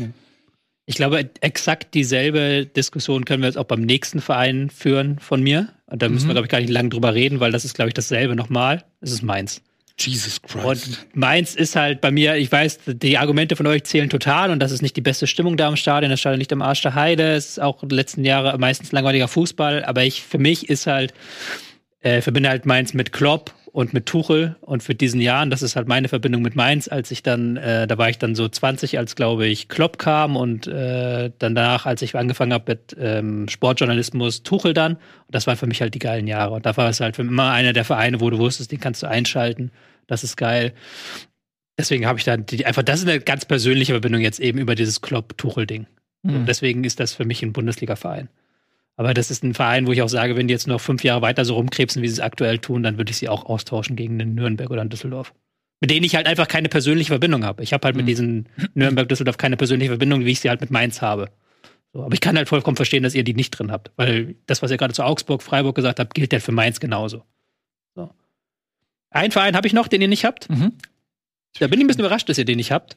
Ich 0.86 0.94
glaube, 0.94 1.28
exakt 1.42 1.94
dieselbe 1.94 2.64
Diskussion 2.64 3.24
können 3.26 3.42
wir 3.42 3.48
jetzt 3.48 3.58
auch 3.58 3.64
beim 3.64 3.82
nächsten 3.82 4.20
Verein 4.20 4.70
führen 4.70 5.18
von 5.18 5.42
mir. 5.42 5.68
Und 5.86 6.00
da 6.02 6.08
müssen 6.08 6.24
wir, 6.26 6.30
Mhm. 6.30 6.34
glaube 6.36 6.46
ich, 6.46 6.50
gar 6.50 6.60
nicht 6.60 6.70
lange 6.70 6.88
drüber 6.88 7.14
reden, 7.14 7.40
weil 7.40 7.52
das 7.52 7.64
ist, 7.66 7.74
glaube 7.74 7.90
ich, 7.90 7.94
dasselbe 7.94 8.34
nochmal. 8.36 8.84
Es 9.02 9.12
ist 9.12 9.22
Mainz. 9.22 9.60
Jesus 9.98 10.40
Christ. 10.40 10.64
Und 10.64 11.16
Mainz 11.16 11.54
ist 11.56 11.74
halt 11.76 12.00
bei 12.00 12.10
mir, 12.10 12.36
ich 12.36 12.50
weiß, 12.52 12.78
die 12.86 13.18
Argumente 13.18 13.56
von 13.56 13.66
euch 13.66 13.82
zählen 13.84 14.08
total 14.08 14.50
und 14.50 14.60
das 14.60 14.70
ist 14.70 14.80
nicht 14.80 14.96
die 14.96 15.00
beste 15.00 15.26
Stimmung 15.26 15.56
da 15.56 15.68
im 15.68 15.76
Stadion. 15.76 16.10
Das 16.10 16.20
Stadion 16.20 16.38
liegt 16.38 16.52
am 16.52 16.62
Arsch 16.62 16.82
der 16.82 16.94
Heide. 16.94 17.32
Es 17.34 17.50
ist 17.50 17.60
auch 17.60 17.82
in 17.82 17.88
den 17.88 17.96
letzten 17.96 18.24
Jahren 18.24 18.58
meistens 18.60 18.92
langweiliger 18.92 19.28
Fußball. 19.28 19.84
Aber 19.84 20.04
ich, 20.04 20.22
für 20.22 20.38
mich 20.38 20.68
ist 20.70 20.86
halt, 20.86 21.12
äh, 22.00 22.20
verbinde 22.22 22.48
halt 22.48 22.64
Mainz 22.64 22.94
mit 22.94 23.12
Klopp 23.12 23.52
und 23.72 23.92
mit 23.92 24.06
Tuchel 24.06 24.56
und 24.60 24.82
für 24.82 24.94
diesen 24.94 25.20
Jahren, 25.20 25.50
das 25.50 25.62
ist 25.62 25.76
halt 25.76 25.88
meine 25.88 26.08
Verbindung 26.08 26.42
mit 26.42 26.56
Mainz, 26.56 26.88
als 26.88 27.10
ich 27.10 27.22
dann, 27.22 27.56
äh, 27.56 27.86
da 27.86 27.98
war 27.98 28.08
ich 28.08 28.18
dann 28.18 28.34
so 28.34 28.48
20, 28.48 28.98
als 28.98 29.14
glaube 29.14 29.46
ich 29.46 29.68
Klopp 29.68 29.98
kam 29.98 30.36
und 30.36 30.66
äh, 30.66 31.30
dann 31.38 31.54
danach, 31.54 31.86
als 31.86 32.02
ich 32.02 32.16
angefangen 32.16 32.52
habe 32.52 32.64
mit 32.72 32.96
ähm, 32.98 33.48
Sportjournalismus, 33.48 34.42
Tuchel 34.42 34.74
dann. 34.74 34.94
Und 34.94 35.00
das 35.34 35.46
waren 35.46 35.56
für 35.56 35.66
mich 35.66 35.80
halt 35.80 35.94
die 35.94 35.98
geilen 35.98 36.26
Jahre. 36.26 36.54
Und 36.54 36.66
da 36.66 36.76
war 36.76 36.88
es 36.88 37.00
halt 37.00 37.16
für 37.16 37.22
immer 37.22 37.50
einer 37.50 37.72
der 37.72 37.84
Vereine, 37.84 38.20
wo 38.20 38.30
du 38.30 38.38
wusstest, 38.38 38.72
den 38.72 38.80
kannst 38.80 39.02
du 39.02 39.08
einschalten. 39.08 39.70
Das 40.06 40.24
ist 40.24 40.36
geil. 40.36 40.72
Deswegen 41.76 42.06
habe 42.06 42.18
ich 42.18 42.24
dann 42.24 42.46
die, 42.46 42.66
einfach, 42.66 42.82
das 42.82 43.00
ist 43.00 43.08
eine 43.08 43.20
ganz 43.20 43.44
persönliche 43.44 43.92
Verbindung 43.92 44.22
jetzt 44.22 44.40
eben 44.40 44.58
über 44.58 44.74
dieses 44.74 45.00
Klopp-Tuchel-Ding. 45.00 45.86
Mhm. 46.22 46.34
Und 46.34 46.46
deswegen 46.46 46.84
ist 46.84 47.00
das 47.00 47.12
für 47.14 47.24
mich 47.24 47.42
ein 47.42 47.52
Bundesliga-Verein. 47.52 48.28
Aber 48.98 49.14
das 49.14 49.30
ist 49.30 49.44
ein 49.44 49.54
Verein, 49.54 49.86
wo 49.86 49.92
ich 49.92 50.02
auch 50.02 50.08
sage, 50.08 50.36
wenn 50.36 50.48
die 50.48 50.52
jetzt 50.52 50.66
noch 50.66 50.80
fünf 50.80 51.04
Jahre 51.04 51.22
weiter 51.22 51.44
so 51.44 51.54
rumkrebsen, 51.54 52.02
wie 52.02 52.08
sie 52.08 52.14
es 52.14 52.20
aktuell 52.20 52.58
tun, 52.58 52.82
dann 52.82 52.98
würde 52.98 53.10
ich 53.12 53.16
sie 53.16 53.28
auch 53.28 53.46
austauschen 53.46 53.94
gegen 53.94 54.18
den 54.18 54.34
Nürnberg 54.34 54.70
oder 54.70 54.84
den 54.84 54.90
Düsseldorf. 54.90 55.32
Mit 55.80 55.90
denen 55.92 56.04
ich 56.04 56.16
halt 56.16 56.26
einfach 56.26 56.48
keine 56.48 56.68
persönliche 56.68 57.12
Verbindung 57.12 57.44
habe. 57.44 57.62
Ich 57.62 57.72
habe 57.72 57.86
halt 57.86 57.94
mit 57.94 58.04
Mhm. 58.06 58.08
diesen 58.08 58.48
Nürnberg-Düsseldorf 58.74 59.36
keine 59.38 59.56
persönliche 59.56 59.92
Verbindung, 59.92 60.24
wie 60.24 60.32
ich 60.32 60.40
sie 60.40 60.48
halt 60.50 60.60
mit 60.60 60.72
Mainz 60.72 61.00
habe. 61.00 61.30
So, 61.92 62.02
aber 62.02 62.12
ich 62.12 62.20
kann 62.20 62.36
halt 62.36 62.48
vollkommen 62.48 62.76
verstehen, 62.76 63.04
dass 63.04 63.14
ihr 63.14 63.22
die 63.22 63.34
nicht 63.34 63.52
drin 63.52 63.70
habt. 63.70 63.92
Weil 63.96 64.34
das, 64.46 64.62
was 64.62 64.70
ihr 64.72 64.76
gerade 64.76 64.92
zu 64.94 65.04
Augsburg, 65.04 65.42
Freiburg 65.42 65.76
gesagt 65.76 66.00
habt, 66.00 66.12
gilt 66.14 66.32
halt 66.32 66.42
für 66.42 66.52
Mainz 66.52 66.80
genauso. 66.80 67.22
So. 67.94 68.10
Einen 69.10 69.30
Verein 69.30 69.54
habe 69.56 69.66
ich 69.68 69.72
noch, 69.72 69.86
den 69.88 70.02
ihr 70.02 70.08
nicht 70.08 70.24
habt. 70.24 70.50
Mhm. 70.50 70.72
Da 71.60 71.68
bin 71.68 71.78
ich 71.78 71.84
ein 71.84 71.86
bisschen 71.86 72.04
überrascht, 72.04 72.28
dass 72.28 72.36
ihr 72.38 72.44
den 72.44 72.56
nicht 72.56 72.72
habt. 72.72 72.96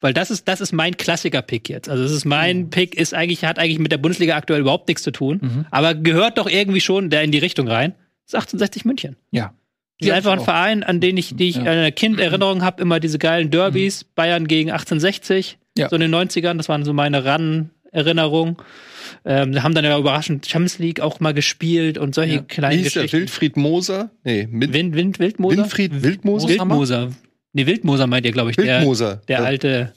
Weil 0.00 0.12
das 0.12 0.30
ist, 0.30 0.46
das 0.46 0.60
ist 0.60 0.72
mein 0.72 0.96
Klassiker-Pick 0.96 1.68
jetzt. 1.70 1.88
Also, 1.88 2.02
das 2.02 2.12
ist 2.12 2.24
mein 2.26 2.68
Pick, 2.70 2.94
ist 2.94 3.14
eigentlich, 3.14 3.44
hat 3.44 3.58
eigentlich 3.58 3.78
mit 3.78 3.90
der 3.92 3.98
Bundesliga 3.98 4.36
aktuell 4.36 4.60
überhaupt 4.60 4.88
nichts 4.88 5.02
zu 5.02 5.10
tun. 5.10 5.40
Mhm. 5.42 5.66
Aber 5.70 5.94
gehört 5.94 6.36
doch 6.38 6.48
irgendwie 6.48 6.80
schon 6.82 7.08
der 7.10 7.22
in 7.22 7.32
die 7.32 7.38
Richtung 7.38 7.66
rein. 7.66 7.92
Das 8.26 8.32
ist 8.32 8.34
1860 8.34 8.84
München. 8.84 9.16
Ja. 9.30 9.54
Das 9.98 10.08
ist 10.08 10.14
einfach 10.14 10.32
ein 10.32 10.40
auch. 10.40 10.44
Verein, 10.44 10.82
an 10.82 11.00
den 11.00 11.16
ich, 11.16 11.34
die 11.36 11.48
ich 11.48 11.56
Ja. 11.56 11.62
in 11.62 11.68
einer 11.68 11.90
Kinderinnerung 11.92 12.62
habe, 12.62 12.82
immer 12.82 13.00
diese 13.00 13.18
geilen 13.18 13.50
Derbys, 13.50 14.04
Bayern 14.04 14.46
gegen 14.46 14.70
1860, 14.70 15.56
Ja. 15.78 15.88
so 15.88 15.96
in 15.96 16.02
den 16.02 16.10
90ern, 16.10 16.58
das 16.58 16.68
waren 16.68 16.84
so 16.84 16.92
meine 16.92 17.24
Ran-Erinnerungen. 17.24 18.56
Ähm, 19.24 19.54
wir 19.54 19.62
haben 19.62 19.74
dann 19.74 19.84
ja 19.84 19.96
überraschend 19.98 20.46
Champions 20.46 20.78
League 20.78 21.00
auch 21.00 21.20
mal 21.20 21.32
gespielt 21.32 21.96
und 21.96 22.14
solche 22.14 22.34
Ja. 22.34 22.40
Wie 22.42 22.44
kleinen 22.46 22.82
hieß 22.82 22.92
der? 22.92 23.02
Geschichten. 23.04 23.20
Wildfried 23.20 23.56
Moser? 23.56 24.10
Nee, 24.24 24.46
Wind, 24.50 24.94
Wind, 24.94 25.18
Wildmoser? 25.18 25.56
Winfried 25.58 26.02
Wildmoser? 26.02 26.48
Wildmoser. 26.48 27.12
Nee, 27.56 27.64
Wildmoser 27.66 28.06
meint 28.06 28.26
ihr, 28.26 28.32
glaube 28.32 28.50
ich, 28.50 28.56
der, 28.56 28.80
Wildmoser. 28.80 29.16
der 29.28 29.38
Ja. 29.38 29.44
alte 29.44 29.92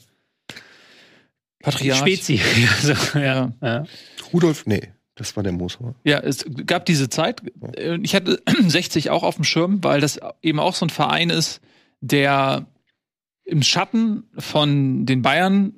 Patriarch. 1.62 1.98
Spezi. 1.98 2.40
also, 2.76 3.18
ja. 3.18 3.52
Ja. 3.60 3.84
Rudolf, 4.32 4.64
nee, 4.64 4.88
das 5.14 5.36
war 5.36 5.42
der 5.42 5.52
Moser. 5.52 5.94
Ja, 6.04 6.18
es 6.20 6.44
gab 6.66 6.86
diese 6.86 7.10
Zeit. 7.10 7.42
Ich 8.02 8.14
hatte 8.14 8.42
60 8.66 9.10
auch 9.10 9.22
auf 9.22 9.34
dem 9.34 9.44
Schirm, 9.44 9.84
weil 9.84 10.00
das 10.00 10.18
eben 10.40 10.58
auch 10.58 10.74
so 10.74 10.86
ein 10.86 10.90
Verein 10.90 11.28
ist, 11.28 11.60
der 12.00 12.66
im 13.44 13.62
Schatten 13.62 14.24
von 14.38 15.04
den 15.04 15.20
Bayern 15.20 15.74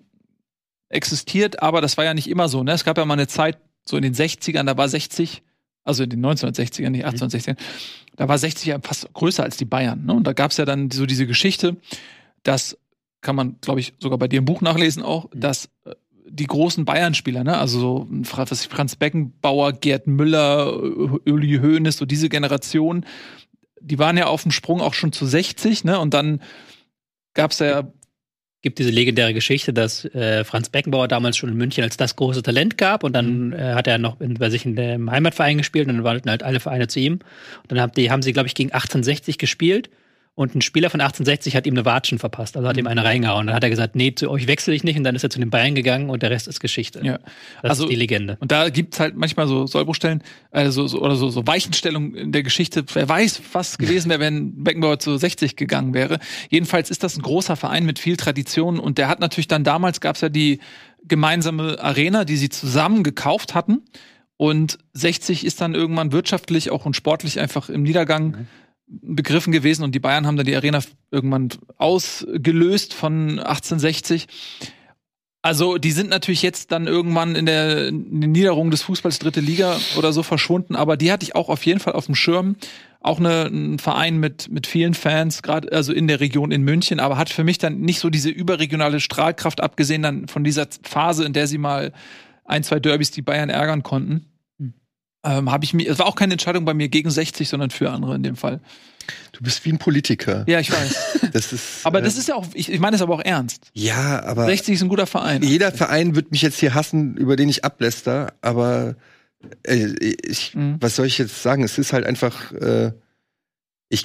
existiert, 0.89 1.63
aber 1.63 1.81
das 1.81 1.97
war 1.97 2.05
ja 2.05 2.15
nicht 2.15 2.29
immer 2.29 2.49
so. 2.49 2.63
Ne? 2.63 2.73
Es 2.73 2.85
gab 2.85 2.97
ja 2.99 3.05
mal 3.05 3.15
eine 3.15 3.27
Zeit, 3.27 3.59
so 3.85 3.97
in 3.97 4.03
den 4.05 4.15
60ern, 4.15 4.65
da 4.65 4.77
war 4.77 4.89
60, 4.89 5.43
also 5.83 6.05
in 6.05 6.11
den 6.11 6.25
1960ern, 6.25 6.91
nicht 6.91 7.07
1860ern, 7.07 7.57
da 8.23 8.29
war 8.29 8.39
60 8.39 8.67
ja 8.67 8.79
fast 8.81 9.13
größer 9.15 9.43
als 9.43 9.57
die 9.57 9.65
Bayern. 9.65 10.05
Ne? 10.05 10.13
Und 10.13 10.29
da 10.29 10.33
gab 10.33 10.53
es 10.53 10.57
ja 10.57 10.65
dann 10.65 10.93
so 10.93 11.07
diese 11.07 11.27
Geschichte, 11.27 11.77
dass, 12.45 12.79
kann 13.21 13.35
man, 13.35 13.57
glaube 13.61 13.81
ich, 13.81 13.95
sogar 13.99 14.17
bei 14.17 14.29
dir 14.29 14.39
im 14.39 14.45
Buch 14.45 14.61
nachlesen 14.61 15.03
auch, 15.03 15.29
dass 15.35 15.71
äh, 15.87 15.97
die 16.29 16.47
großen 16.47 16.85
Bayern-Spieler, 16.85 17.43
ne, 17.43 17.59
also 17.59 17.81
so 17.81 18.09
Franz 18.23 18.95
Beckenbauer, 18.95 19.73
Gerd 19.73 20.07
Müller, 20.07 20.73
Uli 20.73 21.59
Hoeneß, 21.59 21.97
so 21.97 22.07
diese 22.07 22.29
Generation, 22.29 23.05
die 23.81 23.99
waren 23.99 24.17
ja 24.17 24.29
auf 24.29 24.45
dem 24.45 24.53
Sprung 24.53 24.81
auch 24.81 24.95
schon 24.95 25.11
zu 25.11 25.27
60, 25.27 25.83
ne, 25.83 25.99
und 25.99 26.15
dann 26.15 26.43
gab's 27.35 27.59
ja, 27.59 27.93
gibt 28.63 28.79
diese 28.79 28.91
legendäre 28.91 29.35
Geschichte, 29.35 29.73
dass 29.73 30.05
äh, 30.07 30.45
Franz 30.45 30.69
Beckenbauer 30.69 31.09
damals 31.09 31.37
schon 31.37 31.51
in 31.51 31.57
München 31.57 31.85
als 31.85 31.97
das 31.97 32.17
große 32.17 32.43
Talent 32.43 32.79
gab 32.79 33.05
und 33.05 33.13
dann 33.13 33.53
äh, 33.53 33.75
hat 33.75 33.87
er 33.87 33.99
noch 33.99 34.21
in, 34.21 34.35
bei 34.35 34.51
sich 34.51 34.65
in 34.65 34.77
dem 34.77 35.11
Heimatverein 35.11 35.59
gespielt 35.59 35.89
und 35.89 35.97
dann 35.97 36.05
wollten 36.05 36.31
halt 36.31 36.43
alle 36.43 36.61
Vereine 36.61 36.87
zu 36.87 37.01
ihm. 37.01 37.15
Und 37.15 37.73
dann 37.73 37.81
haben, 37.81 37.93
die, 37.93 38.11
haben 38.11 38.23
sie, 38.23 38.33
glaube 38.33 38.47
ich, 38.47 38.55
gegen 38.55 38.71
1860 38.71 39.37
gespielt 39.39 39.91
und 40.35 40.55
ein 40.55 40.63
Spieler 40.63 40.89
von 40.89 41.01
1860 41.01 41.55
hat 41.57 41.67
ihm 41.67 41.75
eine 41.75 41.85
Watschen 41.85 42.19
verpasst, 42.19 42.57
also 42.57 42.67
hat 42.67 42.79
ihm 42.79 42.87
eine 42.87 43.05
reingehauen. 43.05 43.47
Dann 43.49 43.55
hat 43.55 43.63
er 43.65 43.69
gesagt, 43.71 43.95
nee, 43.97 44.15
zu 44.15 44.31
euch 44.31 44.47
wechsle 44.47 44.73
ich 44.75 44.83
nicht 44.83 44.97
und 44.97 45.05
dann 45.05 45.15
ist 45.15 45.23
er 45.23 45.29
zu 45.29 45.39
den 45.39 45.51
Bayern 45.51 45.75
gegangen 45.75 46.09
und 46.09 46.23
der 46.23 46.31
Rest 46.31 46.49
ist 46.49 46.59
Geschichte. 46.61 47.01
ja. 47.05 47.19
Das 47.61 47.71
Also- 47.73 47.85
ist 47.85 47.91
die 47.91 47.97
Legende. 47.97 48.39
Und 48.41 48.51
da 48.51 48.71
gibt's 48.71 48.99
halt 48.99 49.15
manchmal 49.15 49.47
so 49.47 49.67
Sollbruchstellen, 49.67 50.23
also 50.51 50.87
so, 50.87 51.01
oder 51.03 51.17
so, 51.17 51.29
so 51.29 51.47
Weichenstellungen 51.47 52.15
in 52.15 52.33
der 52.33 52.43
Geschichte. 52.43 52.83
Wer 52.95 53.09
weiß, 53.09 53.43
was 53.53 53.77
gewesen 53.77 54.09
wäre, 54.09 54.21
wenn 54.21 54.65
Beckenbauer 54.65 54.99
zu 54.99 55.17
60 55.19 55.57
gegangen 55.57 55.93
wäre. 55.93 56.19
Jedenfalls 56.49 56.91
ist 56.91 57.03
das 57.05 57.17
ein 57.19 57.23
großer 57.23 57.57
Verein 57.57 57.85
mit 57.85 57.99
viel 57.99 58.17
Tradition 58.17 58.79
und 58.81 58.97
der 58.97 59.09
hat 59.09 59.21
natürlich 59.21 59.49
dann 59.49 59.65
damals 59.65 60.01
gab's 60.01 60.23
ja 60.23 60.31
die 60.31 60.61
gemeinsame 61.07 61.79
Arena, 61.81 62.25
die 62.25 62.37
sie 62.37 62.49
zusammen 62.49 63.03
gekauft 63.03 63.55
hatten. 63.55 63.83
Und 64.39 64.79
60 64.95 65.45
ist 65.45 65.61
dann 65.61 65.75
irgendwann 65.75 66.11
wirtschaftlich 66.11 66.71
auch 66.71 66.85
und 66.87 66.97
sportlich 66.97 67.39
einfach 67.39 67.69
im 67.69 67.83
Niedergang 67.83 68.49
begriffen 69.01 69.53
gewesen 69.53 69.85
und 69.85 69.95
die 69.95 70.01
Bayern 70.01 70.27
haben 70.27 70.37
dann 70.37 70.47
die 70.47 70.57
Arena 70.57 70.81
irgendwann 71.11 71.49
ausgelöst 71.79 72.95
von 72.95 73.39
1860. 73.39 74.27
Also, 75.45 75.77
die 75.77 75.91
sind 75.91 76.09
natürlich 76.09 76.43
jetzt 76.43 76.71
dann 76.71 76.87
irgendwann 76.87 77.35
in 77.35 77.47
der, 77.47 77.91
Niederung 77.91 78.71
des 78.71 78.83
Fußballs 78.83 79.19
dritte 79.19 79.41
Liga 79.41 79.77
oder 79.97 80.13
so 80.13 80.23
verschwunden, 80.23 80.77
aber 80.77 80.97
die 80.97 81.11
hatte 81.11 81.25
ich 81.25 81.35
auch 81.35 81.49
auf 81.49 81.67
jeden 81.67 81.81
Fall 81.81 81.95
auf 81.95 82.07
dem 82.07 82.15
Schirm. 82.15 82.55
Auch 83.01 83.19
eine, 83.19 83.47
ein 83.47 83.81
Verein 83.81 84.19
mit, 84.19 84.49
mit 84.53 84.69
vielen 84.69 84.95
Fans, 84.95 85.43
gerade 85.43 85.73
also 85.73 85.93
in 85.93 86.07
der 86.07 86.21
Region 86.21 86.53
in 86.53 86.63
München, 86.63 87.01
aber 87.01 87.19
hat 87.19 87.31
für 87.31 87.43
mich 87.43 87.59
dann 87.59 87.81
nicht 87.81 87.99
so 87.99 88.11
diese 88.11 88.31
überregionale 88.31 89.01
Strahlkraft, 89.01 89.61
abgesehen 89.61 90.03
dann 90.03 90.29
von 90.29 90.45
dieser 90.45 90.69
Phase, 90.85 91.25
in 91.25 91.33
der 91.33 91.49
sie 91.49 91.59
mal 91.59 91.93
ein, 92.45 92.63
zwei 92.63 92.79
Derbys 92.79 93.11
die 93.11 93.23
Bayern 93.23 93.51
ärgern 93.51 93.83
konnten. 93.83 94.32
Hm. 95.25 95.39
Ähm, 95.39 95.51
habe 95.53 95.65
ich 95.65 95.73
mir, 95.75 95.89
es 95.91 95.99
war 95.99 96.07
auch 96.07 96.17
keine 96.17 96.35
Entscheidung 96.35 96.65
bei 96.65 96.75
mir 96.75 96.89
gegen 96.89 97.11
60, 97.11 97.49
sondern 97.49 97.71
für 97.71 97.91
andere 97.91 98.15
in 98.17 98.23
dem 98.23 98.37
Fall. 98.37 98.61
Du 99.33 99.43
bist 99.43 99.65
wie 99.65 99.71
ein 99.73 99.79
Politiker. 99.79 100.45
Ja, 100.49 100.61
ich 100.61 100.71
weiß. 100.73 101.21
Das 101.33 101.53
ist, 101.53 101.87
Aber 101.87 102.01
äh, 102.01 102.03
das 102.03 102.19
ist 102.19 102.29
ja 102.29 102.35
auch, 102.35 102.47
ich, 102.53 102.71
ich 102.71 102.79
meine 102.79 102.97
es 102.97 103.01
aber 103.03 103.15
auch 103.15 103.25
ernst. 103.25 103.71
ja, 103.73 104.23
aber 104.25 104.45
60 104.47 104.75
ist 104.75 104.83
ein 104.83 104.89
guter 104.89 105.07
Verein. 105.07 105.43
jeder 105.43 105.73
Verein 105.73 106.15
wird 106.15 106.31
mich 106.31 106.43
jetzt 106.43 106.59
hier 106.59 106.75
hassen, 106.75 107.17
über 107.17 107.37
den 107.37 107.49
ich 107.49 107.65
abläster, 107.65 108.35
aber 108.43 108.97
äh, 109.63 109.87
ich, 110.27 110.55
Mhm. 110.55 110.77
was 110.81 110.97
soll 110.97 111.07
ich 111.07 111.17
jetzt 111.19 111.43
sagen? 111.43 111.63
Es 111.65 111.79
ist 111.79 111.93
halt 111.95 112.05
einfach, 112.05 112.53
äh, 112.53 112.93
ich, 113.89 114.05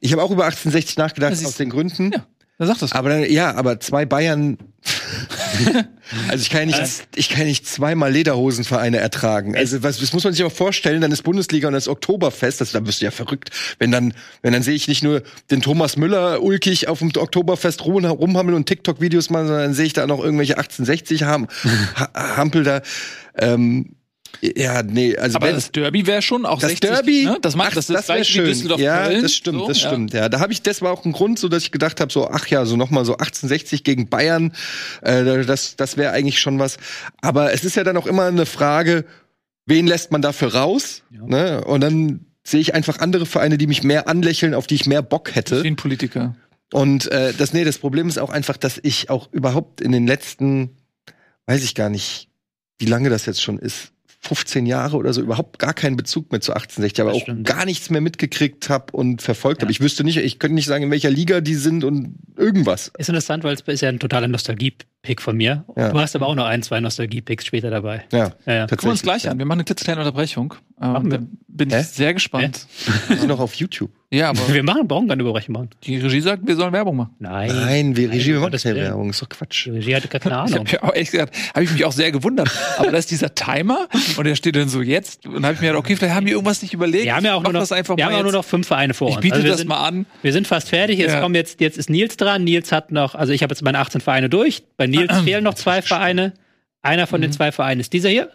ich 0.00 0.12
habe 0.12 0.22
auch 0.22 0.30
über 0.30 0.44
1860 0.46 0.96
nachgedacht 0.96 1.32
aus 1.32 1.56
den 1.56 1.70
Gründen. 1.70 2.12
Ja. 2.12 2.26
Da 2.56 2.66
sagt 2.66 2.82
das. 2.82 2.92
Aber 2.92 3.08
dann, 3.08 3.28
ja, 3.28 3.54
aber 3.54 3.80
zwei 3.80 4.06
Bayern. 4.06 4.58
also 6.28 6.42
ich 6.42 6.50
kann 6.50 6.68
ja 6.68 6.80
nicht, 6.80 7.08
ich 7.16 7.28
kann 7.28 7.40
ja 7.40 7.46
nicht 7.46 7.66
zweimal 7.66 8.12
Lederhosenvereine 8.12 8.98
ertragen. 8.98 9.56
Also 9.56 9.82
was, 9.82 9.98
das 9.98 10.12
muss 10.12 10.22
man 10.22 10.32
sich 10.32 10.44
auch 10.44 10.52
vorstellen. 10.52 11.00
Dann 11.00 11.10
ist 11.10 11.22
Bundesliga 11.22 11.66
und 11.66 11.74
das 11.74 11.88
Oktoberfest. 11.88 12.60
Das, 12.60 12.70
da 12.70 12.86
wirst 12.86 13.00
du 13.00 13.06
ja 13.06 13.10
verrückt. 13.10 13.50
Wenn 13.80 13.90
dann, 13.90 14.14
wenn 14.42 14.52
dann 14.52 14.62
sehe 14.62 14.74
ich 14.74 14.86
nicht 14.86 15.02
nur 15.02 15.22
den 15.50 15.62
Thomas 15.62 15.96
Müller 15.96 16.42
ulkig 16.42 16.86
auf 16.86 17.00
dem 17.00 17.10
Oktoberfest 17.16 17.84
rum, 17.84 18.04
rumhammeln 18.04 18.56
und 18.56 18.66
TikTok-Videos 18.66 19.30
machen, 19.30 19.48
sondern 19.48 19.64
dann 19.64 19.74
sehe 19.74 19.86
ich 19.86 19.92
da 19.92 20.06
noch 20.06 20.22
irgendwelche 20.22 20.56
1860 20.56 21.24
haben, 21.24 21.48
ha, 21.96 22.36
Hampel 22.36 22.62
da. 22.62 22.82
Ähm, 23.36 23.96
ja, 24.40 24.82
nee, 24.82 25.16
also 25.16 25.36
Aber 25.36 25.52
das 25.52 25.72
Derby 25.72 26.06
wäre 26.06 26.22
schon 26.22 26.46
auch 26.46 26.60
das 26.60 26.70
60, 26.70 26.90
Derby, 26.90 27.24
ne? 27.24 27.38
das 27.40 27.56
macht 27.56 27.70
ach, 27.70 27.74
das, 27.74 27.86
das 27.86 28.08
wär 28.08 28.16
gleich 28.16 28.34
wie 28.34 28.38
Düsseldorf 28.40 28.80
Ja, 28.80 29.06
Köln. 29.06 29.22
das 29.22 29.34
stimmt, 29.34 29.58
So, 29.60 29.68
das 29.68 29.82
ja. 29.82 29.88
stimmt. 29.88 30.12
Ja, 30.12 30.28
da 30.28 30.40
habe 30.40 30.52
ich 30.52 30.62
das 30.62 30.82
war 30.82 30.92
auch 30.92 31.04
ein 31.04 31.12
Grund, 31.12 31.38
so 31.38 31.48
dass 31.48 31.62
ich 31.62 31.72
gedacht 31.72 32.00
habe, 32.00 32.12
so 32.12 32.28
ach 32.28 32.46
ja, 32.48 32.64
so 32.64 32.76
noch 32.76 32.90
mal 32.90 33.04
so 33.04 33.12
1860 33.12 33.84
gegen 33.84 34.08
Bayern, 34.08 34.52
äh, 35.02 35.44
das 35.44 35.76
das 35.76 35.96
wäre 35.96 36.12
eigentlich 36.12 36.38
schon 36.38 36.58
was. 36.58 36.76
Aber 37.20 37.52
es 37.52 37.64
ist 37.64 37.76
ja 37.76 37.84
dann 37.84 37.96
auch 37.96 38.06
immer 38.06 38.24
eine 38.26 38.46
Frage, 38.46 39.04
wen 39.66 39.86
lässt 39.86 40.12
man 40.12 40.22
dafür 40.22 40.54
raus? 40.54 41.02
Ne? 41.10 41.64
Und 41.64 41.80
dann 41.80 42.26
sehe 42.44 42.60
ich 42.60 42.74
einfach 42.74 42.98
andere 42.98 43.26
Vereine, 43.26 43.56
die 43.58 43.66
mich 43.66 43.82
mehr 43.82 44.08
anlächeln, 44.08 44.54
auf 44.54 44.66
die 44.66 44.74
ich 44.74 44.86
mehr 44.86 45.02
Bock 45.02 45.34
hätte. 45.34 45.62
Wie 45.62 45.68
ein 45.68 45.76
Politiker. 45.76 46.34
Und 46.72 47.10
äh, 47.10 47.32
das, 47.32 47.52
nee, 47.52 47.64
das 47.64 47.78
Problem 47.78 48.08
ist 48.08 48.18
auch 48.18 48.30
einfach, 48.30 48.56
dass 48.56 48.78
ich 48.82 49.08
auch 49.08 49.32
überhaupt 49.32 49.80
in 49.80 49.92
den 49.92 50.06
letzten, 50.06 50.76
weiß 51.46 51.62
ich 51.64 51.74
gar 51.74 51.88
nicht, 51.88 52.28
wie 52.78 52.86
lange 52.86 53.10
das 53.10 53.26
jetzt 53.26 53.40
schon 53.42 53.58
ist, 53.58 53.92
15 54.26 54.66
Jahre 54.66 54.96
oder 54.96 55.12
so, 55.12 55.20
überhaupt 55.20 55.58
gar 55.58 55.74
keinen 55.74 55.96
Bezug 55.96 56.32
mehr 56.32 56.40
zu 56.40 56.52
1860, 56.52 57.00
aber 57.02 57.10
Das 57.10 57.18
auch 57.18 57.22
stimmt. 57.22 57.46
gar 57.46 57.64
nichts 57.66 57.90
mehr 57.90 58.00
mitgekriegt 58.00 58.68
habe 58.70 58.92
und 58.92 59.22
verfolgt 59.22 59.60
Ja. 59.60 59.66
habe. 59.66 59.72
Ich 59.72 59.80
wüsste 59.80 60.02
nicht, 60.04 60.16
ich 60.16 60.38
könnte 60.38 60.54
nicht 60.54 60.66
sagen, 60.66 60.84
in 60.84 60.90
welcher 60.90 61.10
Liga 61.10 61.40
die 61.40 61.54
sind 61.54 61.84
und 61.84 62.14
irgendwas. 62.36 62.90
Ist 62.98 63.08
interessant, 63.08 63.44
weil 63.44 63.54
es 63.54 63.60
ist 63.60 63.80
ja 63.82 63.88
ein 63.90 63.98
totaler 63.98 64.28
Nostalgie-Pick 65.04 65.20
von 65.22 65.36
mir. 65.36 65.64
Ja. 65.76 65.90
Du 65.90 65.98
hast 66.00 66.16
aber 66.16 66.26
auch 66.26 66.34
noch 66.34 66.46
ein, 66.46 66.62
zwei 66.62 66.80
Nostalgie-Picks 66.80 67.46
später 67.46 67.70
dabei. 67.70 68.04
Ja, 68.12 68.32
Ja, 68.46 68.52
ja. 68.54 68.66
Gucken 68.66 68.84
wir 68.86 68.90
uns 68.92 69.02
gleich 69.02 69.24
ja. 69.24 69.30
an. 69.30 69.38
Wir 69.38 69.44
machen 69.46 69.58
eine 69.58 69.64
klitzekleine 69.64 70.00
Unterbrechung. 70.00 70.54
Ähm, 70.80 70.92
Machen 70.92 71.10
wir. 71.12 71.22
bin 71.46 71.70
Hä? 71.70 71.80
ich 71.82 71.86
sehr 71.86 72.12
gespannt. 72.14 72.66
Die 73.08 73.14
sind 73.18 73.28
noch 73.28 73.38
auf 73.38 73.54
YouTube. 73.54 73.90
Ja, 74.10 74.30
aber 74.30 74.40
Wir 74.52 74.62
machen, 74.64 74.88
brauchen 74.88 75.06
keine 75.08 75.22
Überbrechung 75.22 75.52
machen. 75.52 75.70
die 75.84 75.98
Regie 75.98 76.20
sagt, 76.20 76.46
wir 76.46 76.56
sollen 76.56 76.72
Werbung 76.72 76.96
machen. 76.96 77.14
Nein. 77.20 77.48
Nein, 77.54 77.96
wir 77.96 78.10
Regie, 78.10 78.26
wir 78.26 78.34
machen 78.34 78.44
Gottes 78.46 78.64
keine. 78.64 78.76
Werbung, 78.80 79.10
ist 79.10 79.22
doch 79.22 79.28
Quatsch. 79.28 79.66
Die 79.66 79.70
Regie 79.70 79.94
hatte 79.94 80.08
keine 80.08 80.24
Ich 80.46 80.54
Ahnung. 80.54 80.66
habe 80.66 80.82
auch 80.82 80.94
echt 80.94 81.12
gesagt, 81.12 81.36
habe 81.54 81.64
ich 81.64 81.70
mich 81.72 81.84
auch 81.84 81.92
sehr 81.92 82.10
gewundert. 82.10 82.50
Aber 82.78 82.90
da 82.90 82.98
ist 82.98 83.10
dieser 83.12 83.34
Timer 83.36 83.88
und 84.16 84.24
der 84.26 84.34
steht 84.34 84.56
dann 84.56 84.68
so 84.68 84.82
jetzt 84.82 85.26
und 85.26 85.44
habe 85.44 85.54
ich 85.54 85.60
mir 85.60 85.68
gedacht, 85.68 85.78
okay, 85.84 85.94
vielleicht 85.96 86.14
haben 86.14 86.26
die 86.26 86.32
irgendwas 86.32 86.60
nicht 86.62 86.74
überlegt. 86.74 87.04
Wir 87.04 87.14
haben 87.14 87.24
ja 87.24 87.34
auch, 87.34 87.42
nur 87.44 87.52
noch, 87.52 87.60
das 87.60 87.70
einfach 87.72 87.96
wir 87.96 88.04
haben 88.04 88.14
auch 88.16 88.22
nur 88.24 88.32
noch 88.32 88.44
fünf 88.44 88.66
Vereine 88.66 88.94
vor 88.94 89.08
uns. 89.08 89.16
Ich 89.16 89.22
biete 89.22 89.34
Also 89.34 89.44
wir 89.44 89.50
das 89.52 89.58
sind, 89.60 89.68
mal 89.68 89.84
an. 89.86 90.06
Wir 90.22 90.32
sind 90.32 90.46
fast 90.48 90.68
fertig. 90.70 90.98
Jetzt 90.98 91.12
Ja. 91.12 91.20
kommen 91.20 91.34
jetzt, 91.36 91.60
jetzt 91.60 91.78
ist 91.78 91.88
Nils 91.88 92.16
dran. 92.16 92.42
Nils 92.44 92.72
hat 92.72 92.90
noch, 92.90 93.14
also 93.14 93.32
ich 93.32 93.42
habe 93.44 93.52
jetzt 93.52 93.62
meine 93.62 93.78
18 93.78 94.00
Vereine 94.00 94.28
durch. 94.28 94.64
Bei 94.76 94.86
Nils 94.96 95.20
fehlen 95.24 95.44
noch 95.44 95.54
zwei 95.54 95.82
Vereine. 95.82 96.34
Einer 96.82 97.06
von 97.06 97.20
den 97.20 97.32
zwei 97.32 97.50
Vereinen 97.50 97.80
ist 97.80 97.92
dieser 97.92 98.10
hier, 98.10 98.30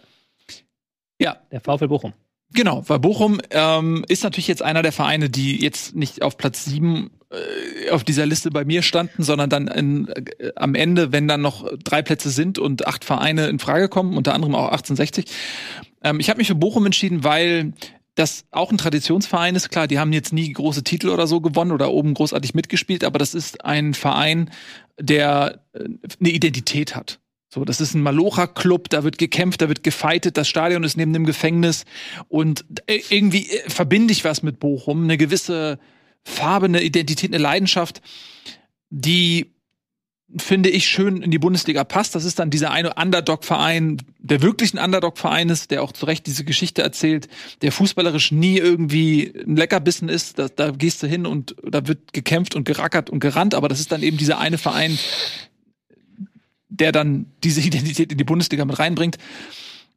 Ja, 1.20 1.38
der 1.52 1.62
VfL 1.62 1.88
Bochum. 1.88 2.14
Genau, 2.52 2.84
weil 2.88 2.98
Bochum 2.98 3.40
ähm, 3.52 4.04
ist 4.08 4.24
natürlich 4.24 4.48
jetzt 4.48 4.64
einer 4.64 4.82
der 4.82 4.92
Vereine, 4.92 5.30
die 5.30 5.62
jetzt 5.62 5.96
nicht 5.96 6.24
auf 6.24 6.36
Platz 6.36 6.66
sieben 6.66 7.12
äh, 7.30 7.92
auf 7.92 8.04
dieser 8.04 8.26
Liste 8.26 8.50
bei 8.50 8.66
mir 8.66 8.82
standen, 8.82 9.22
sondern 9.22 9.52
dann 9.52 9.68
in, 9.68 10.08
äh, 10.08 10.52
am 10.56 10.74
Ende, 10.74 11.12
wenn 11.12 11.28
dann 11.28 11.42
noch 11.42 11.72
drei 11.84 12.02
Plätze 12.02 12.32
sind 12.32 12.58
und 12.58 12.88
acht 12.88 13.06
Vereine 13.06 13.48
in 13.48 13.60
Frage 13.60 13.88
kommen, 13.88 14.18
unter 14.18 14.34
anderem 14.34 14.56
auch 14.56 14.70
1860. 14.72 15.26
Ähm, 16.04 16.20
ich 16.20 16.30
habe 16.30 16.40
mich 16.40 16.48
für 16.48 16.56
Bochum 16.56 16.88
entschieden, 16.88 17.24
weil 17.24 17.74
das 18.16 18.46
auch 18.52 18.72
ein 18.72 18.78
Traditionsverein 18.78 19.56
ist. 19.56 19.70
Klar, 19.70 19.88
die 19.88 20.00
haben 20.00 20.14
jetzt 20.14 20.34
nie 20.34 20.52
große 20.52 20.84
Titel 20.84 21.10
oder 21.10 21.28
so 21.28 21.42
gewonnen 21.42 21.72
oder 21.72 21.92
oben 21.92 22.14
großartig 22.14 22.54
mitgespielt, 22.54 23.04
aber 23.04 23.20
das 23.20 23.34
ist 23.34 23.64
ein 23.64 23.94
Verein, 23.94 24.50
der 25.00 25.62
äh, 25.74 25.86
eine 26.20 26.30
Identität 26.30 26.96
hat. 26.96 27.20
So, 27.52 27.66
das 27.66 27.82
ist 27.82 27.96
ein 27.96 28.04
Malocha-Club, 28.04 28.90
da 28.90 29.04
wird 29.04 29.18
gekämpft, 29.18 29.62
da 29.62 29.70
wird 29.70 29.82
gefeitet, 29.82 30.38
das 30.38 30.48
Stadion 30.48 30.84
ist 30.84 30.98
neben 30.98 31.14
dem 31.14 31.26
Gefängnis 31.26 31.86
und 32.28 32.64
äh, 32.86 33.00
irgendwie 33.10 33.50
äh, 33.50 33.70
verbinde 33.70 34.12
ich 34.12 34.24
was 34.24 34.44
mit 34.44 34.60
Bochum, 34.60 35.04
eine 35.04 35.18
gewisse 35.18 35.80
Farbe, 36.24 36.68
eine 36.68 36.84
Identität, 36.84 37.32
eine 37.32 37.42
Leidenschaft, 37.42 38.02
die 38.92 39.56
finde 40.38 40.70
ich 40.70 40.88
schön 40.88 41.22
in 41.22 41.32
die 41.32 41.40
Bundesliga 41.40 41.84
passt. 41.84 42.14
Das 42.14 42.24
ist 42.24 42.40
dann 42.40 42.50
dieser 42.50 42.72
eine 42.72 42.94
Underdog-Verein, 42.94 43.98
der 44.20 44.42
wirklich 44.42 44.74
ein 44.74 44.84
Underdog-Verein 44.84 45.50
ist, 45.50 45.72
der 45.72 45.82
auch 45.82 45.92
zu 45.92 46.06
Recht 46.06 46.28
diese 46.28 46.44
Geschichte 46.44 46.84
erzählt, 46.84 47.28
der 47.62 47.72
fußballerisch 47.72 48.32
nie 48.32 48.58
irgendwie 48.58 49.34
ein 49.36 49.56
Leckerbissen 49.56 50.08
ist. 50.08 50.38
Da, 50.38 50.48
da 50.48 50.72
gehst 50.72 51.02
du 51.02 51.08
hin 51.08 51.26
und 51.26 51.56
da 51.64 51.88
wird 51.88 52.14
gekämpft 52.14 52.56
und 52.56 52.66
gerackert 52.66 53.10
und 53.10 53.20
gerannt, 53.20 53.56
aber 53.56 53.70
das 53.70 53.80
ist 53.80 53.92
dann 53.92 54.04
eben 54.04 54.18
dieser 54.18 54.38
eine 54.40 54.60
Verein, 54.60 55.00
der 56.70 56.92
dann 56.92 57.26
diese 57.44 57.62
Identität 57.66 58.12
in 58.12 58.18
die 58.18 58.24
Bundesliga 58.24 58.66
mit 58.66 58.78
reinbringt. 58.78 59.18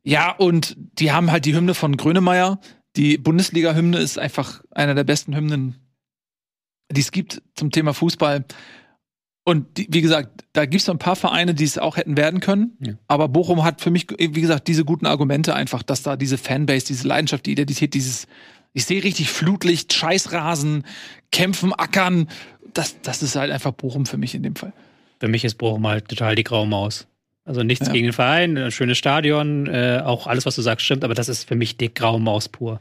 Ja, 0.03 0.33
und 0.33 0.77
die 0.99 1.13
haben 1.13 1.31
halt 1.31 1.45
die 1.45 1.55
Hymne 1.55 1.75
von 1.75 1.97
Grönemeyer. 1.97 2.59
Die 2.97 3.19
Bundesliga-Hymne 3.19 3.99
ist 3.99 4.19
einfach 4.19 4.63
einer 4.71 4.95
der 4.95 5.05
besten 5.05 5.37
Hymnen, 5.37 5.77
die 6.91 7.01
es 7.01 7.13
gibt 7.13 7.43
zum 7.55 7.71
Thema 7.71 7.95
Fußball. 7.95 8.45
Und 9.45 9.77
die, 9.77 9.89
wie 9.91 10.03
gesagt, 10.03 10.45
da 10.53 10.67
gibt 10.67 10.81
es 10.81 10.85
so 10.85 10.93
ein 10.93 10.99
paar 10.99 11.17
Vereine, 11.17 11.55
die 11.55 11.65
es 11.65 11.77
auch 11.77 11.97
hätten 11.97 12.17
werden 12.17 12.41
können. 12.41 12.77
Ja. 12.81 12.93
Aber 13.09 13.29
Bochum 13.29 13.65
hat 13.65 13.81
für 13.81 13.91
mich, 13.91 14.07
wie 14.11 14.41
gesagt, 14.41 14.69
diese 14.69 14.85
guten 14.85 15.07
Argumente 15.07 15.55
einfach, 15.55 15.83
dass 15.83 16.03
da 16.03 16.17
diese 16.17 16.39
Fanbase, 16.39 16.87
diese 16.87 17.09
Leidenschaft, 17.09 17.47
die 17.47 17.53
Identität, 17.53 17.95
dieses, 17.95 18.29
ich 18.73 18.85
sehe 18.85 19.03
richtig 19.03 19.31
Flutlicht, 19.31 19.93
Scheißrasen, 19.93 20.85
Kämpfen, 21.33 21.73
Ackern. 21.73 22.29
Das, 22.73 23.01
das 23.03 23.23
ist 23.23 23.35
halt 23.35 23.51
einfach 23.51 23.73
Bochum 23.73 24.07
für 24.07 24.17
mich 24.17 24.35
in 24.35 24.45
dem 24.45 24.55
Fall. 24.55 24.73
Für 25.19 25.29
mich 25.29 25.45
ist 25.45 25.57
Bochum 25.57 25.87
halt 25.87 26.09
total 26.09 26.37
die 26.37 26.45
graue 26.45 26.67
Maus. 26.67 27.09
Also 27.45 27.65
nichts 27.65 27.89
ja. 27.89 27.93
gegen 27.93 28.07
den 28.07 28.13
Verein, 28.13 28.57
ein 28.57 28.71
schönes 28.71 28.99
Stadion, 28.99 29.67
äh, 29.67 30.01
auch 30.05 30.29
alles, 30.29 30.47
was 30.47 30.55
du 30.55 30.63
sagst, 30.63 30.87
stimmt, 30.87 31.03
aber 31.03 31.15
das 31.15 31.29
ist 31.29 31.49
für 31.49 31.57
mich 31.57 31.77
die 31.77 31.93
graue 31.93 32.21
Maus 32.21 32.49
pur. 32.49 32.81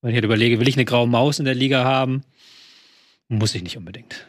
Wenn 0.00 0.10
ich 0.10 0.14
halt 0.14 0.24
überlege, 0.24 0.58
will 0.58 0.68
ich 0.68 0.76
eine 0.76 0.86
graue 0.86 1.06
Maus 1.06 1.38
in 1.38 1.44
der 1.44 1.54
Liga 1.54 1.84
haben? 1.84 2.22
Muss 3.28 3.54
ich 3.54 3.62
nicht 3.62 3.76
unbedingt. 3.76 4.26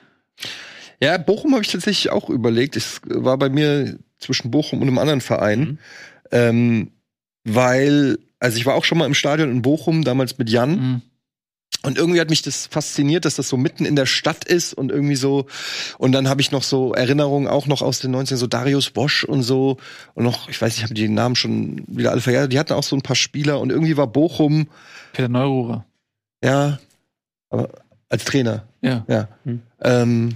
Ja, 1.01 1.17
Bochum 1.17 1.53
habe 1.53 1.63
ich 1.63 1.71
tatsächlich 1.71 2.11
auch 2.11 2.29
überlegt. 2.29 2.75
Es 2.75 3.01
war 3.05 3.37
bei 3.37 3.49
mir 3.49 3.97
zwischen 4.19 4.51
Bochum 4.51 4.81
und 4.81 4.87
einem 4.87 4.99
anderen 4.99 5.21
Verein. 5.21 5.59
Mhm. 5.59 5.77
Ähm, 6.31 6.91
weil, 7.43 8.19
also 8.39 8.57
ich 8.57 8.65
war 8.65 8.75
auch 8.75 8.85
schon 8.85 8.99
mal 8.99 9.07
im 9.07 9.15
Stadion 9.15 9.49
in 9.49 9.61
Bochum, 9.63 10.03
damals 10.03 10.37
mit 10.37 10.49
Jan. 10.49 10.71
Mhm. 10.71 11.01
Und 11.83 11.97
irgendwie 11.97 12.21
hat 12.21 12.29
mich 12.29 12.43
das 12.43 12.67
fasziniert, 12.67 13.25
dass 13.25 13.35
das 13.35 13.49
so 13.49 13.57
mitten 13.57 13.85
in 13.85 13.95
der 13.95 14.05
Stadt 14.05 14.43
ist 14.43 14.73
und 14.73 14.91
irgendwie 14.91 15.15
so. 15.15 15.47
Und 15.97 16.11
dann 16.11 16.29
habe 16.29 16.41
ich 16.41 16.51
noch 16.51 16.61
so 16.61 16.93
Erinnerungen 16.93 17.47
auch 17.47 17.65
noch 17.65 17.81
aus 17.81 17.99
den 17.99 18.11
19 18.11 18.37
so 18.37 18.45
Darius 18.45 18.91
Bosch 18.91 19.23
und 19.23 19.41
so. 19.41 19.77
Und 20.13 20.23
noch, 20.23 20.47
ich 20.47 20.61
weiß, 20.61 20.77
ich 20.77 20.83
habe 20.83 20.93
die 20.93 21.09
Namen 21.09 21.35
schon 21.35 21.83
wieder 21.87 22.11
alle 22.11 22.21
verjährt. 22.21 22.53
Die 22.53 22.59
hatten 22.59 22.73
auch 22.73 22.83
so 22.83 22.95
ein 22.95 23.01
paar 23.01 23.15
Spieler 23.15 23.59
und 23.59 23.71
irgendwie 23.71 23.97
war 23.97 24.05
Bochum. 24.05 24.67
Peter 25.13 25.29
Neururer. 25.29 25.85
Ja. 26.43 26.79
Aber 27.49 27.69
als 28.09 28.25
Trainer. 28.25 28.67
Ja. 28.81 29.03
Ja. 29.07 29.29
Hm. 29.45 29.61
Ähm, 29.81 30.35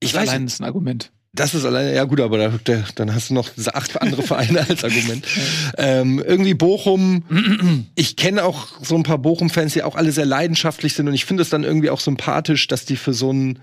ich 0.00 0.12
das 0.12 0.22
weiß. 0.22 0.28
Allein 0.30 0.46
ist 0.46 0.60
ein 0.60 0.64
Argument. 0.64 1.10
Das 1.36 1.54
ist 1.54 1.66
alleine, 1.66 1.94
ja 1.94 2.04
gut, 2.04 2.20
aber 2.20 2.38
da, 2.38 2.48
der, 2.48 2.84
dann 2.94 3.14
hast 3.14 3.28
du 3.28 3.34
noch 3.34 3.50
acht 3.74 4.00
andere 4.00 4.22
Vereine 4.22 4.66
als 4.68 4.84
Argument. 4.84 5.26
ähm, 5.76 6.22
irgendwie 6.26 6.54
Bochum, 6.54 7.24
ich 7.94 8.16
kenne 8.16 8.44
auch 8.44 8.68
so 8.82 8.94
ein 8.94 9.02
paar 9.02 9.18
Bochum-Fans, 9.18 9.74
die 9.74 9.82
auch 9.82 9.96
alle 9.96 10.12
sehr 10.12 10.24
leidenschaftlich 10.24 10.94
sind 10.94 11.08
und 11.08 11.14
ich 11.14 11.26
finde 11.26 11.42
es 11.42 11.50
dann 11.50 11.62
irgendwie 11.62 11.90
auch 11.90 12.00
sympathisch, 12.00 12.68
dass 12.68 12.86
die 12.86 12.96
für 12.96 13.12
so 13.12 13.28
einen 13.30 13.58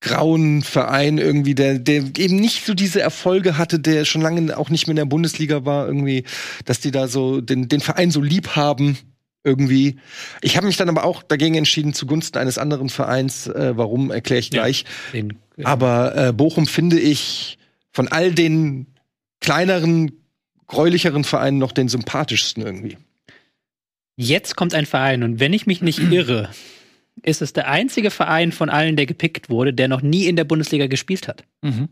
grauen 0.00 0.62
Verein 0.62 1.18
irgendwie, 1.18 1.54
der, 1.54 1.78
der 1.78 2.02
eben 2.18 2.36
nicht 2.36 2.66
so 2.66 2.74
diese 2.74 3.00
Erfolge 3.00 3.56
hatte, 3.56 3.78
der 3.78 4.04
schon 4.04 4.22
lange 4.22 4.56
auch 4.56 4.70
nicht 4.70 4.86
mehr 4.86 4.92
in 4.92 4.96
der 4.96 5.04
Bundesliga 5.04 5.64
war, 5.64 5.86
irgendwie, 5.86 6.24
dass 6.64 6.80
die 6.80 6.90
da 6.90 7.06
so 7.06 7.40
den, 7.40 7.68
den 7.68 7.80
Verein 7.80 8.10
so 8.10 8.20
lieb 8.20 8.56
haben 8.56 8.98
irgendwie. 9.44 9.96
Ich 10.42 10.56
habe 10.56 10.66
mich 10.66 10.76
dann 10.76 10.88
aber 10.88 11.04
auch 11.04 11.22
dagegen 11.22 11.54
entschieden 11.54 11.94
zugunsten 11.94 12.38
eines 12.38 12.58
anderen 12.58 12.88
Vereins. 12.88 13.46
Äh, 13.46 13.76
warum 13.76 14.10
erkläre 14.10 14.40
ich 14.40 14.50
gleich. 14.50 14.84
Ja, 15.12 15.20
den, 15.20 15.38
ja. 15.56 15.66
Aber 15.66 16.16
äh, 16.16 16.32
Bochum 16.32 16.66
finde 16.66 16.98
ich 16.98 17.58
von 17.92 18.08
all 18.08 18.32
den 18.32 18.86
kleineren, 19.40 20.12
gräulicheren 20.66 21.24
Vereinen 21.24 21.58
noch 21.58 21.72
den 21.72 21.88
sympathischsten 21.88 22.62
irgendwie. 22.62 22.98
Jetzt 24.16 24.56
kommt 24.56 24.74
ein 24.74 24.84
Verein 24.84 25.22
und 25.22 25.40
wenn 25.40 25.52
ich 25.52 25.66
mich 25.66 25.80
nicht 25.80 25.98
irre, 26.10 26.50
ist 27.22 27.42
es 27.42 27.52
der 27.52 27.68
einzige 27.68 28.10
Verein 28.10 28.52
von 28.52 28.68
allen, 28.68 28.96
der 28.96 29.06
gepickt 29.06 29.50
wurde, 29.50 29.72
der 29.72 29.88
noch 29.88 30.02
nie 30.02 30.26
in 30.26 30.36
der 30.36 30.44
Bundesliga 30.44 30.86
gespielt 30.86 31.28
hat. 31.28 31.44
Mhm. 31.62 31.88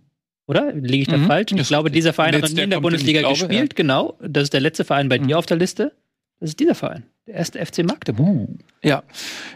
Oder? 0.46 0.72
Liege 0.72 1.03
ich 1.03 1.09
da 1.09 1.18
mhm. 1.18 1.26
falsch? 1.26 1.53
Ich 1.53 1.68
glaube, 1.68 1.90
dieser 1.90 2.14
Verein 2.14 2.34
hat 2.34 2.42
noch 2.42 2.51
nie 2.51 2.62
in 2.62 2.70
der 2.70 2.80
Bundesliga 2.80 3.20
glaube, 3.20 3.34
gespielt, 3.34 3.72
ja. 3.72 3.76
genau. 3.76 4.18
Das 4.22 4.44
ist 4.44 4.55
der 4.55 4.61
letzte 4.61 4.84
Verein 4.84 5.09
bei 5.09 5.18
mhm. 5.18 5.28
dir 5.28 5.38
auf 5.38 5.46
der 5.46 5.59
Liste. 5.59 5.92
Das 6.40 6.51
ist 6.51 6.61
dieser 6.61 6.74
Verein. 6.74 7.05
Der 7.28 7.34
erste 7.34 7.64
FC 7.64 7.84
Magdeburg. 7.84 8.26
Uh. 8.26 8.56
Ja. 8.82 9.02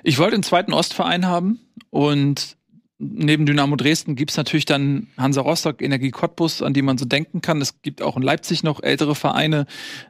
Ich 0.03 0.19
wollte 0.19 0.35
einen 0.35 0.43
zweiten 0.43 0.75
Ostverein 0.75 1.27
haben 1.27 1.59
und 1.89 2.59
neben 2.99 3.47
Dynamo 3.47 3.77
Dresden 3.77 4.15
gibt's 4.15 4.37
natürlich 4.37 4.67
dann 4.67 5.07
Hansa 5.17 5.41
Rostock, 5.41 5.81
Energie 5.81 6.11
Cottbus, 6.11 6.61
an 6.61 6.75
die 6.75 6.83
man 6.83 6.99
so 6.99 7.07
denken 7.07 7.41
kann. 7.41 7.63
Es 7.63 7.81
gibt 7.81 8.03
auch 8.03 8.19
in 8.19 8.23
Leipzig 8.23 8.63
noch 8.63 8.83
ältere 8.83 9.15
Vereine, 9.15 9.65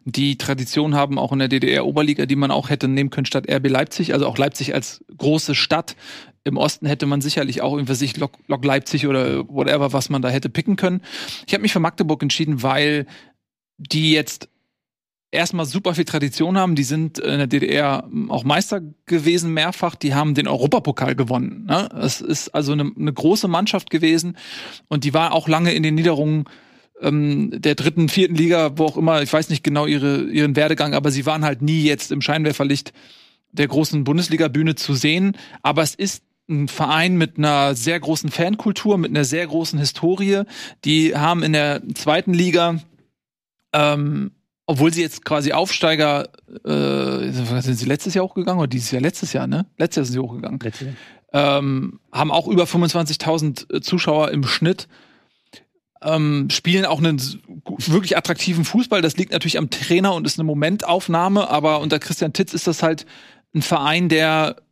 die 0.05 0.37
Tradition 0.39 0.97
haben, 0.97 1.21
auch 1.21 1.31
in 1.31 1.39
der 1.39 1.47
DDR-Oberliga, 1.47 2.27
die 2.27 2.35
man 2.35 2.51
auch 2.51 2.69
hätte 2.69 2.89
nehmen 2.89 3.11
können 3.11 3.27
statt 3.27 3.49
RB 3.49 3.69
Leipzig. 3.69 4.13
Also 4.13 4.27
auch 4.27 4.37
Leipzig 4.37 4.75
als 4.75 5.05
große 5.17 5.55
Stadt. 5.55 5.95
Im 6.43 6.57
Osten 6.57 6.87
hätte 6.87 7.07
man 7.07 7.21
sicherlich 7.21 7.63
auch 7.63 7.75
irgendwie 7.75 7.95
sich 7.95 8.17
Lok, 8.17 8.33
Lok 8.49 8.65
Leipzig 8.65 9.07
oder 9.07 9.49
whatever, 9.49 9.93
was 9.93 10.11
man 10.11 10.21
da 10.21 10.31
hätte 10.31 10.49
picken 10.49 10.75
können. 10.75 11.01
Ich 11.47 11.55
habe 11.55 11.63
mich 11.63 11.73
für 11.73 11.79
Magdeburg 11.79 12.21
entschieden, 12.23 12.65
weil 12.65 13.07
die 13.79 14.11
jetzt 14.11 14.49
erstmal 15.33 15.67
super 15.67 15.95
viel 15.95 16.05
Tradition 16.05 16.57
haben. 16.57 16.77
Die 16.77 16.85
sind 16.85 17.19
in 17.19 17.39
der 17.39 17.47
DDR 17.49 18.09
auch 18.29 18.45
Meister 18.45 18.83
gewesen 19.07 19.53
mehrfach. 19.53 19.97
Die 19.97 20.15
haben 20.15 20.35
den 20.35 20.47
Europapokal 20.47 21.17
gewonnen. 21.17 21.65
Ne? 21.67 21.89
Es 22.01 22.21
ist 22.21 22.51
also 22.51 22.73
eine, 22.73 22.93
eine, 22.97 23.13
große 23.13 23.49
Mannschaft 23.49 23.91
gewesen 23.91 24.37
und 24.89 25.05
die 25.05 25.15
war 25.15 25.33
auch 25.33 25.49
lange 25.49 25.73
in 25.73 25.83
den 25.83 25.95
Niederungen 25.95 26.45
ähm, 27.01 27.51
der 27.51 27.75
dritten, 27.75 28.09
vierten 28.09 28.37
Liga, 28.37 28.73
wo 28.77 28.85
auch 28.85 28.97
immer. 28.97 29.23
Ich 29.23 29.33
weiß 29.33 29.49
nicht 29.49 29.65
genau 29.65 29.87
ihre, 29.87 30.25
ihren 30.25 30.55
Werdegang, 30.55 30.95
aber 30.95 31.11
sie 31.11 31.27
waren 31.27 31.45
halt 31.45 31.63
nie 31.63 31.83
jetzt 31.83 32.13
im 32.13 32.21
Scheinwerferlicht 32.21 32.93
der 33.51 33.69
großen 33.69 34.05
Bundesliga-Bühne 34.05 34.75
zu 34.75 34.95
sehen. 34.95 35.37
Aber 35.63 35.83
es 35.83 35.95
ist 35.95 36.23
ein 36.49 36.69
Verein 36.69 37.17
mit 37.17 37.39
einer 37.39 37.75
sehr 37.75 37.99
großen 37.99 38.31
Fankultur, 38.31 38.99
mit 38.99 39.11
einer 39.11 39.25
sehr 39.25 39.47
großen 39.47 39.79
Historie. 39.79 40.43
Die 40.85 41.17
haben 41.17 41.43
in 41.43 41.55
der 41.55 41.83
zweiten 41.95 42.35
Liga 42.35 42.81
ähm, 43.73 44.33
obwohl 44.73 44.93
sie 44.93 45.03
jetzt 45.03 45.25
quasi 45.25 45.53
Aufsteiger, 45.53 46.31
äh, 46.65 47.31
sind 47.31 47.77
sie 47.77 47.85
letztes 47.85 48.15
Jahr 48.15 48.25
hochgegangen 48.25 48.59
oder 48.59 48.69
dieses 48.69 48.91
Jahr? 48.91 49.03
Letztes 49.03 49.35
Jahr, 49.35 49.47
ne? 49.47 49.67
Letztes 49.77 49.97
Jahr 49.97 50.05
sind 50.07 50.13
sie 50.15 50.19
hochgegangen. 50.19 50.61
Letztes 50.61 50.87
Jahr. 50.87 51.59
Ähm, 51.59 52.01
haben 52.11 52.31
auch 52.31 52.49
über 52.49 52.65
25.000 52.65 53.83
Zuschauer 53.83 54.31
im 54.31 54.45
Schnitt. 54.45 54.89
Ähm, 56.03 56.49
spielen 56.49 56.87
auch 56.87 56.99
einen 57.01 57.21
wirklich 57.87 58.17
attraktiven 58.17 58.65
Fußball. 58.65 59.03
Das 59.03 59.19
liegt 59.19 59.33
natürlich 59.33 59.59
am 59.59 59.69
Trainer 59.69 60.15
und 60.15 60.27
ist 60.27 60.39
eine 60.39 60.47
Momentaufnahme, 60.47 61.51
aber 61.51 61.81
unter 61.81 61.99
Christian 61.99 62.33
Titz 62.33 62.55
ist 62.55 62.67
das 62.67 62.83
halt 62.83 63.05
ein 63.55 63.61
Verein, 63.61 64.09
der 64.09 64.57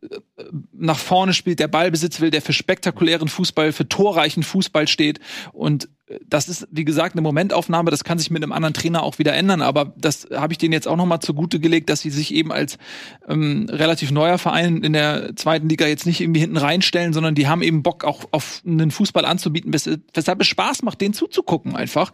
nach 0.73 0.97
vorne 0.97 1.33
spielt, 1.33 1.59
der 1.59 1.67
Ballbesitz 1.67 2.19
will, 2.19 2.31
der 2.31 2.41
für 2.41 2.53
spektakulären 2.53 3.27
Fußball, 3.27 3.71
für 3.71 3.87
torreichen 3.87 4.43
Fußball 4.43 4.87
steht 4.87 5.19
und 5.53 5.89
das 6.27 6.49
ist, 6.49 6.67
wie 6.71 6.85
gesagt, 6.85 7.15
eine 7.15 7.21
Momentaufnahme. 7.21 7.91
Das 7.91 8.03
kann 8.03 8.17
sich 8.17 8.31
mit 8.31 8.43
einem 8.43 8.51
anderen 8.51 8.73
Trainer 8.73 9.03
auch 9.03 9.19
wieder 9.19 9.33
ändern. 9.33 9.61
Aber 9.61 9.93
das 9.97 10.27
habe 10.33 10.53
ich 10.53 10.57
denen 10.57 10.73
jetzt 10.73 10.87
auch 10.87 10.95
noch 10.95 11.05
mal 11.05 11.19
zugute 11.19 11.59
gelegt, 11.59 11.89
dass 11.89 12.01
sie 12.01 12.09
sich 12.09 12.33
eben 12.33 12.51
als 12.51 12.77
ähm, 13.27 13.67
relativ 13.69 14.11
neuer 14.11 14.37
Verein 14.37 14.83
in 14.83 14.93
der 14.93 15.35
zweiten 15.35 15.69
Liga 15.69 15.87
jetzt 15.87 16.05
nicht 16.05 16.21
irgendwie 16.21 16.39
hinten 16.39 16.57
reinstellen, 16.57 17.13
sondern 17.13 17.35
die 17.35 17.47
haben 17.47 17.61
eben 17.61 17.83
Bock 17.83 18.03
auch 18.03 18.25
auf 18.31 18.61
einen 18.65 18.91
Fußball 18.91 19.25
anzubieten, 19.25 19.73
weshalb 19.73 20.41
es 20.41 20.47
Spaß 20.47 20.83
macht, 20.83 21.01
denen 21.01 21.13
zuzugucken 21.13 21.75
einfach. 21.75 22.11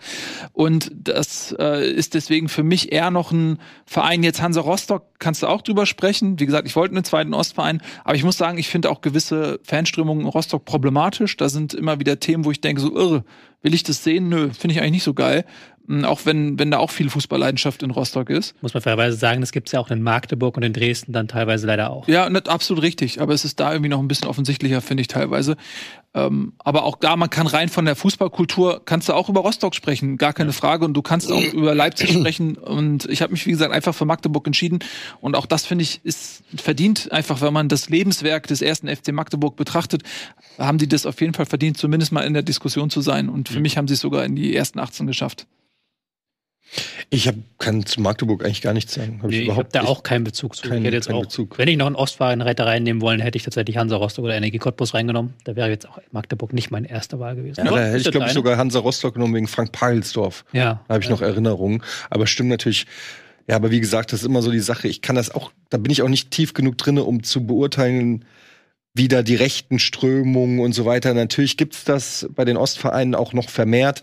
Und 0.53 0.91
das 0.93 1.55
äh, 1.57 1.89
ist 1.91 2.13
deswegen 2.13 2.49
für 2.49 2.63
mich 2.63 2.91
eher 2.91 3.11
noch 3.11 3.31
ein 3.31 3.59
Verein. 3.85 4.23
Jetzt 4.23 4.41
Hansa 4.41 4.61
Rostock 4.61 5.05
kannst 5.19 5.43
du 5.43 5.47
auch 5.47 5.61
drüber 5.61 5.85
sprechen. 5.85 6.39
Wie 6.39 6.45
gesagt, 6.45 6.67
ich 6.67 6.75
wollte 6.75 6.95
einen 6.95 7.03
zweiten 7.03 7.33
Ostverein, 7.33 7.76
aber 8.03 8.15
ich 8.15 8.23
muss 8.23 8.37
sagen, 8.37 8.57
ich 8.57 8.69
finde 8.69 8.89
auch 8.89 9.01
gewisse 9.01 9.59
Fanströmungen 9.63 10.25
in 10.25 10.29
Rostock 10.29 10.65
problematisch. 10.65 11.37
Da 11.37 11.49
sind 11.49 11.73
immer 11.73 11.99
wieder 11.99 12.19
Themen, 12.19 12.45
wo 12.45 12.51
ich 12.51 12.61
denke, 12.61 12.81
so 12.81 12.95
irre 12.95 13.23
Will 13.61 13.73
ich 13.73 13.83
das 13.83 14.03
sehen? 14.03 14.29
Nö, 14.29 14.49
finde 14.51 14.75
ich 14.75 14.81
eigentlich 14.81 14.91
nicht 14.91 15.03
so 15.03 15.13
geil. 15.13 15.45
Hm, 15.87 16.03
auch 16.03 16.21
wenn, 16.25 16.59
wenn 16.59 16.69
da 16.69 16.79
auch 16.79 16.91
viel 16.91 17.09
Fußballleidenschaft 17.09 17.81
in 17.81 17.91
Rostock 17.91 18.29
ist. 18.29 18.61
Muss 18.61 18.73
man 18.73 18.83
fairerweise 18.83 19.15
sagen, 19.15 19.41
das 19.41 19.51
gibt 19.51 19.69
es 19.69 19.71
ja 19.71 19.79
auch 19.79 19.89
in 19.89 20.01
Magdeburg 20.01 20.57
und 20.57 20.63
in 20.63 20.73
Dresden 20.73 21.13
dann 21.13 21.27
teilweise 21.27 21.65
leider 21.65 21.91
auch. 21.91 22.07
Ja, 22.07 22.29
nicht, 22.29 22.49
absolut 22.49 22.83
richtig. 22.83 23.21
Aber 23.21 23.33
es 23.33 23.45
ist 23.45 23.59
da 23.59 23.71
irgendwie 23.71 23.89
noch 23.89 23.99
ein 23.99 24.07
bisschen 24.07 24.27
offensichtlicher, 24.27 24.81
finde 24.81 25.01
ich 25.01 25.07
teilweise. 25.07 25.55
Ähm, 26.13 26.53
aber 26.59 26.83
auch 26.83 26.97
da, 26.97 27.15
man 27.15 27.29
kann 27.29 27.47
rein 27.47 27.69
von 27.69 27.85
der 27.85 27.95
Fußballkultur, 27.95 28.81
kannst 28.83 29.07
du 29.07 29.13
auch 29.13 29.29
über 29.29 29.41
Rostock 29.41 29.75
sprechen, 29.75 30.17
gar 30.17 30.33
keine 30.33 30.51
Frage. 30.51 30.83
Und 30.83 30.93
du 30.93 31.01
kannst 31.01 31.31
auch 31.31 31.53
über 31.53 31.73
Leipzig 31.73 32.11
sprechen. 32.13 32.57
Und 32.57 33.05
ich 33.05 33.21
habe 33.21 33.31
mich, 33.31 33.45
wie 33.45 33.51
gesagt, 33.51 33.73
einfach 33.73 33.95
für 33.95 34.05
Magdeburg 34.05 34.45
entschieden. 34.45 34.79
Und 35.21 35.35
auch 35.37 35.45
das, 35.45 35.65
finde 35.65 35.83
ich, 35.83 36.01
ist 36.03 36.43
verdient, 36.53 37.11
einfach 37.13 37.39
wenn 37.41 37.53
man 37.53 37.69
das 37.69 37.89
Lebenswerk 37.89 38.47
des 38.47 38.61
ersten 38.61 38.93
FC 38.93 39.13
Magdeburg 39.13 39.55
betrachtet, 39.55 40.03
haben 40.57 40.79
die 40.79 40.89
das 40.89 41.05
auf 41.05 41.21
jeden 41.21 41.33
Fall 41.33 41.45
verdient, 41.45 41.77
zumindest 41.77 42.11
mal 42.11 42.21
in 42.21 42.33
der 42.33 42.43
Diskussion 42.43 42.89
zu 42.89 42.99
sein. 42.99 43.29
Und 43.29 43.46
für 43.47 43.57
mhm. 43.57 43.61
mich 43.63 43.77
haben 43.77 43.87
sie 43.87 43.95
es 43.95 43.99
sogar 43.99 44.25
in 44.25 44.35
die 44.35 44.55
ersten 44.55 44.79
18 44.79 45.07
geschafft. 45.07 45.47
Ich 47.09 47.27
hab, 47.29 47.35
kann 47.59 47.85
zu 47.85 48.01
Magdeburg 48.01 48.43
eigentlich 48.43 48.61
gar 48.61 48.73
nichts 48.73 48.93
sagen. 48.93 49.19
Hab 49.21 49.29
Nee, 49.29 49.35
ich 49.37 49.41
ich 49.43 49.47
überhaupt 49.47 49.67
habe 49.67 49.71
da 49.71 49.81
nicht. 49.81 49.89
auch 49.89 50.03
keinen 50.03 50.25
Bezug 50.25 50.55
zu. 50.57 50.67
keinen- 50.67 50.79
ich 50.79 50.87
hätte 50.87 50.97
jetzt 50.97 51.09
auch, 51.09 51.21
Bezug. 51.21 51.57
wenn 51.57 51.69
ich 51.69 51.77
noch 51.77 51.85
einen 51.85 51.95
Ostverein 51.95 52.41
Reiter 52.41 52.65
reinnehmen 52.65 53.01
wollen, 53.01 53.21
hätte 53.21 53.37
ich 53.37 53.43
tatsächlich 53.43 53.77
Hansa 53.77 53.95
Rostock 53.95 54.25
oder 54.25 54.35
Energie 54.35 54.57
Cottbus 54.57 54.93
reingenommen. 54.93 55.33
Da 55.45 55.55
wäre 55.55 55.69
jetzt 55.69 55.87
auch 55.87 55.99
Magdeburg 56.11 56.51
nicht 56.51 56.69
meine 56.69 56.89
erste 56.89 57.19
Wahl 57.19 57.37
gewesen. 57.37 57.65
Ja, 57.65 57.71
da 57.71 57.77
hätte 57.85 57.97
ich, 57.97 58.11
glaube 58.11 58.27
ich, 58.27 58.33
sogar 58.33 58.57
Hansa 58.57 58.79
Rostock 58.79 59.13
genommen 59.13 59.35
wegen 59.35 59.47
Frank 59.47 59.71
Pagelsdorf. 59.71 60.43
Ja. 60.51 60.81
Da 60.87 60.95
habe 60.95 61.03
ich 61.03 61.09
noch 61.09 61.21
Erinnerungen. 61.21 61.81
Aber 62.09 62.27
stimmt 62.27 62.49
natürlich. 62.49 62.85
Ja, 63.47 63.55
aber 63.55 63.71
wie 63.71 63.79
gesagt, 63.79 64.11
das 64.11 64.19
ist 64.19 64.25
immer 64.25 64.41
so 64.41 64.51
die 64.51 64.59
Sache. 64.59 64.89
Ich 64.89 65.01
kann 65.01 65.15
das 65.15 65.31
auch, 65.31 65.53
da 65.69 65.77
bin 65.77 65.89
ich 65.89 66.01
auch 66.01 66.09
nicht 66.09 66.31
tief 66.31 66.53
genug 66.53 66.77
drinne, 66.77 67.05
um 67.05 67.23
zu 67.23 67.47
beurteilen, 67.47 68.25
wie 68.97 69.07
da 69.07 69.23
die 69.23 69.35
rechten 69.35 69.79
Strömungen 69.79 70.59
und 70.59 70.73
so 70.73 70.85
weiter. 70.85 71.13
Natürlich 71.13 71.57
gibt's 71.57 71.83
das 71.83 72.27
bei 72.35 72.45
den 72.45 72.57
Ostvereinen 72.57 73.15
auch 73.15 73.33
noch 73.33 73.49
vermehrt. 73.49 74.01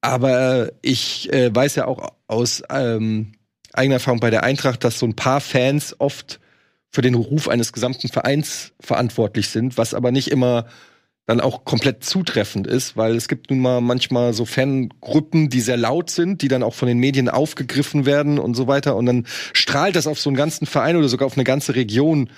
Aber 0.00 0.72
ich 0.82 1.32
äh, 1.32 1.54
weiß 1.54 1.76
ja 1.76 1.86
auch 1.86 2.12
aus 2.26 2.62
ähm, 2.70 3.32
eigener 3.72 3.96
Erfahrung 3.96 4.20
bei 4.20 4.30
der 4.30 4.42
Eintracht, 4.42 4.84
dass 4.84 4.98
so 4.98 5.06
ein 5.06 5.14
paar 5.14 5.40
Fans 5.40 5.94
oft 5.98 6.40
für 6.90 7.02
den 7.02 7.14
Ruf 7.14 7.48
eines 7.48 7.72
gesamten 7.72 8.08
Vereins 8.08 8.72
verantwortlich 8.80 9.48
sind, 9.48 9.78
was 9.78 9.94
aber 9.94 10.12
nicht 10.12 10.30
immer 10.30 10.66
dann 11.26 11.40
auch 11.40 11.64
komplett 11.64 12.02
zutreffend 12.04 12.66
ist, 12.66 12.96
weil 12.96 13.14
es 13.14 13.28
gibt 13.28 13.50
nun 13.50 13.60
mal 13.60 13.80
manchmal 13.80 14.32
so 14.32 14.44
Fangruppen, 14.44 15.48
die 15.48 15.60
sehr 15.60 15.76
laut 15.76 16.10
sind, 16.10 16.42
die 16.42 16.48
dann 16.48 16.64
auch 16.64 16.74
von 16.74 16.88
den 16.88 16.98
Medien 16.98 17.28
aufgegriffen 17.28 18.06
werden 18.06 18.40
und 18.40 18.54
so 18.54 18.66
weiter. 18.66 18.96
Und 18.96 19.06
dann 19.06 19.26
strahlt 19.52 19.94
das 19.94 20.08
auf 20.08 20.18
so 20.18 20.30
einen 20.30 20.36
ganzen 20.36 20.66
Verein 20.66 20.96
oder 20.96 21.08
sogar 21.08 21.26
auf 21.26 21.36
eine 21.36 21.44
ganze 21.44 21.76
Region 21.76 22.30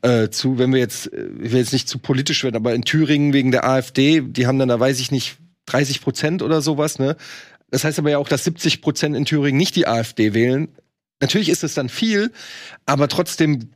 äh, 0.00 0.30
zu. 0.30 0.58
Wenn 0.58 0.72
wir 0.72 0.80
jetzt, 0.80 1.12
äh, 1.12 1.28
ich 1.42 1.52
will 1.52 1.60
jetzt 1.60 1.74
nicht 1.74 1.88
zu 1.88 1.98
politisch 1.98 2.42
werden, 2.42 2.56
aber 2.56 2.74
in 2.74 2.84
Thüringen 2.84 3.34
wegen 3.34 3.50
der 3.50 3.68
AfD, 3.68 4.22
die 4.22 4.46
haben 4.46 4.58
dann 4.58 4.68
da, 4.68 4.80
weiß 4.80 4.98
ich 5.00 5.10
nicht, 5.10 5.36
30 5.66 6.00
Prozent 6.00 6.42
oder 6.42 6.62
sowas, 6.62 6.98
ne? 6.98 7.16
Das 7.70 7.84
heißt 7.84 7.98
aber 7.98 8.10
ja 8.10 8.18
auch, 8.18 8.28
dass 8.28 8.44
70 8.44 8.82
Prozent 8.82 9.16
in 9.16 9.24
Thüringen 9.24 9.56
nicht 9.56 9.76
die 9.76 9.86
AfD 9.86 10.34
wählen. 10.34 10.68
Natürlich 11.20 11.48
ist 11.48 11.64
es 11.64 11.74
dann 11.74 11.88
viel, 11.88 12.32
aber 12.84 13.08
trotzdem 13.08 13.70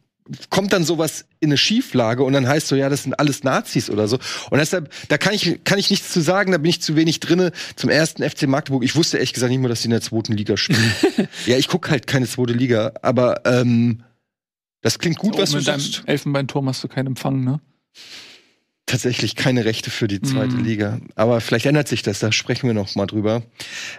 kommt 0.50 0.72
dann 0.72 0.84
sowas 0.84 1.26
in 1.40 1.50
eine 1.50 1.56
Schieflage 1.56 2.22
und 2.24 2.32
dann 2.32 2.48
heißt 2.48 2.68
so, 2.68 2.76
ja, 2.76 2.88
das 2.88 3.04
sind 3.04 3.18
alles 3.18 3.44
Nazis 3.44 3.90
oder 3.90 4.08
so. 4.08 4.18
Und 4.50 4.58
deshalb, 4.58 4.90
da 5.08 5.18
kann 5.18 5.34
ich, 5.34 5.62
kann 5.64 5.78
ich 5.78 5.90
nichts 5.90 6.12
zu 6.12 6.20
sagen, 6.20 6.52
da 6.52 6.58
bin 6.58 6.70
ich 6.70 6.82
zu 6.82 6.96
wenig 6.96 7.20
drinne. 7.20 7.52
Zum 7.76 7.90
ersten 7.90 8.28
FC 8.28 8.46
Magdeburg, 8.46 8.84
ich 8.84 8.96
wusste 8.96 9.18
ehrlich 9.18 9.32
gesagt 9.32 9.50
nicht 9.50 9.60
mal, 9.60 9.68
dass 9.68 9.80
die 9.82 9.86
in 9.86 9.90
der 9.92 10.00
zweiten 10.00 10.32
Liga 10.32 10.56
spielen. 10.56 10.92
ja, 11.46 11.56
ich 11.56 11.68
gucke 11.68 11.90
halt 11.90 12.06
keine 12.06 12.26
zweite 12.26 12.52
Liga, 12.52 12.92
aber 13.02 13.42
ähm, 13.46 14.02
das 14.82 14.98
klingt 14.98 15.18
gut, 15.18 15.36
was 15.38 15.50
du 15.50 15.60
sagst. 15.60 16.02
Elfenbeinturm 16.06 16.68
hast 16.68 16.82
du 16.84 16.88
keinen 16.88 17.08
Empfang, 17.08 17.42
ne? 17.42 17.60
Tatsächlich 18.88 19.34
keine 19.34 19.64
Rechte 19.64 19.90
für 19.90 20.06
die 20.06 20.22
zweite 20.22 20.54
Mhm. 20.54 20.64
Liga. 20.64 21.00
Aber 21.16 21.40
vielleicht 21.40 21.66
ändert 21.66 21.88
sich 21.88 22.02
das, 22.02 22.20
da 22.20 22.30
sprechen 22.30 22.68
wir 22.68 22.74
noch 22.74 22.94
mal 22.94 23.06
drüber. 23.06 23.42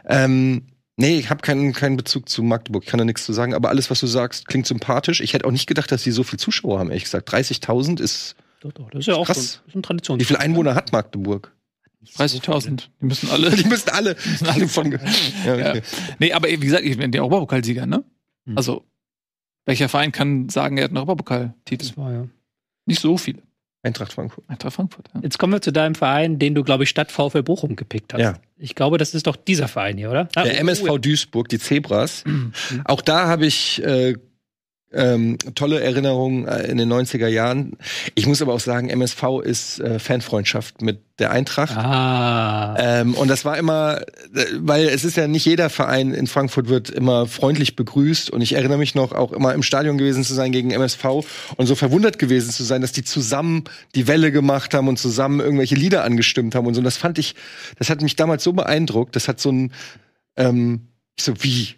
Ähm, 0.07 0.63
nee, 0.97 1.17
ich 1.17 1.29
habe 1.29 1.41
keinen, 1.41 1.71
keinen 1.73 1.95
Bezug 1.97 2.27
zu 2.27 2.43
Magdeburg, 2.43 2.83
ich 2.83 2.89
kann 2.89 2.97
da 2.97 3.05
nichts 3.05 3.25
zu 3.25 3.31
sagen, 3.33 3.53
aber 3.53 3.69
alles, 3.69 3.89
was 3.89 3.99
du 4.01 4.07
sagst, 4.07 4.47
klingt 4.47 4.67
sympathisch. 4.67 5.21
Ich 5.21 5.33
hätte 5.33 5.45
auch 5.45 5.51
nicht 5.51 5.67
gedacht, 5.67 5.91
dass 5.91 6.03
sie 6.03 6.11
so 6.11 6.23
viel 6.23 6.37
Zuschauer 6.39 6.79
haben, 6.79 6.89
ehrlich 6.89 7.05
gesagt. 7.05 7.31
30.000 7.33 8.01
ist. 8.01 8.35
Doch, 8.59 8.71
doch, 8.73 8.89
das 8.89 8.99
ist 9.01 9.05
ja 9.07 9.15
auch 9.15 9.25
Krass. 9.25 9.35
so, 9.53 9.59
das 9.59 9.67
ist 9.69 9.75
ein 9.75 9.83
Tradition. 9.83 10.19
Wie 10.19 10.25
viele 10.25 10.39
Einwohner 10.39 10.75
hat 10.75 10.91
Magdeburg? 10.91 11.53
30.000. 12.17 12.87
Die 13.01 13.05
müssen 13.05 13.29
alle. 13.29 13.49
Die 13.55 13.65
müssen 13.65 13.89
alle, 13.89 14.15
alle 14.45 14.67
von. 14.67 14.91
Ja, 14.91 14.99
Ja. 15.55 15.69
okay. 15.71 15.81
Nee, 16.19 16.33
aber 16.33 16.47
wie 16.47 16.57
gesagt, 16.57 16.83
ich 16.83 16.97
bin 16.97 17.11
der 17.11 17.21
Europapokalsieger, 17.21 17.85
ne? 17.85 18.03
Hm. 18.45 18.57
Also, 18.57 18.85
welcher 19.65 19.89
Verein 19.89 20.11
kann 20.11 20.49
sagen, 20.49 20.77
er 20.77 20.85
hat 20.85 20.91
einen 20.91 20.97
Europapokaltitel? 20.97 21.85
Das 21.87 21.97
war, 21.97 22.11
ja. 22.13 22.27
Nicht 22.85 23.01
so 23.01 23.17
viele. 23.17 23.43
Eintracht 23.87 24.13
Frankfurt. 24.13 24.43
Eintracht 24.47 24.73
Frankfurt. 24.73 25.09
Ja. 25.13 25.21
Jetzt 25.23 25.39
kommen 25.39 25.53
wir 25.53 25.61
zu 25.61 25.71
deinem 25.71 25.95
Verein, 25.95 26.39
den 26.39 26.55
du, 26.55 26.63
glaube 26.63 26.83
ich, 26.83 26.89
Stadt 26.89 27.11
VfL 27.11 27.43
Bochum 27.43 27.75
gepickt 27.75 28.13
hast. 28.13 28.21
Ja. 28.21 28.33
Ich 28.57 28.75
glaube, 28.75 28.97
das 28.97 29.13
ist 29.13 29.27
doch 29.27 29.35
dieser 29.35 29.67
Verein 29.67 29.97
hier, 29.97 30.09
oder? 30.09 30.29
Ah, 30.35 30.43
Der 30.43 30.55
oh, 30.55 30.57
MSV 30.57 30.89
oh, 30.89 30.97
Duisburg, 30.97 31.47
die 31.49 31.59
Zebras. 31.59 32.23
Mhm. 32.25 32.53
Auch 32.85 33.01
da 33.01 33.27
habe 33.27 33.45
ich 33.45 33.83
äh, 33.83 34.15
ähm, 34.93 35.37
tolle 35.55 35.81
Erinnerungen 35.81 36.47
äh, 36.47 36.63
in 36.67 36.77
den 36.77 36.91
90er 36.91 37.27
Jahren. 37.27 37.73
Ich 38.15 38.25
muss 38.25 38.41
aber 38.41 38.53
auch 38.53 38.59
sagen, 38.61 38.89
MSV 38.89 39.41
ist 39.43 39.79
äh, 39.79 39.99
Fanfreundschaft 39.99 40.81
mit 40.81 41.01
der 41.19 41.31
Eintracht. 41.31 41.75
Ah. 41.75 42.75
Ähm, 42.79 43.13
und 43.15 43.27
das 43.27 43.43
war 43.43 43.57
immer, 43.57 44.01
äh, 44.33 44.45
weil 44.59 44.85
es 44.85 45.03
ist 45.03 45.17
ja 45.17 45.27
nicht 45.27 45.45
jeder 45.45 45.69
Verein 45.69 46.13
in 46.13 46.27
Frankfurt 46.27 46.69
wird 46.69 46.89
immer 46.89 47.27
freundlich 47.27 47.75
begrüßt. 47.75 48.29
Und 48.29 48.41
ich 48.41 48.53
erinnere 48.53 48.77
mich 48.77 48.95
noch, 48.95 49.11
auch 49.11 49.33
immer 49.33 49.53
im 49.53 49.63
Stadion 49.63 49.97
gewesen 49.97 50.23
zu 50.23 50.33
sein 50.33 50.53
gegen 50.53 50.71
MSV 50.71 51.03
und 51.57 51.65
so 51.65 51.75
verwundert 51.75 52.17
gewesen 52.17 52.51
zu 52.51 52.63
sein, 52.63 52.81
dass 52.81 52.93
die 52.93 53.03
zusammen 53.03 53.65
die 53.93 54.07
Welle 54.07 54.31
gemacht 54.31 54.73
haben 54.73 54.87
und 54.87 54.97
zusammen 54.97 55.41
irgendwelche 55.41 55.75
Lieder 55.75 56.05
angestimmt 56.05 56.55
haben 56.55 56.65
und 56.65 56.75
so. 56.75 56.79
Und 56.79 56.85
das 56.85 56.97
fand 56.97 57.19
ich, 57.19 57.35
das 57.77 57.89
hat 57.89 58.01
mich 58.01 58.15
damals 58.15 58.43
so 58.43 58.53
beeindruckt. 58.53 59.17
Das 59.17 59.27
hat 59.27 59.41
so 59.41 59.51
ein, 59.51 59.73
ähm, 60.37 60.87
ich 61.17 61.25
so 61.25 61.33
wie, 61.43 61.75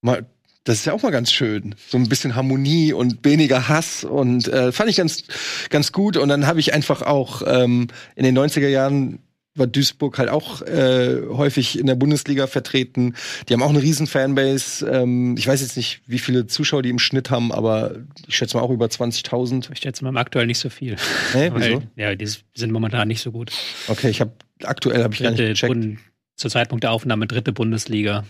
mal, 0.00 0.26
das 0.66 0.78
ist 0.78 0.84
ja 0.84 0.92
auch 0.92 1.02
mal 1.02 1.12
ganz 1.12 1.32
schön. 1.32 1.76
So 1.88 1.96
ein 1.96 2.08
bisschen 2.08 2.34
Harmonie 2.34 2.92
und 2.92 3.24
weniger 3.24 3.68
Hass 3.68 4.02
und 4.02 4.48
äh, 4.48 4.72
fand 4.72 4.90
ich 4.90 4.96
ganz, 4.96 5.22
ganz 5.70 5.92
gut. 5.92 6.16
Und 6.16 6.28
dann 6.28 6.46
habe 6.46 6.58
ich 6.58 6.74
einfach 6.74 7.02
auch 7.02 7.42
ähm, 7.46 7.86
in 8.16 8.24
den 8.24 8.36
90er 8.36 8.68
Jahren 8.68 9.20
war 9.54 9.66
Duisburg 9.66 10.18
halt 10.18 10.28
auch 10.28 10.60
äh, 10.62 11.22
häufig 11.30 11.78
in 11.78 11.86
der 11.86 11.94
Bundesliga 11.94 12.46
vertreten. 12.46 13.14
Die 13.48 13.54
haben 13.54 13.62
auch 13.62 13.70
eine 13.70 13.80
riesen 13.80 14.06
Fanbase. 14.06 14.86
Ähm, 14.86 15.36
ich 15.38 15.46
weiß 15.46 15.62
jetzt 15.62 15.76
nicht, 15.76 16.02
wie 16.06 16.18
viele 16.18 16.46
Zuschauer 16.46 16.82
die 16.82 16.90
im 16.90 16.98
Schnitt 16.98 17.30
haben, 17.30 17.52
aber 17.52 17.94
ich 18.26 18.36
schätze 18.36 18.56
mal 18.56 18.62
auch 18.62 18.70
über 18.70 18.86
20.000. 18.86 19.70
Ich 19.72 19.78
schätze 19.78 20.04
mal 20.04 20.14
aktuell 20.18 20.46
nicht 20.46 20.58
so 20.58 20.68
viel. 20.68 20.96
Weil, 21.32 21.54
wieso? 21.54 21.82
ja, 21.94 22.14
die 22.14 22.28
sind 22.54 22.72
momentan 22.72 23.08
nicht 23.08 23.22
so 23.22 23.32
gut. 23.32 23.52
Okay, 23.88 24.10
ich 24.10 24.20
habe 24.20 24.32
aktuell 24.64 25.02
habe 25.02 25.14
ich 25.14 25.22
gar 25.22 25.30
nicht 25.30 25.38
Dritte 25.38 25.52
gecheckt. 25.52 25.72
Bund, 25.72 25.98
zur 26.34 26.50
Zeitpunkt 26.50 26.84
der 26.84 26.90
Aufnahme 26.90 27.26
dritte 27.26 27.52
Bundesliga. 27.52 28.24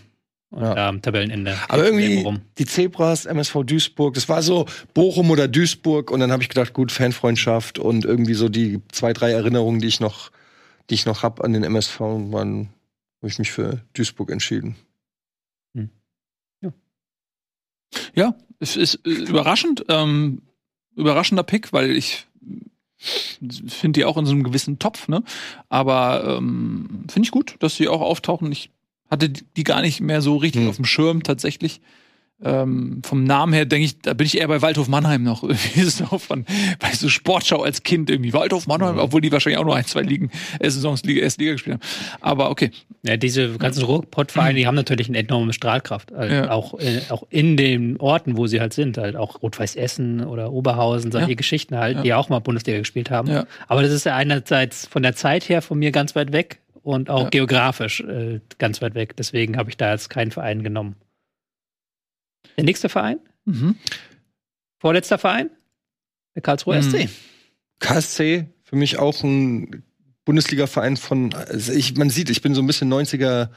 Und 0.49 0.61
Ja. 0.63 0.87
am 0.87 1.01
Tabellenende. 1.01 1.57
Aber 1.67 1.83
irgendwie 1.85 2.25
die 2.57 2.65
Zebras, 2.65 3.25
MSV 3.25 3.63
Duisburg, 3.65 4.13
das 4.13 4.29
war 4.29 4.41
so 4.41 4.65
Bochum 4.93 5.29
oder 5.29 5.47
Duisburg 5.47 6.09
und 6.09 6.21
dann 6.21 6.31
habe 6.31 6.41
ich 6.41 6.49
gedacht, 6.49 6.73
gut, 6.73 6.91
Fanfreundschaft 6.91 7.79
und 7.79 8.05
irgendwie 8.05 8.33
so 8.33 8.47
die 8.47 8.81
zwei, 8.91 9.11
drei 9.11 9.31
Erinnerungen, 9.31 9.81
die 9.81 9.87
ich 9.87 9.99
noch, 9.99 10.31
die 10.89 10.93
ich 10.93 11.05
noch 11.05 11.21
hab 11.21 11.43
an 11.43 11.51
den 11.51 11.63
MSV, 11.63 11.99
waren, 11.99 12.69
habe 13.19 13.27
ich 13.27 13.39
mich 13.39 13.51
für 13.51 13.81
Duisburg 13.93 14.31
entschieden. 14.31 14.77
Ja, 18.13 18.35
es 18.59 18.75
ist 18.75 18.95
äh, 19.05 19.09
überraschend, 19.09 19.85
ähm, 19.89 20.41
überraschender 20.95 21.43
Pick, 21.43 21.73
weil 21.73 21.91
ich 21.91 22.25
finde 22.97 23.99
die 23.99 24.05
auch 24.05 24.17
in 24.17 24.25
so 24.25 24.31
einem 24.31 24.43
gewissen 24.43 24.79
Topf, 24.79 25.07
ne? 25.07 25.23
Aber 25.69 26.37
ähm, 26.37 27.05
finde 27.09 27.27
ich 27.27 27.31
gut, 27.31 27.55
dass 27.59 27.75
sie 27.75 27.87
auch 27.87 28.01
auftauchen. 28.01 28.51
Ich 28.51 28.71
hatte 29.09 29.29
die 29.29 29.63
gar 29.63 29.81
nicht 29.81 30.01
mehr 30.01 30.21
so 30.21 30.37
richtig 30.37 30.63
Hm. 30.63 30.69
auf 30.69 30.75
dem 30.77 30.85
Schirm 30.85 31.23
tatsächlich. 31.23 31.81
Ähm, 32.39 33.01
vom 33.03 33.23
Namen 33.23 33.51
her 33.51 33.65
denke 33.65 33.85
ich, 33.85 33.97
da 33.99 34.13
bin 34.13 34.27
ich 34.27 34.37
eher 34.37 34.47
bei 34.47 34.61
Waldhof 34.61 34.87
Mannheim 34.87 35.23
noch. 35.23 35.41
Irgendwie 35.43 35.79
ist 35.81 35.87
es 35.87 35.99
noch 36.01 36.21
von, 36.21 36.45
bei 36.77 36.91
so 36.93 37.09
Sportschau 37.09 37.63
als 37.63 37.81
Kind 37.81 38.11
irgendwie. 38.11 38.31
Waldhof 38.31 38.67
Mannheim, 38.67 38.99
obwohl 38.99 39.21
die 39.21 39.31
wahrscheinlich 39.31 39.57
auch 39.57 39.65
nur 39.65 39.75
ein, 39.75 39.85
zwei 39.85 40.03
Ligen, 40.03 40.29
äh, 40.59 40.69
Saisons 40.69 41.01
Liga, 41.03 41.21
erste 41.21 41.41
Liga 41.41 41.53
gespielt 41.53 41.77
haben. 41.79 41.81
Aber 42.21 42.51
okay. 42.51 42.69
Ja, 43.01 43.17
diese 43.17 43.57
ganzen 43.57 43.83
Ruhrpott-Vereine, 43.85 44.59
die 44.59 44.67
haben 44.67 44.75
natürlich 44.75 45.09
eine 45.09 45.17
enorme 45.17 45.51
Strahlkraft. 45.51 46.13
Also 46.13 46.35
Ja. 46.35 46.51
auch, 46.51 46.79
äh, 46.79 47.01
auch 47.09 47.23
in 47.31 47.57
den 47.57 47.97
Orten, 47.99 48.37
wo 48.37 48.45
sie 48.45 48.59
halt 48.61 48.73
sind. 48.73 48.99
Halt 48.99 49.15
auch 49.15 49.41
Rot-Weiß 49.41 49.75
Essen 49.75 50.23
oder 50.23 50.51
Oberhausen, 50.51 51.11
solche 51.11 51.29
Ja. 51.31 51.35
Geschichten 51.35 51.75
halt, 51.75 51.95
Ja. 51.97 52.01
die 52.03 52.13
auch 52.13 52.29
mal 52.29 52.37
Bundesliga 52.37 52.77
gespielt 52.77 53.09
haben. 53.09 53.29
Ja. 53.31 53.47
Aber 53.67 53.81
das 53.81 53.91
ist 53.91 54.03
ja 54.05 54.15
einerseits 54.15 54.85
von 54.85 55.01
der 55.01 55.15
Zeit 55.15 55.49
her 55.49 55.63
von 55.63 55.79
mir 55.79 55.91
ganz 55.91 56.15
weit 56.15 56.33
weg 56.33 56.59
und 56.87 57.09
auch 57.09 57.23
Ja. 57.23 57.29
geografisch 57.29 57.99
äh, 57.99 58.39
ganz 58.59 58.81
weit 58.81 58.95
weg. 58.95 59.17
Deswegen 59.17 59.57
habe 59.57 59.69
ich 59.69 59.75
da 59.75 59.91
jetzt 59.91 60.09
keinen 60.09 60.31
Verein 60.31 60.63
genommen. 60.63 60.95
Der 62.55 62.63
nächste 62.63 62.87
Verein? 62.87 63.19
Mhm. 63.45 63.75
Vorletzter 64.79 65.17
Verein? 65.17 65.49
Der 66.35 66.41
Karlsruher 66.41 66.81
Mhm. 66.81 66.91
SC. 66.91 67.09
KSC, 67.79 68.45
für 68.63 68.75
mich 68.77 68.97
auch 68.99 69.21
ein 69.23 69.83
Bundesliga-Verein 70.25 70.97
von, 70.97 71.33
also 71.33 71.73
ich, 71.73 71.95
man 71.97 72.09
sieht, 72.09 72.29
ich 72.29 72.41
bin 72.41 72.55
so 72.55 72.61
ein 72.61 72.67
bisschen 72.67 72.91
90er 72.91 73.49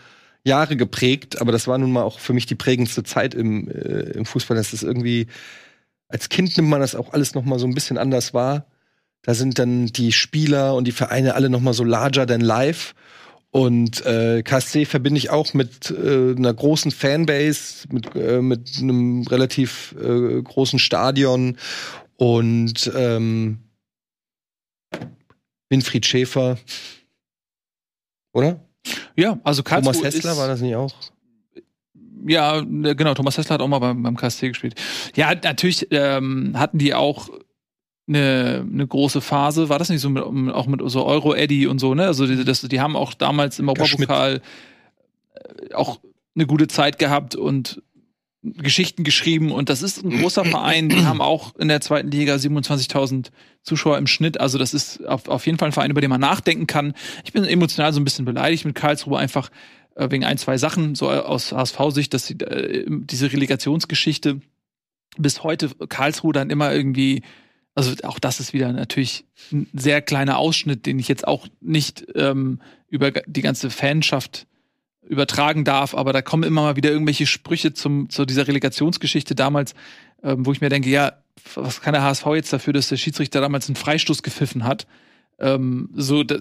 Jahre 0.45 0.77
geprägt, 0.77 1.41
aber 1.41 1.53
das 1.53 1.69
war 1.69 1.79
nun 1.79 1.93
mal 1.93 2.03
auch 2.03 2.19
für 2.19 2.33
mich 2.33 2.47
die 2.47 2.55
prägendste 2.55 3.03
Zeit 3.05 3.35
im, 3.35 3.69
äh, 3.71 4.11
im 4.13 4.25
Fußball. 4.27 4.57
Das 4.57 4.73
ist 4.73 4.83
irgendwie, 4.83 5.27
als 6.09 6.29
Kind 6.29 6.57
nimmt 6.57 6.69
man 6.69 6.81
das 6.81 6.95
auch 6.95 7.13
alles 7.13 7.35
noch 7.35 7.45
mal 7.45 7.59
so 7.59 7.67
ein 7.67 7.75
bisschen 7.75 7.97
anders 7.99 8.35
wahr. 8.35 8.67
Da 9.23 9.35
sind 9.35 9.59
dann 9.59 9.87
die 9.87 10.13
Spieler 10.13 10.75
und 10.75 10.85
die 10.87 10.93
Vereine 10.93 11.35
alle 11.35 11.51
noch 11.51 11.61
mal 11.61 11.75
so 11.75 11.85
larger 11.85 12.27
than 12.27 12.41
life. 12.41 12.95
Und 13.53 14.07
äh, 14.07 14.43
KSC 14.45 14.85
verbinde 14.85 15.19
ich 15.19 15.31
auch 15.31 15.55
mit 15.55 15.91
äh, 15.91 16.35
einer 16.37 16.55
großen 16.55 16.93
Fanbase, 16.93 17.89
mit, 17.91 18.15
äh, 18.15 18.41
mit 18.41 18.79
einem 18.79 19.23
relativ 19.23 19.95
äh, 20.01 20.41
großen 20.41 20.79
Stadion 20.79 21.57
und 22.17 22.91
ähm, 22.95 23.59
Winfried 25.69 26.07
Schäfer. 26.07 26.59
Oder? 28.33 28.61
Ja, 29.17 29.41
also 29.43 29.65
Karlsruhe 29.65 29.95
Thomas 29.95 30.15
Hessler 30.15 30.37
war 30.37 30.47
das 30.47 30.61
nicht 30.61 30.77
auch? 30.77 30.95
Ja, 32.27 32.63
ne, 32.63 32.95
genau, 32.95 33.15
Thomas 33.15 33.37
Hessler 33.37 33.55
hat 33.55 33.63
auch 33.63 33.69
mal 33.69 33.79
beim, 33.81 34.03
beim 34.03 34.17
KSC 34.17 34.49
gespielt. 34.49 34.75
Ja, 35.17 35.35
natürlich 35.35 35.89
ähm, 35.91 36.53
hatten 36.57 36.79
die 36.79 36.95
auch 36.95 37.31
eine, 38.11 38.67
eine 38.71 38.87
große 38.87 39.21
Phase, 39.21 39.69
war 39.69 39.79
das 39.79 39.89
nicht 39.89 40.01
so 40.01 40.11
mit, 40.11 40.23
auch 40.23 40.67
mit 40.67 40.81
so 40.85 41.07
Euro 41.07 41.35
Eddy 41.35 41.67
und 41.67 41.79
so, 41.79 41.95
ne? 41.95 42.07
Also 42.07 42.27
die, 42.27 42.45
das, 42.45 42.61
die 42.61 42.81
haben 42.81 42.97
auch 42.97 43.15
damals 43.15 43.59
im. 43.59 43.69
Europapokal 43.69 44.43
äh, 45.35 45.75
auch 45.75 46.01
eine 46.35 46.47
gute 46.47 46.69
Zeit 46.69 46.99
gehabt 46.99 47.37
und 47.37 47.83
Geschichten 48.43 49.05
geschrieben 49.05 49.53
und 49.53 49.69
das 49.69 49.83
ist 49.83 50.03
ein 50.03 50.19
großer 50.19 50.45
Verein. 50.45 50.89
Die 50.89 51.05
haben 51.05 51.21
auch 51.21 51.55
in 51.57 51.69
der 51.69 51.81
zweiten 51.83 52.11
Liga 52.11 52.35
27.000 52.35 53.31
Zuschauer 53.63 53.99
im 53.99 54.07
Schnitt. 54.07 54.41
Also 54.41 54.57
das 54.57 54.73
ist 54.73 55.07
auf, 55.07 55.29
auf 55.29 55.45
jeden 55.45 55.59
Fall 55.59 55.69
ein 55.69 55.73
Verein, 55.73 55.91
über 55.91 56.01
den 56.01 56.09
man 56.09 56.21
nachdenken 56.21 56.67
kann. 56.67 56.95
Ich 57.25 57.33
bin 57.33 57.45
emotional 57.45 57.93
so 57.93 58.01
ein 58.01 58.05
bisschen 58.05 58.25
beleidigt 58.25 58.65
mit 58.65 58.75
Karlsruhe 58.75 59.19
einfach 59.19 59.51
äh, 59.95 60.11
wegen 60.11 60.25
ein, 60.25 60.39
zwei 60.39 60.57
Sachen, 60.57 60.95
so 60.95 61.11
aus 61.11 61.53
HSV-Sicht, 61.53 62.15
dass 62.15 62.27
sie 62.27 62.35
äh, 62.41 62.87
diese 62.89 63.31
Relegationsgeschichte 63.31 64.41
bis 65.19 65.43
heute 65.43 65.69
Karlsruhe 65.89 66.33
dann 66.33 66.49
immer 66.49 66.73
irgendwie 66.73 67.23
also 67.81 67.95
auch 68.05 68.19
das 68.19 68.41
ist 68.41 68.53
wieder 68.53 68.73
natürlich 68.73 69.25
ein 69.53 69.69
sehr 69.73 70.03
kleiner 70.03 70.39
Ausschnitt, 70.39 70.87
den 70.87 70.99
ich 70.99 71.09
jetzt 71.09 71.27
auch 71.27 71.47
nicht 71.61 72.07
ähm, 72.15 72.61
über 72.89 73.11
die 73.11 73.43
ganze 73.43 73.71
Fanschaft 73.71 74.47
übertragen 75.03 75.65
darf, 75.65 75.95
aber 75.95 76.13
da 76.13 76.23
kommen 76.23 76.45
immer 76.45 76.63
mal 76.63 76.77
wieder 76.77 76.91
irgendwelche 76.91 77.27
Sprüche 77.27 77.73
zum, 77.73 78.11
zu 78.11 78.27
dieser 78.27 78.47
Relegationsgeschichte 78.47 79.35
damals, 79.35 79.75
ähm, 80.23 80.47
wo 80.47 80.53
ich 80.53 80.61
mir 80.61 80.69
denke, 80.69 80.91
ja, 80.91 81.15
was 81.55 81.81
kann 81.81 81.95
der 81.95 82.03
HSV 82.03 82.27
jetzt 82.35 82.53
dafür, 82.53 82.73
dass 82.73 82.89
der 82.89 82.97
Schiedsrichter 82.97 83.41
damals 83.41 83.69
einen 83.69 83.77
Freistoß 83.77 84.23
gepfiffen 84.23 84.65
hat? 84.65 84.87
Ähm, 85.39 85.89
so, 85.95 86.23
da, 86.23 86.37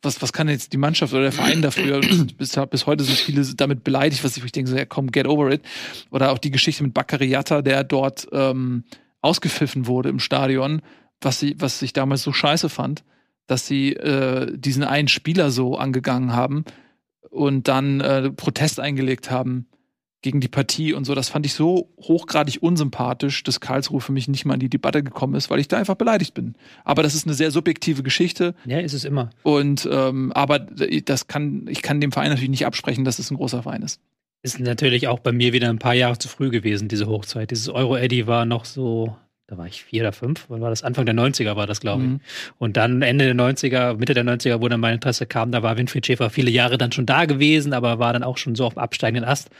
was, 0.00 0.20
was 0.20 0.32
kann 0.32 0.48
jetzt 0.48 0.72
die 0.72 0.78
Mannschaft 0.78 1.12
oder 1.12 1.22
der 1.22 1.32
Verein 1.32 1.62
dafür? 1.62 2.00
bis, 2.38 2.58
bis 2.70 2.86
heute 2.86 3.04
sind 3.04 3.18
viele 3.18 3.44
damit 3.54 3.84
beleidigt, 3.84 4.24
was 4.24 4.36
ich, 4.36 4.44
ich 4.44 4.52
denke, 4.52 4.70
so, 4.70 4.76
ja 4.76 4.84
komm, 4.84 5.12
get 5.12 5.26
over 5.26 5.50
it. 5.52 5.62
Oder 6.10 6.32
auch 6.32 6.38
die 6.38 6.50
Geschichte 6.50 6.82
mit 6.82 6.94
Baccariata, 6.94 7.62
der 7.62 7.84
dort 7.84 8.26
ähm, 8.32 8.84
ausgepfiffen 9.22 9.86
wurde 9.86 10.08
im 10.08 10.18
Stadion, 10.18 10.82
was, 11.20 11.40
sie, 11.40 11.56
was 11.58 11.80
ich 11.82 11.92
damals 11.92 12.22
so 12.22 12.32
scheiße 12.32 12.68
fand, 12.68 13.04
dass 13.46 13.66
sie 13.66 13.94
äh, 13.94 14.56
diesen 14.56 14.84
einen 14.84 15.08
Spieler 15.08 15.50
so 15.50 15.76
angegangen 15.76 16.34
haben 16.34 16.64
und 17.30 17.68
dann 17.68 18.00
äh, 18.00 18.30
Protest 18.30 18.80
eingelegt 18.80 19.30
haben 19.30 19.66
gegen 20.22 20.40
die 20.40 20.48
Partie 20.48 20.92
und 20.92 21.04
so. 21.04 21.14
Das 21.14 21.28
fand 21.28 21.44
ich 21.44 21.54
so 21.54 21.90
hochgradig 22.00 22.62
unsympathisch, 22.62 23.42
dass 23.42 23.60
Karlsruhe 23.60 24.00
für 24.00 24.12
mich 24.12 24.28
nicht 24.28 24.44
mal 24.44 24.54
in 24.54 24.60
die 24.60 24.70
Debatte 24.70 25.02
gekommen 25.02 25.34
ist, 25.34 25.50
weil 25.50 25.58
ich 25.58 25.68
da 25.68 25.78
einfach 25.78 25.96
beleidigt 25.96 26.32
bin. 26.34 26.54
Aber 26.84 27.02
das 27.02 27.14
ist 27.14 27.26
eine 27.26 27.34
sehr 27.34 27.50
subjektive 27.50 28.02
Geschichte. 28.02 28.54
Ja, 28.64 28.78
ist 28.78 28.92
es 28.92 29.04
immer. 29.04 29.30
Und 29.42 29.88
ähm, 29.90 30.32
aber 30.32 30.60
das 30.60 31.26
kann, 31.26 31.66
ich 31.68 31.82
kann 31.82 32.00
dem 32.00 32.12
Verein 32.12 32.30
natürlich 32.30 32.50
nicht 32.50 32.66
absprechen, 32.66 33.04
dass 33.04 33.18
es 33.18 33.30
ein 33.30 33.36
großer 33.36 33.64
Verein 33.64 33.82
ist. 33.82 34.00
Ist 34.42 34.58
natürlich 34.58 35.08
auch 35.08 35.20
bei 35.20 35.32
mir 35.32 35.52
wieder 35.52 35.68
ein 35.68 35.78
paar 35.78 35.94
Jahre 35.94 36.18
zu 36.18 36.28
früh 36.28 36.50
gewesen, 36.50 36.88
diese 36.88 37.06
Hochzeit. 37.06 37.50
Dieses 37.50 37.68
Euro-Eddy 37.68 38.26
war 38.26 38.44
noch 38.44 38.64
so 38.64 39.16
da 39.52 39.58
war 39.58 39.66
ich 39.66 39.84
vier 39.84 40.00
oder 40.00 40.12
fünf, 40.12 40.46
wann 40.48 40.62
war 40.62 40.70
das? 40.70 40.82
Anfang 40.82 41.04
der 41.04 41.14
90er 41.14 41.56
war 41.56 41.66
das, 41.66 41.80
glaube 41.80 42.02
ich. 42.02 42.08
Mhm. 42.08 42.20
Und 42.56 42.78
dann 42.78 43.02
Ende 43.02 43.26
der 43.26 43.34
90er, 43.34 43.98
Mitte 43.98 44.14
der 44.14 44.24
90er, 44.24 44.62
wo 44.62 44.68
dann 44.68 44.80
mein 44.80 44.94
Interesse 44.94 45.26
kam, 45.26 45.52
da 45.52 45.62
war 45.62 45.76
Winfried 45.76 46.06
Schäfer 46.06 46.30
viele 46.30 46.50
Jahre 46.50 46.78
dann 46.78 46.90
schon 46.90 47.04
da 47.04 47.26
gewesen, 47.26 47.74
aber 47.74 47.98
war 47.98 48.14
dann 48.14 48.22
auch 48.22 48.38
schon 48.38 48.54
so 48.54 48.64
auf 48.64 48.78
absteigenden 48.78 49.28
Ast. 49.28 49.50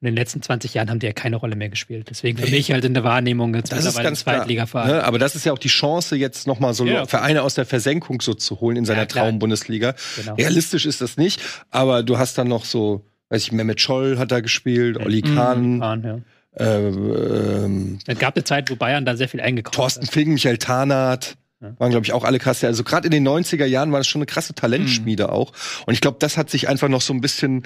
Und 0.00 0.08
in 0.08 0.14
den 0.14 0.16
letzten 0.16 0.40
20 0.40 0.72
Jahren 0.72 0.88
haben 0.88 1.00
die 1.00 1.06
ja 1.06 1.12
keine 1.12 1.36
Rolle 1.36 1.54
mehr 1.54 1.68
gespielt. 1.68 2.06
Deswegen 2.08 2.38
für 2.38 2.50
mich 2.50 2.72
halt 2.72 2.86
in 2.86 2.94
der 2.94 3.04
Wahrnehmung 3.04 3.54
jetzt 3.54 3.72
das 3.72 3.84
mittlerweile 3.84 4.08
ein 4.08 4.16
Zweitligaverein. 4.16 4.88
Ne? 4.88 5.04
Aber 5.04 5.18
das 5.18 5.36
ist 5.36 5.44
ja 5.44 5.52
auch 5.52 5.58
die 5.58 5.68
Chance, 5.68 6.16
jetzt 6.16 6.46
nochmal 6.46 6.72
so 6.72 6.86
ja. 6.86 7.04
Vereine 7.04 7.42
aus 7.42 7.52
der 7.52 7.66
Versenkung 7.66 8.22
so 8.22 8.32
zu 8.32 8.58
holen 8.62 8.78
in 8.78 8.84
seiner 8.86 9.00
ja, 9.00 9.06
Traum-Bundesliga. 9.06 9.94
Genau. 10.16 10.34
Realistisch 10.36 10.86
ist 10.86 11.02
das 11.02 11.18
nicht, 11.18 11.42
aber 11.70 12.02
du 12.02 12.16
hast 12.16 12.38
dann 12.38 12.48
noch 12.48 12.64
so, 12.64 13.04
weiß 13.32 13.44
ich, 13.44 13.52
Mehmet 13.52 13.80
Scholl 13.80 14.18
hat 14.18 14.30
da 14.30 14.40
gespielt, 14.40 14.98
Olli 14.98 15.22
Kahn. 15.22 15.76
Mhm, 15.76 15.80
Kahn 15.80 16.02
ja. 16.04 16.20
Äh, 16.54 16.88
ähm, 16.88 17.98
es 18.06 18.18
gab 18.18 18.36
eine 18.36 18.44
Zeit, 18.44 18.70
wo 18.70 18.76
Bayern 18.76 19.06
da 19.06 19.16
sehr 19.16 19.28
viel 19.28 19.40
eingekauft 19.40 19.74
Thorsten 19.74 20.06
hat. 20.06 20.12
Fink, 20.12 20.28
Michael 20.28 20.58
Tarnath. 20.58 21.38
Ja. 21.62 21.74
Waren, 21.78 21.90
glaube 21.90 22.04
ich, 22.04 22.12
auch 22.12 22.24
alle 22.24 22.38
krasse. 22.38 22.66
Also 22.66 22.84
gerade 22.84 23.06
in 23.06 23.12
den 23.12 23.26
90er 23.26 23.64
Jahren 23.64 23.90
war 23.90 24.00
das 24.00 24.06
schon 24.08 24.18
eine 24.18 24.26
krasse 24.26 24.54
Talentschmiede 24.54 25.24
mhm. 25.24 25.30
auch. 25.30 25.52
Und 25.86 25.94
ich 25.94 26.02
glaube, 26.02 26.18
das 26.20 26.36
hat 26.36 26.50
sich 26.50 26.68
einfach 26.68 26.88
noch 26.88 27.00
so 27.00 27.14
ein 27.14 27.22
bisschen 27.22 27.62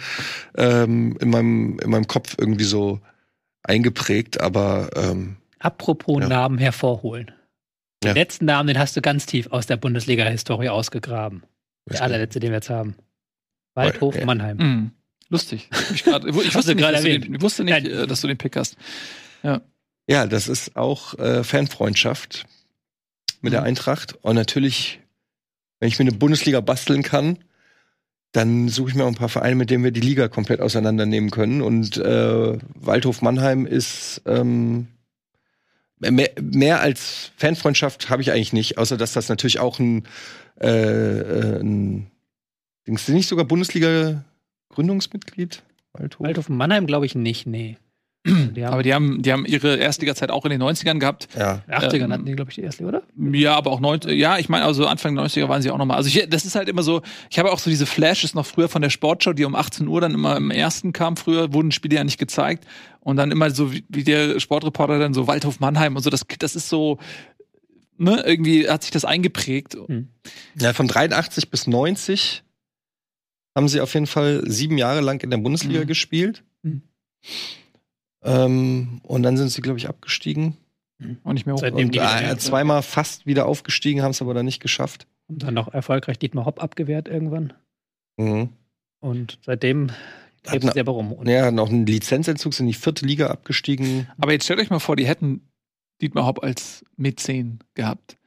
ähm, 0.57 1.17
in, 1.21 1.31
meinem, 1.31 1.81
in 1.83 1.91
meinem 1.91 2.07
Kopf 2.07 2.37
irgendwie 2.39 2.65
so 2.65 3.01
eingeprägt. 3.65 4.41
Aber 4.41 4.91
ähm, 4.95 5.39
Apropos 5.59 6.21
ja. 6.21 6.29
Namen 6.29 6.59
hervorholen. 6.59 7.33
Den 8.05 8.09
ja. 8.09 8.13
letzten 8.13 8.45
Namen, 8.45 8.69
den 8.69 8.79
hast 8.79 8.97
du 8.97 9.01
ganz 9.01 9.27
tief 9.27 9.49
aus 9.51 9.67
der 9.67 9.79
Bundesliga-Historie 9.79 10.69
ausgegraben. 10.69 11.43
Der 11.91 12.03
allerletzte, 12.03 12.39
den 12.39 12.51
wir 12.51 12.59
jetzt 12.59 12.71
haben. 12.71 12.95
Waldhof 13.75 14.23
Mannheim. 14.25 14.57
Mhm. 14.59 14.91
Lustig. 15.29 15.69
Ich, 15.93 16.05
grad, 16.05 16.25
ich 16.25 16.35
wusste, 16.55 16.75
nicht, 16.75 16.89
dass, 16.89 17.03
den, 17.03 17.35
ich 17.35 17.41
wusste 17.41 17.65
nicht, 17.65 17.85
Nein. 17.85 18.09
dass 18.09 18.21
du 18.21 18.29
den 18.29 18.39
Pick 18.39 18.57
hast. 18.57 18.77
Ja, 19.43 19.63
ja 20.07 20.27
das 20.27 20.49
ist 20.49 20.77
auch 20.77 21.19
äh, 21.19 21.43
Fanfreundschaft 21.43 22.47
mit 23.41 23.53
mhm. 23.53 23.57
der 23.57 23.63
Eintracht. 23.65 24.17
Und 24.23 24.37
natürlich, 24.37 25.01
wenn 25.81 25.89
ich 25.89 25.99
mir 25.99 26.05
eine 26.05 26.17
Bundesliga 26.17 26.61
basteln 26.61 27.03
kann, 27.03 27.39
dann 28.33 28.69
suche 28.69 28.91
ich 28.91 28.95
mir 28.95 29.05
auch 29.05 29.09
ein 29.09 29.15
paar 29.15 29.29
Vereine, 29.29 29.57
mit 29.57 29.71
denen 29.71 29.83
wir 29.83 29.93
die 29.93 30.01
Liga 30.01 30.29
komplett 30.29 30.61
auseinandernehmen 30.61 31.31
können. 31.31 31.63
Und 31.63 31.97
äh, 31.97 32.59
Waldhof 32.75 33.23
Mannheim 33.23 33.67
ist 33.67 34.21
ähm, 34.27 34.89
mehr, 35.99 36.31
mehr 36.41 36.81
als 36.81 37.33
Fanfreundschaft 37.37 38.11
habe 38.11 38.23
ich 38.23 38.33
eigentlich 38.33 38.53
nicht, 38.53 38.79
außer 38.79 38.97
dass 38.97 39.13
das 39.13 39.29
natürlich 39.29 39.59
auch 39.59 39.79
ein, 39.79 40.07
äh, 40.61 40.69
äh 40.69 41.61
ein 41.61 42.11
du 42.85 43.13
nicht 43.13 43.29
sogar 43.29 43.45
Bundesliga 43.45 44.25
Gründungsmitglied? 44.77 45.63
Waldhof? 45.95 46.27
Waldhof 46.27 46.49
Mannheim 46.51 46.87
glaube 46.87 47.07
ich 47.07 47.15
nicht, 47.15 47.47
nee. 47.47 47.79
Die 48.27 48.63
aber 48.63 48.83
die 48.83 48.93
haben, 48.93 49.23
die 49.23 49.33
haben 49.33 49.47
ihre 49.47 49.77
Erstliga-Zeit 49.77 50.31
auch 50.31 50.45
in 50.45 50.51
den 50.51 50.63
90ern 50.63 50.99
gehabt. 50.99 51.29
Ja. 51.39 51.63
80ern 51.71 52.05
ähm, 52.05 52.13
hatten 52.13 52.27
die, 52.27 52.33
glaube 52.33 52.51
ich, 52.51 52.57
die 52.57 52.61
erste, 52.61 52.85
oder? 52.85 53.03
Ja, 53.17 53.55
aber 53.55 53.71
auch 53.71 53.81
90, 53.81 54.13
ja, 54.19 54.37
ich 54.37 54.51
meine, 54.51 54.67
also 54.67 54.87
Anfang 54.87 55.15
der 55.15 55.25
90er 55.25 55.49
waren 55.49 55.63
sie 55.63 55.71
auch 55.71 55.79
nochmal. 55.79 55.97
Also 55.97 56.09
ich, 56.09 56.29
das 56.29 56.45
ist 56.45 56.57
halt 56.57 56.69
immer 56.69 56.83
so, 56.83 57.01
ich 57.31 57.39
habe 57.39 57.53
auch 57.53 57.59
so 57.59 57.71
diese 57.71 57.87
Flashes 57.87 58.35
noch 58.35 58.45
früher 58.45 58.69
von 58.69 58.83
der 58.83 58.91
Sportshow, 58.91 59.33
die 59.33 59.45
um 59.45 59.55
18 59.55 59.89
Uhr 59.89 60.01
dann 60.03 60.13
immer 60.13 60.37
im 60.37 60.51
ersten 60.51 60.93
kam. 60.93 61.17
Früher 61.17 61.55
wurden 61.55 61.73
Spiele 61.73 61.97
ja 61.97 62.05
nicht 62.05 62.19
gezeigt. 62.19 62.67
Und 63.01 63.17
dann 63.17 63.31
immer 63.31 63.51
so, 63.51 63.73
wie, 63.73 63.85
wie 63.89 64.05
der 64.05 64.41
Sportreporter 64.41 64.99
dann 64.99 65.15
so 65.15 65.27
Waldhof 65.27 65.61
Mannheim 65.61 65.95
und 65.97 66.03
so, 66.03 66.11
das, 66.11 66.27
das 66.39 66.57
ist 66.57 66.69
so, 66.69 66.99
ne, 67.97 68.23
irgendwie 68.27 68.69
hat 68.69 68.83
sich 68.83 68.91
das 68.91 69.05
eingeprägt. 69.05 69.75
Hm. 69.75 70.09
Ja, 70.59 70.73
von 70.73 70.89
83 70.89 71.49
bis 71.51 71.69
90 71.69 72.43
haben 73.57 73.69
sie 73.69 73.81
auf 73.81 73.95
jeden 73.95 74.07
Fall 74.07 74.43
sieben 74.47 74.77
Jahre 74.77 75.01
lang 75.01 75.23
in 75.23 75.31
der 75.31 75.39
Bundesliga 75.39 75.81
mhm. 75.81 75.87
gespielt. 75.87 76.45
Mhm. 76.63 76.83
Ähm, 78.23 79.01
und 79.03 79.23
dann 79.23 79.39
sind 79.39 79.49
sie, 79.49 79.63
glaube 79.63 79.79
ich, 79.79 79.89
abgestiegen. 79.89 80.59
Mhm. 80.99 81.19
Und 81.25 81.35
nicht 81.35 81.47
mehr 81.47 81.55
hoch. 81.55 81.61
Seitdem 81.61 81.89
und, 81.89 81.97
äh, 81.97 82.37
zweimal 82.37 82.83
fast 82.83 83.25
wieder 83.25 83.47
aufgestiegen, 83.47 84.03
haben 84.03 84.11
es 84.11 84.21
aber 84.21 84.35
dann 84.35 84.45
nicht 84.45 84.61
geschafft. 84.61 85.07
Und 85.27 85.43
dann 85.43 85.55
noch 85.55 85.73
erfolgreich 85.73 86.19
Dietmar 86.19 86.45
Hopp 86.45 86.63
abgewehrt 86.63 87.09
irgendwann. 87.09 87.55
Mhm. 88.19 88.51
Und 89.01 89.39
seitdem 89.43 89.91
treten 90.43 90.71
sie 90.73 90.81
aber 90.81 90.93
rum. 90.93 91.13
Und 91.13 91.29
ja, 91.29 91.51
noch 91.51 91.71
einen 91.71 91.87
Lizenzentzug, 91.87 92.53
sind 92.53 92.67
in 92.67 92.73
die 92.73 92.79
vierte 92.79 93.07
Liga 93.07 93.29
abgestiegen. 93.29 94.07
Aber 94.19 94.33
jetzt 94.33 94.45
stellt 94.45 94.61
euch 94.61 94.71
mal 94.71 94.81
vor, 94.81 94.97
die 94.97 95.07
hätten 95.07 95.49
Dietmar 96.03 96.27
Hopp 96.27 96.43
als 96.43 96.85
Mäzen 96.97 97.61
gehabt. 97.75 98.19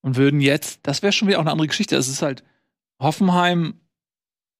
Und 0.00 0.16
würden 0.16 0.40
jetzt, 0.40 0.80
das 0.84 1.02
wäre 1.02 1.12
schon 1.12 1.28
wieder 1.28 1.38
auch 1.38 1.42
eine 1.42 1.52
andere 1.52 1.68
Geschichte. 1.68 1.96
Das 1.96 2.08
ist 2.08 2.22
halt 2.22 2.44
Hoffenheim 2.98 3.74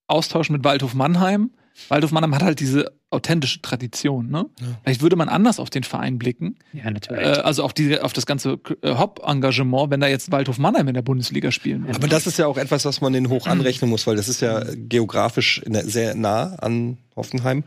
austauschen 0.06 0.54
mit 0.54 0.64
Waldhof 0.64 0.94
Mannheim. 0.94 1.50
Waldhof 1.88 2.10
Mannheim 2.10 2.34
hat 2.34 2.42
halt 2.42 2.60
diese 2.60 2.92
authentische 3.10 3.62
Tradition. 3.62 4.30
Ne? 4.30 4.46
Ja. 4.60 4.66
Vielleicht 4.82 5.02
würde 5.02 5.16
man 5.16 5.28
anders 5.28 5.60
auf 5.60 5.70
den 5.70 5.84
Verein 5.84 6.18
blicken. 6.18 6.56
Ja, 6.72 6.90
natürlich. 6.90 7.22
Äh, 7.22 7.40
also 7.40 7.62
auf, 7.62 7.72
die, 7.72 8.00
auf 8.00 8.12
das 8.12 8.26
ganze 8.26 8.58
äh, 8.82 8.94
Hop-Engagement, 8.94 9.90
wenn 9.90 10.00
da 10.00 10.08
jetzt 10.08 10.32
Waldhof 10.32 10.58
Mannheim 10.58 10.88
in 10.88 10.94
der 10.94 11.02
Bundesliga 11.02 11.52
spielen 11.52 11.86
würde. 11.86 11.96
Aber 11.96 12.08
das 12.08 12.26
ist 12.26 12.38
ja 12.38 12.46
auch 12.46 12.56
etwas, 12.56 12.84
was 12.84 13.00
man 13.00 13.12
den 13.12 13.28
hoch 13.28 13.46
anrechnen 13.46 13.90
muss, 13.90 14.06
weil 14.06 14.16
das 14.16 14.28
ist 14.28 14.40
ja 14.40 14.64
geografisch 14.74 15.62
sehr 15.66 16.14
nah 16.14 16.54
an 16.56 16.98
Hoffenheim. 17.14 17.64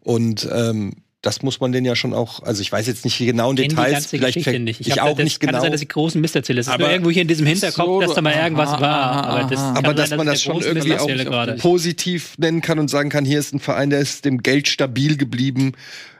Und 0.00 0.48
ähm, 0.52 0.94
das 1.20 1.42
muss 1.42 1.58
man 1.58 1.72
denn 1.72 1.84
ja 1.84 1.96
schon 1.96 2.14
auch, 2.14 2.42
also 2.44 2.62
ich 2.62 2.70
weiß 2.70 2.86
jetzt 2.86 3.04
nicht 3.04 3.18
genau 3.18 3.50
in 3.50 3.56
Details, 3.56 4.06
vielleicht 4.06 4.36
nicht. 4.36 4.80
Ich, 4.80 4.86
ich 4.86 5.00
auch 5.00 5.16
das, 5.16 5.24
nicht 5.24 5.40
genau. 5.40 5.54
Kann 5.54 5.62
sein, 5.62 5.72
dass 5.72 5.82
ich 5.82 5.88
großen 5.88 6.20
Mist 6.20 6.36
erzähle. 6.36 6.60
Es 6.60 6.68
ist 6.68 6.78
nur 6.78 6.88
irgendwo 6.88 7.10
hier 7.10 7.22
in 7.22 7.28
diesem 7.28 7.44
Hinterkopf, 7.44 7.86
so, 7.86 8.00
dass 8.00 8.14
da 8.14 8.22
mal 8.22 8.34
irgendwas 8.34 8.68
aha, 8.68 8.80
war. 8.80 9.26
aber, 9.26 9.50
das 9.50 9.60
aber 9.60 9.94
dass 9.94 10.10
sein, 10.10 10.18
man 10.18 10.26
das 10.28 10.42
schon 10.42 10.60
irgendwie 10.60 10.94
auch 10.94 11.06
gerade. 11.08 11.54
positiv 11.54 12.38
nennen 12.38 12.60
kann 12.60 12.78
und 12.78 12.88
sagen 12.88 13.10
kann, 13.10 13.24
hier 13.24 13.40
ist 13.40 13.52
ein 13.52 13.58
Verein, 13.58 13.90
der 13.90 13.98
ist 13.98 14.24
dem 14.24 14.42
Geld 14.44 14.68
stabil 14.68 15.16
geblieben, 15.16 15.72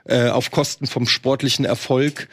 äh, 0.03 0.27
auf 0.27 0.51
Kosten 0.51 0.85
vom 0.85 1.07
sportlichen 1.07 1.63
Erfolg. 1.63 2.27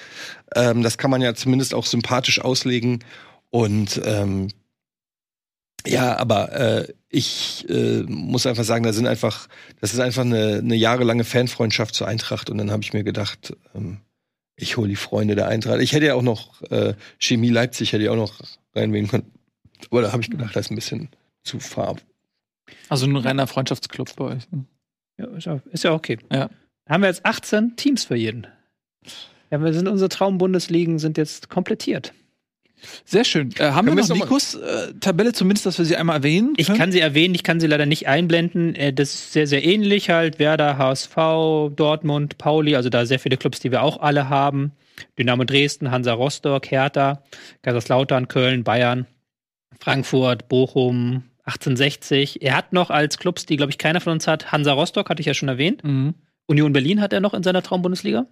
Ähm, 0.57 0.83
das 0.83 0.99
kann 0.99 1.11
man 1.11 1.23
ja 1.23 1.35
zumindest 1.35 1.73
auch 1.73 1.87
sympathisch 1.87 2.41
auslegen. 2.41 3.05
Und 3.51 4.01
ähm, 4.05 4.49
ja, 5.87 6.17
aber 6.17 6.53
äh, 6.53 6.93
ich 7.09 7.67
äh, 7.69 8.03
muss 8.03 8.47
einfach 8.47 8.65
sagen, 8.65 8.85
da 8.85 8.93
sind 8.93 9.07
einfach, 9.07 9.49
das 9.81 9.93
ist 9.93 10.01
einfach 10.01 10.23
eine, 10.23 10.59
eine 10.59 10.75
jahrelange 10.75 11.25
Fanfreundschaft 11.25 11.95
zur 11.95 12.09
Eintracht 12.09 12.51
und 12.51 12.59
dann 12.59 12.71
habe 12.71 12.83
ich 12.83 12.93
mir 12.93 13.05
gedacht, 13.05 13.57
ähm, 13.75 13.99
ich 14.57 14.77
hole 14.77 14.89
die 14.89 14.97
Freunde 14.97 15.35
der 15.35 15.49
Eintracht. 15.49 15.81
Ich 15.81 15.93
hätte 15.93 16.07
ja 16.07 16.15
auch 16.15 16.23
noch 16.23 16.63
äh, 16.71 16.95
Chemie 17.19 17.51
Leipzig 17.51 17.93
hätte 17.93 18.05
ich 18.05 18.09
auch 18.09 18.17
noch 18.17 18.41
reinwählen 18.75 19.09
können, 19.09 19.31
aber 19.91 20.03
da 20.03 20.13
habe 20.13 20.23
ich 20.23 20.31
gedacht, 20.31 20.55
das 20.57 20.67
ist 20.67 20.71
ein 20.71 20.77
bisschen 20.77 21.09
zu 21.43 21.61
farb. 21.61 22.03
Also 22.89 23.07
ein 23.07 23.17
reiner 23.17 23.47
Freundschaftsclub 23.47 24.15
bei 24.17 24.25
euch. 24.25 24.51
Ne? 24.51 24.65
Ja, 25.19 25.27
ist 25.37 25.47
ja, 25.47 25.61
ist 25.71 25.85
ja 25.85 25.93
okay. 25.93 26.19
Ja. 26.33 26.51
Haben 26.89 27.03
wir 27.03 27.09
jetzt 27.09 27.25
18 27.25 27.77
Teams 27.77 28.05
für 28.05 28.17
jeden. 28.17 28.47
Ja, 29.51 29.63
wir 29.63 29.73
sind 29.73 29.89
unsere 29.89 30.09
Traumbundesligen 30.09 30.99
sind 30.99 31.19
jetzt 31.19 31.49
komplettiert. 31.49 32.13
Sehr 33.05 33.25
schön. 33.25 33.51
Äh, 33.59 33.71
haben 33.71 33.87
Können 33.87 33.99
wir 33.99 34.07
noch 34.07 34.15
Nikos 34.15 34.55
äh, 34.55 34.93
Tabelle 35.01 35.33
zumindest, 35.33 35.67
dass 35.67 35.79
wir 35.79 35.85
sie 35.85 35.97
einmal 35.97 36.17
erwähnen? 36.17 36.55
Ich 36.57 36.73
kann 36.73 36.93
sie 36.93 37.01
erwähnen, 37.01 37.35
ich 37.35 37.43
kann 37.43 37.59
sie 37.61 37.67
leider 37.67 37.87
nicht 37.87 38.07
einblenden. 38.07 38.75
Äh, 38.75 38.93
Das 38.93 39.15
ist 39.15 39.33
sehr, 39.33 39.47
sehr 39.47 39.65
ähnlich 39.65 40.11
halt. 40.11 40.39
Werder, 40.39 40.79
HSV, 40.79 41.15
Dortmund, 41.75 42.39
Pauli, 42.39 42.77
also 42.77 42.89
da 42.89 43.07
sehr 43.07 43.19
viele 43.19 43.37
Clubs, 43.37 43.61
die 43.61 43.71
wir 43.71 43.83
auch 43.83 44.01
alle 44.01 44.29
haben. 44.29 44.73
Dynamo 45.19 45.45
Dresden, 45.45 45.91
Hansa 45.91 46.13
Rostock, 46.13 46.71
Hertha, 46.71 47.23
Kaiserslautern, 47.63 48.29
Köln, 48.29 48.65
Bayern, 48.65 49.07
Frankfurt, 49.79 50.49
Bochum, 50.49 51.25
1860. 51.45 52.43
Er 52.43 52.57
hat 52.57 52.73
noch 52.73 52.91
als 52.91 53.19
Clubs, 53.19 53.47
die, 53.47 53.57
glaube 53.57 53.71
ich, 53.71 53.79
keiner 53.79 54.01
von 54.01 54.13
uns 54.13 54.27
hat, 54.27 54.53
Hansa 54.53 54.73
Rostock, 54.73 55.11
hatte 55.11 55.21
ich 55.21 55.27
ja 55.27 55.35
schon 55.35 55.49
erwähnt. 55.49 55.85
Mhm. 55.85 56.15
Union 56.47 56.73
Berlin 56.73 57.01
hat 57.01 57.13
er 57.13 57.21
noch 57.21 57.35
in 57.35 57.43
seiner 57.43 57.63
Traumbundesliga. 57.63 58.27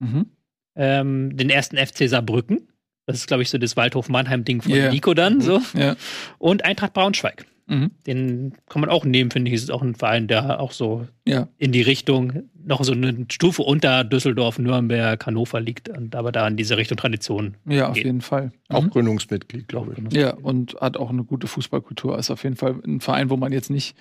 Mhm. 0.00 0.26
Ähm, 0.74 1.36
den 1.36 1.50
ersten 1.50 1.76
FC 1.76 2.08
Saarbrücken. 2.08 2.68
Das 3.06 3.16
ist, 3.16 3.26
glaube 3.26 3.42
ich, 3.42 3.50
so 3.50 3.58
das 3.58 3.76
Waldhof-Mannheim-Ding 3.76 4.62
von 4.62 4.72
Yeah. 4.72 4.90
Nico 4.92 5.12
dann 5.14 5.40
so. 5.40 5.60
Ja. 5.74 5.96
Und 6.38 6.64
Eintracht 6.64 6.92
Braunschweig. 6.94 7.46
Mhm. 7.66 7.90
Den 8.06 8.54
kann 8.68 8.80
man 8.80 8.90
auch 8.90 9.04
nehmen, 9.04 9.30
finde 9.30 9.48
ich. 9.50 9.56
Es 9.56 9.62
ist 9.64 9.70
auch 9.70 9.82
ein 9.82 9.94
Verein, 9.94 10.26
der 10.28 10.60
auch 10.60 10.72
so 10.72 11.06
Ja. 11.26 11.48
in 11.58 11.72
die 11.72 11.82
Richtung, 11.82 12.44
noch 12.64 12.82
so 12.84 12.92
eine 12.92 13.26
Stufe 13.30 13.62
unter 13.62 14.04
Düsseldorf, 14.04 14.58
Nürnberg, 14.58 15.24
Hannover 15.26 15.60
liegt 15.60 15.88
und 15.88 16.14
aber 16.14 16.32
da 16.32 16.46
in 16.46 16.56
diese 16.56 16.76
Richtung 16.76 16.96
Tradition. 16.96 17.56
Ja, 17.66 17.88
auf 17.88 17.94
Geht. 17.94 18.04
jeden 18.04 18.20
Fall. 18.20 18.52
Auch 18.68 18.82
Mhm. 18.84 18.90
Gründungsmitglied, 18.90 19.68
glaube 19.68 19.94
ich. 19.96 20.12
Ja, 20.16 20.34
und 20.34 20.76
hat 20.80 20.96
auch 20.96 21.10
eine 21.10 21.24
gute 21.24 21.46
Fußballkultur. 21.46 22.18
Ist 22.18 22.30
auf 22.30 22.42
jeden 22.44 22.56
Fall 22.56 22.76
ein 22.86 23.00
Verein, 23.00 23.30
wo 23.30 23.36
man 23.36 23.52
jetzt 23.52 23.70
nicht 23.70 23.96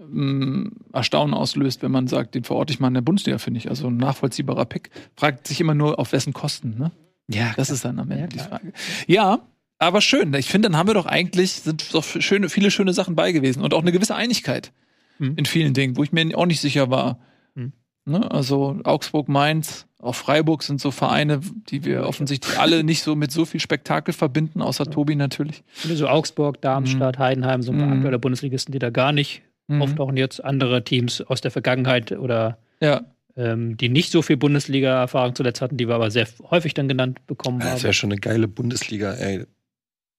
ähm, 0.00 0.72
Erstaunen 0.92 1.34
auslöst, 1.34 1.82
wenn 1.82 1.90
man 1.90 2.08
sagt, 2.08 2.34
den 2.34 2.44
verorte 2.44 2.72
ich 2.72 2.80
mal 2.80 2.88
in 2.88 2.94
der 2.94 3.00
Bundesliga, 3.00 3.38
finde 3.38 3.58
ich. 3.58 3.70
Also 3.70 3.86
ein 3.86 3.96
nachvollziehbarer 3.96 4.66
Pick. 4.66 4.90
Fragt 5.16 5.46
sich 5.46 5.60
immer 5.60 5.74
nur, 5.74 5.98
auf 5.98 6.12
wessen 6.12 6.32
Kosten, 6.34 6.76
ne? 6.78 6.90
Ja, 7.28 7.52
Das 7.56 7.70
ist 7.70 7.84
dann 7.84 7.98
am 7.98 8.10
Ende 8.10 8.22
Ja, 8.22 8.26
die. 8.28 8.38
Frage. 8.38 8.72
Ja, 9.06 9.38
aber 9.78 10.00
schön. 10.00 10.32
Ich 10.34 10.48
finde, 10.48 10.68
dann 10.68 10.76
haben 10.78 10.88
wir 10.88 10.94
doch 10.94 11.06
eigentlich, 11.06 11.52
sind 11.52 11.94
doch 11.94 12.04
schöne, 12.04 12.48
viele 12.48 12.70
schöne 12.70 12.92
Sachen 12.92 13.14
bei 13.14 13.32
gewesen 13.32 13.62
und 13.62 13.72
auch 13.74 13.82
eine 13.82 13.92
gewisse 13.92 14.14
Einigkeit 14.14 14.72
Mhm. 15.18 15.34
in 15.36 15.46
vielen 15.46 15.74
Dingen, 15.74 15.96
wo 15.96 16.02
ich 16.02 16.12
mir 16.12 16.36
auch 16.36 16.46
nicht 16.46 16.60
sicher 16.60 16.90
war. 16.90 17.18
Mhm. 17.54 17.72
Ne? 18.04 18.30
Also 18.30 18.78
Augsburg, 18.84 19.28
Mainz, 19.28 19.86
auch 20.00 20.14
Freiburg 20.14 20.62
sind 20.64 20.80
so 20.80 20.90
Vereine, 20.90 21.40
die 21.70 21.84
wir 21.84 22.06
offensichtlich 22.06 22.58
alle 22.58 22.84
nicht 22.84 23.02
so 23.02 23.14
mit 23.16 23.30
so 23.32 23.44
viel 23.46 23.60
Spektakel 23.60 24.12
verbinden, 24.12 24.60
außer 24.60 24.84
Tobi 24.86 25.14
natürlich. 25.16 25.62
so 25.74 26.08
Augsburg, 26.08 26.60
Darmstadt, 26.60 27.18
Heidenheim, 27.18 27.62
so 27.62 27.72
ein 27.72 27.78
paar 27.78 27.86
Mhm. 27.86 27.92
aktuelle 27.94 28.18
Bundesligisten, 28.18 28.72
die 28.72 28.78
da 28.80 28.90
gar 28.90 29.12
nicht 29.12 29.40
Mhm. 29.68 29.80
auftauchen. 29.80 30.16
Jetzt 30.18 30.44
andere 30.44 30.84
Teams 30.84 31.22
aus 31.22 31.40
der 31.40 31.50
Vergangenheit 31.50 32.12
oder 32.12 32.58
Ja, 32.80 33.00
ähm, 33.36 33.76
die 33.76 33.88
nicht 33.88 34.10
so 34.10 34.22
viel 34.22 34.36
Bundesliga-Erfahrung 34.36 35.34
zuletzt 35.34 35.60
hatten, 35.60 35.76
die 35.76 35.88
wir 35.88 35.94
aber 35.94 36.10
sehr 36.10 36.28
häufig 36.50 36.74
dann 36.74 36.88
genannt 36.88 37.26
bekommen 37.26 37.62
haben. 37.62 37.72
das 37.72 37.82
wäre 37.82 37.94
schon 37.94 38.12
eine 38.12 38.20
geile 38.20 38.48
Bundesliga, 38.48 39.12
ey. 39.14 39.44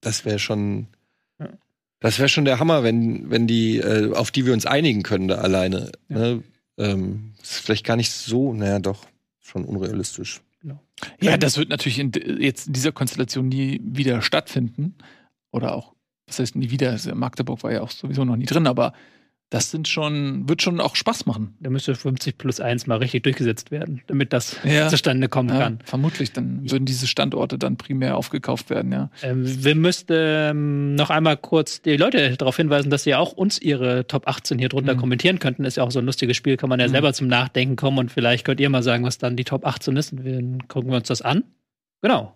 Das 0.02 0.26
wäre 0.26 0.40
schon. 0.40 0.88
Ja. 1.40 1.50
Das 2.00 2.20
wäre 2.20 2.30
schon 2.30 2.46
der 2.46 2.60
Hammer, 2.60 2.84
wenn, 2.84 3.30
wenn 3.30 3.48
die, 3.48 3.78
äh, 3.78 4.14
auf 4.14 4.32
die 4.32 4.46
wir 4.46 4.54
uns 4.54 4.66
einigen 4.66 5.02
können 5.02 5.28
da 5.28 5.36
alleine. 5.36 5.92
Ja. 6.10 6.18
Ne? 6.18 6.44
Ähm, 6.78 7.34
ist 7.42 7.60
vielleicht 7.60 7.86
gar 7.86 7.96
nicht 7.96 8.12
so, 8.12 8.54
naja, 8.54 8.80
doch, 8.80 9.06
schon 9.40 9.64
unrealistisch. 9.64 10.42
Ja, 11.22 11.38
das 11.38 11.58
wird 11.58 11.70
natürlich 11.70 12.00
in, 12.00 12.12
jetzt 12.40 12.68
in 12.68 12.74
dieser 12.74 12.92
Konstellation 12.92 13.48
nie 13.48 13.82
wieder 13.84 14.22
stattfinden. 14.22 14.96
Oder 15.52 15.76
auch, 15.76 15.94
das 16.26 16.40
heißt 16.40 16.56
nie 16.56 16.70
wieder, 16.70 16.92
also 16.92 17.14
Magdeburg 17.16 17.64
war 17.64 17.72
ja 17.72 17.82
auch 17.82 17.92
sowieso 17.92 18.26
noch 18.26 18.36
nie 18.36 18.46
drin, 18.46 18.68
aber 18.68 18.94
das 19.52 19.70
sind 19.72 19.88
schon, 19.88 20.50
wird 20.50 20.62
schon 20.64 20.82
auch 20.82 20.96
Spaß 20.96 21.28
machen. 21.28 21.56
Da 21.60 21.70
müsste 21.70 21.94
50 21.96 22.38
plus 22.38 22.60
1 22.60 22.88
mal 22.88 22.98
richtig 22.98 23.24
durchgesetzt 23.24 23.70
werden, 23.72 24.02
damit 24.08 24.34
das 24.34 24.58
Ja. 24.64 24.90
zustande 24.90 25.30
kommen 25.30 25.50
Ja, 25.50 25.60
kann. 25.60 25.80
vermutlich, 25.86 26.34
dann 26.34 26.70
würden 26.70 26.86
diese 26.86 27.06
Standorte 27.08 27.58
dann 27.60 27.78
primär 27.78 28.18
aufgekauft 28.18 28.70
werden, 28.72 28.92
ja. 28.92 29.12
Ähm, 29.22 29.44
wir 29.64 29.76
müssten 29.76 30.14
ähm, 30.18 30.96
noch 30.96 31.10
einmal 31.12 31.38
kurz 31.38 31.82
die 31.82 31.96
Leute 31.96 32.36
darauf 32.38 32.58
hinweisen, 32.58 32.90
dass 32.90 33.04
sie 33.04 33.12
ja 33.12 33.20
auch 33.20 33.34
uns 33.34 33.62
ihre 33.62 34.08
Top 34.08 34.28
18 34.28 34.58
hier 34.58 34.68
drunter 34.70 34.96
Mhm. 34.96 35.00
kommentieren 35.00 35.40
könnten. 35.40 35.64
Ist 35.64 35.78
ja 35.78 35.84
auch 35.84 35.92
so 35.92 36.00
ein 36.00 36.06
lustiges 36.06 36.36
Spiel, 36.36 36.58
kann 36.58 36.70
man 36.70 36.80
ja 36.80 36.88
Mhm. 36.88 36.92
selber 36.92 37.14
zum 37.14 37.28
Nachdenken 37.28 37.76
kommen 37.76 38.00
und 38.00 38.12
vielleicht 38.12 38.46
könnt 38.46 38.60
ihr 38.60 38.70
mal 38.70 38.84
sagen, 38.84 39.04
was 39.06 39.20
dann 39.20 39.36
die 39.38 39.44
Top 39.46 39.66
18 39.66 39.96
ist 39.96 40.12
und 40.12 40.26
dann 40.26 40.68
gucken 40.68 40.90
wir 40.90 40.98
uns 40.98 41.08
das 41.08 41.22
an. 41.22 41.44
Genau. 42.02 42.34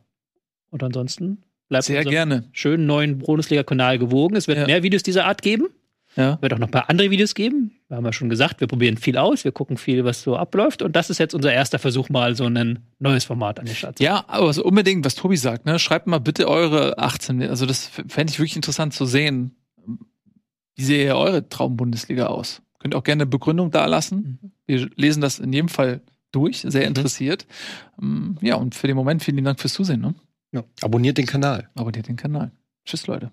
Und 0.69 0.83
ansonsten 0.83 1.43
bleibt 1.69 1.85
Sehr 1.85 2.03
gerne. 2.05 2.45
schönen 2.51 2.85
neuen 2.85 3.17
Bundesliga-Kanal 3.17 3.97
gewogen. 3.97 4.35
Es 4.35 4.47
wird 4.47 4.59
Ja. 4.59 4.65
mehr 4.67 4.83
Videos 4.83 5.01
dieser 5.03 5.25
Art 5.25 5.41
geben. 5.41 5.67
Ja. 6.15 6.33
Es 6.33 6.41
wird 6.41 6.53
auch 6.53 6.57
noch 6.57 6.67
ein 6.67 6.71
paar 6.71 6.89
andere 6.89 7.11
Videos 7.11 7.35
geben. 7.35 7.71
Wir 7.87 7.97
haben 7.97 8.05
ja 8.05 8.13
schon 8.13 8.29
gesagt, 8.29 8.59
wir 8.61 8.67
probieren 8.67 8.97
viel 8.97 9.17
aus, 9.17 9.43
wir 9.43 9.51
gucken 9.51 9.77
viel, 9.77 10.05
was 10.05 10.21
so 10.23 10.35
abläuft. 10.35 10.81
Und 10.81 10.95
das 10.95 11.09
ist 11.09 11.17
jetzt 11.17 11.33
unser 11.33 11.53
erster 11.53 11.79
Versuch, 11.79 12.09
mal 12.09 12.35
so 12.35 12.45
ein 12.45 12.79
neues 12.99 13.25
Format 13.25 13.59
an 13.59 13.65
den 13.65 13.75
Start 13.75 13.97
zu 13.97 14.03
Ja, 14.03 14.25
aber 14.27 14.51
so 14.53 14.63
unbedingt, 14.63 15.05
was 15.05 15.15
Tobi 15.15 15.37
sagt, 15.37 15.65
ne? 15.65 15.79
Schreibt 15.79 16.07
mal 16.07 16.19
bitte 16.19 16.47
eure 16.47 16.97
18. 16.97 17.41
Also 17.43 17.65
das 17.65 17.85
fände 17.85 18.31
ich 18.31 18.39
wirklich 18.39 18.55
interessant 18.55 18.93
zu 18.93 19.05
sehen. 19.05 19.55
Wie 20.75 20.83
sehe 20.83 21.05
ihr 21.05 21.15
eure 21.15 21.47
Traumbundesliga 21.47 22.27
aus? 22.27 22.61
Könnt 22.79 22.95
auch 22.95 23.03
gerne 23.03 23.23
eine 23.23 23.29
Begründung 23.29 23.71
da 23.71 23.85
lassen. 23.85 24.53
Wir 24.65 24.89
lesen 24.95 25.21
das 25.21 25.39
in 25.39 25.51
jedem 25.51 25.67
Fall 25.69 26.01
durch, 26.31 26.61
sehr 26.61 26.85
interessiert. 26.87 27.45
Ähm, 28.01 28.37
Ja, 28.41 28.55
und 28.55 28.75
für 28.75 28.87
den 28.87 28.95
Moment 28.95 29.23
vielen 29.23 29.43
Dank 29.43 29.59
fürs 29.59 29.73
Zusehen. 29.73 30.01
Ne? 30.01 30.63
Abonniert 30.81 31.17
den 31.17 31.25
Kanal. 31.25 31.69
Abonniert 31.75 32.07
den 32.07 32.15
Kanal. 32.15 32.51
Tschüss, 32.85 33.07
Leute. 33.07 33.31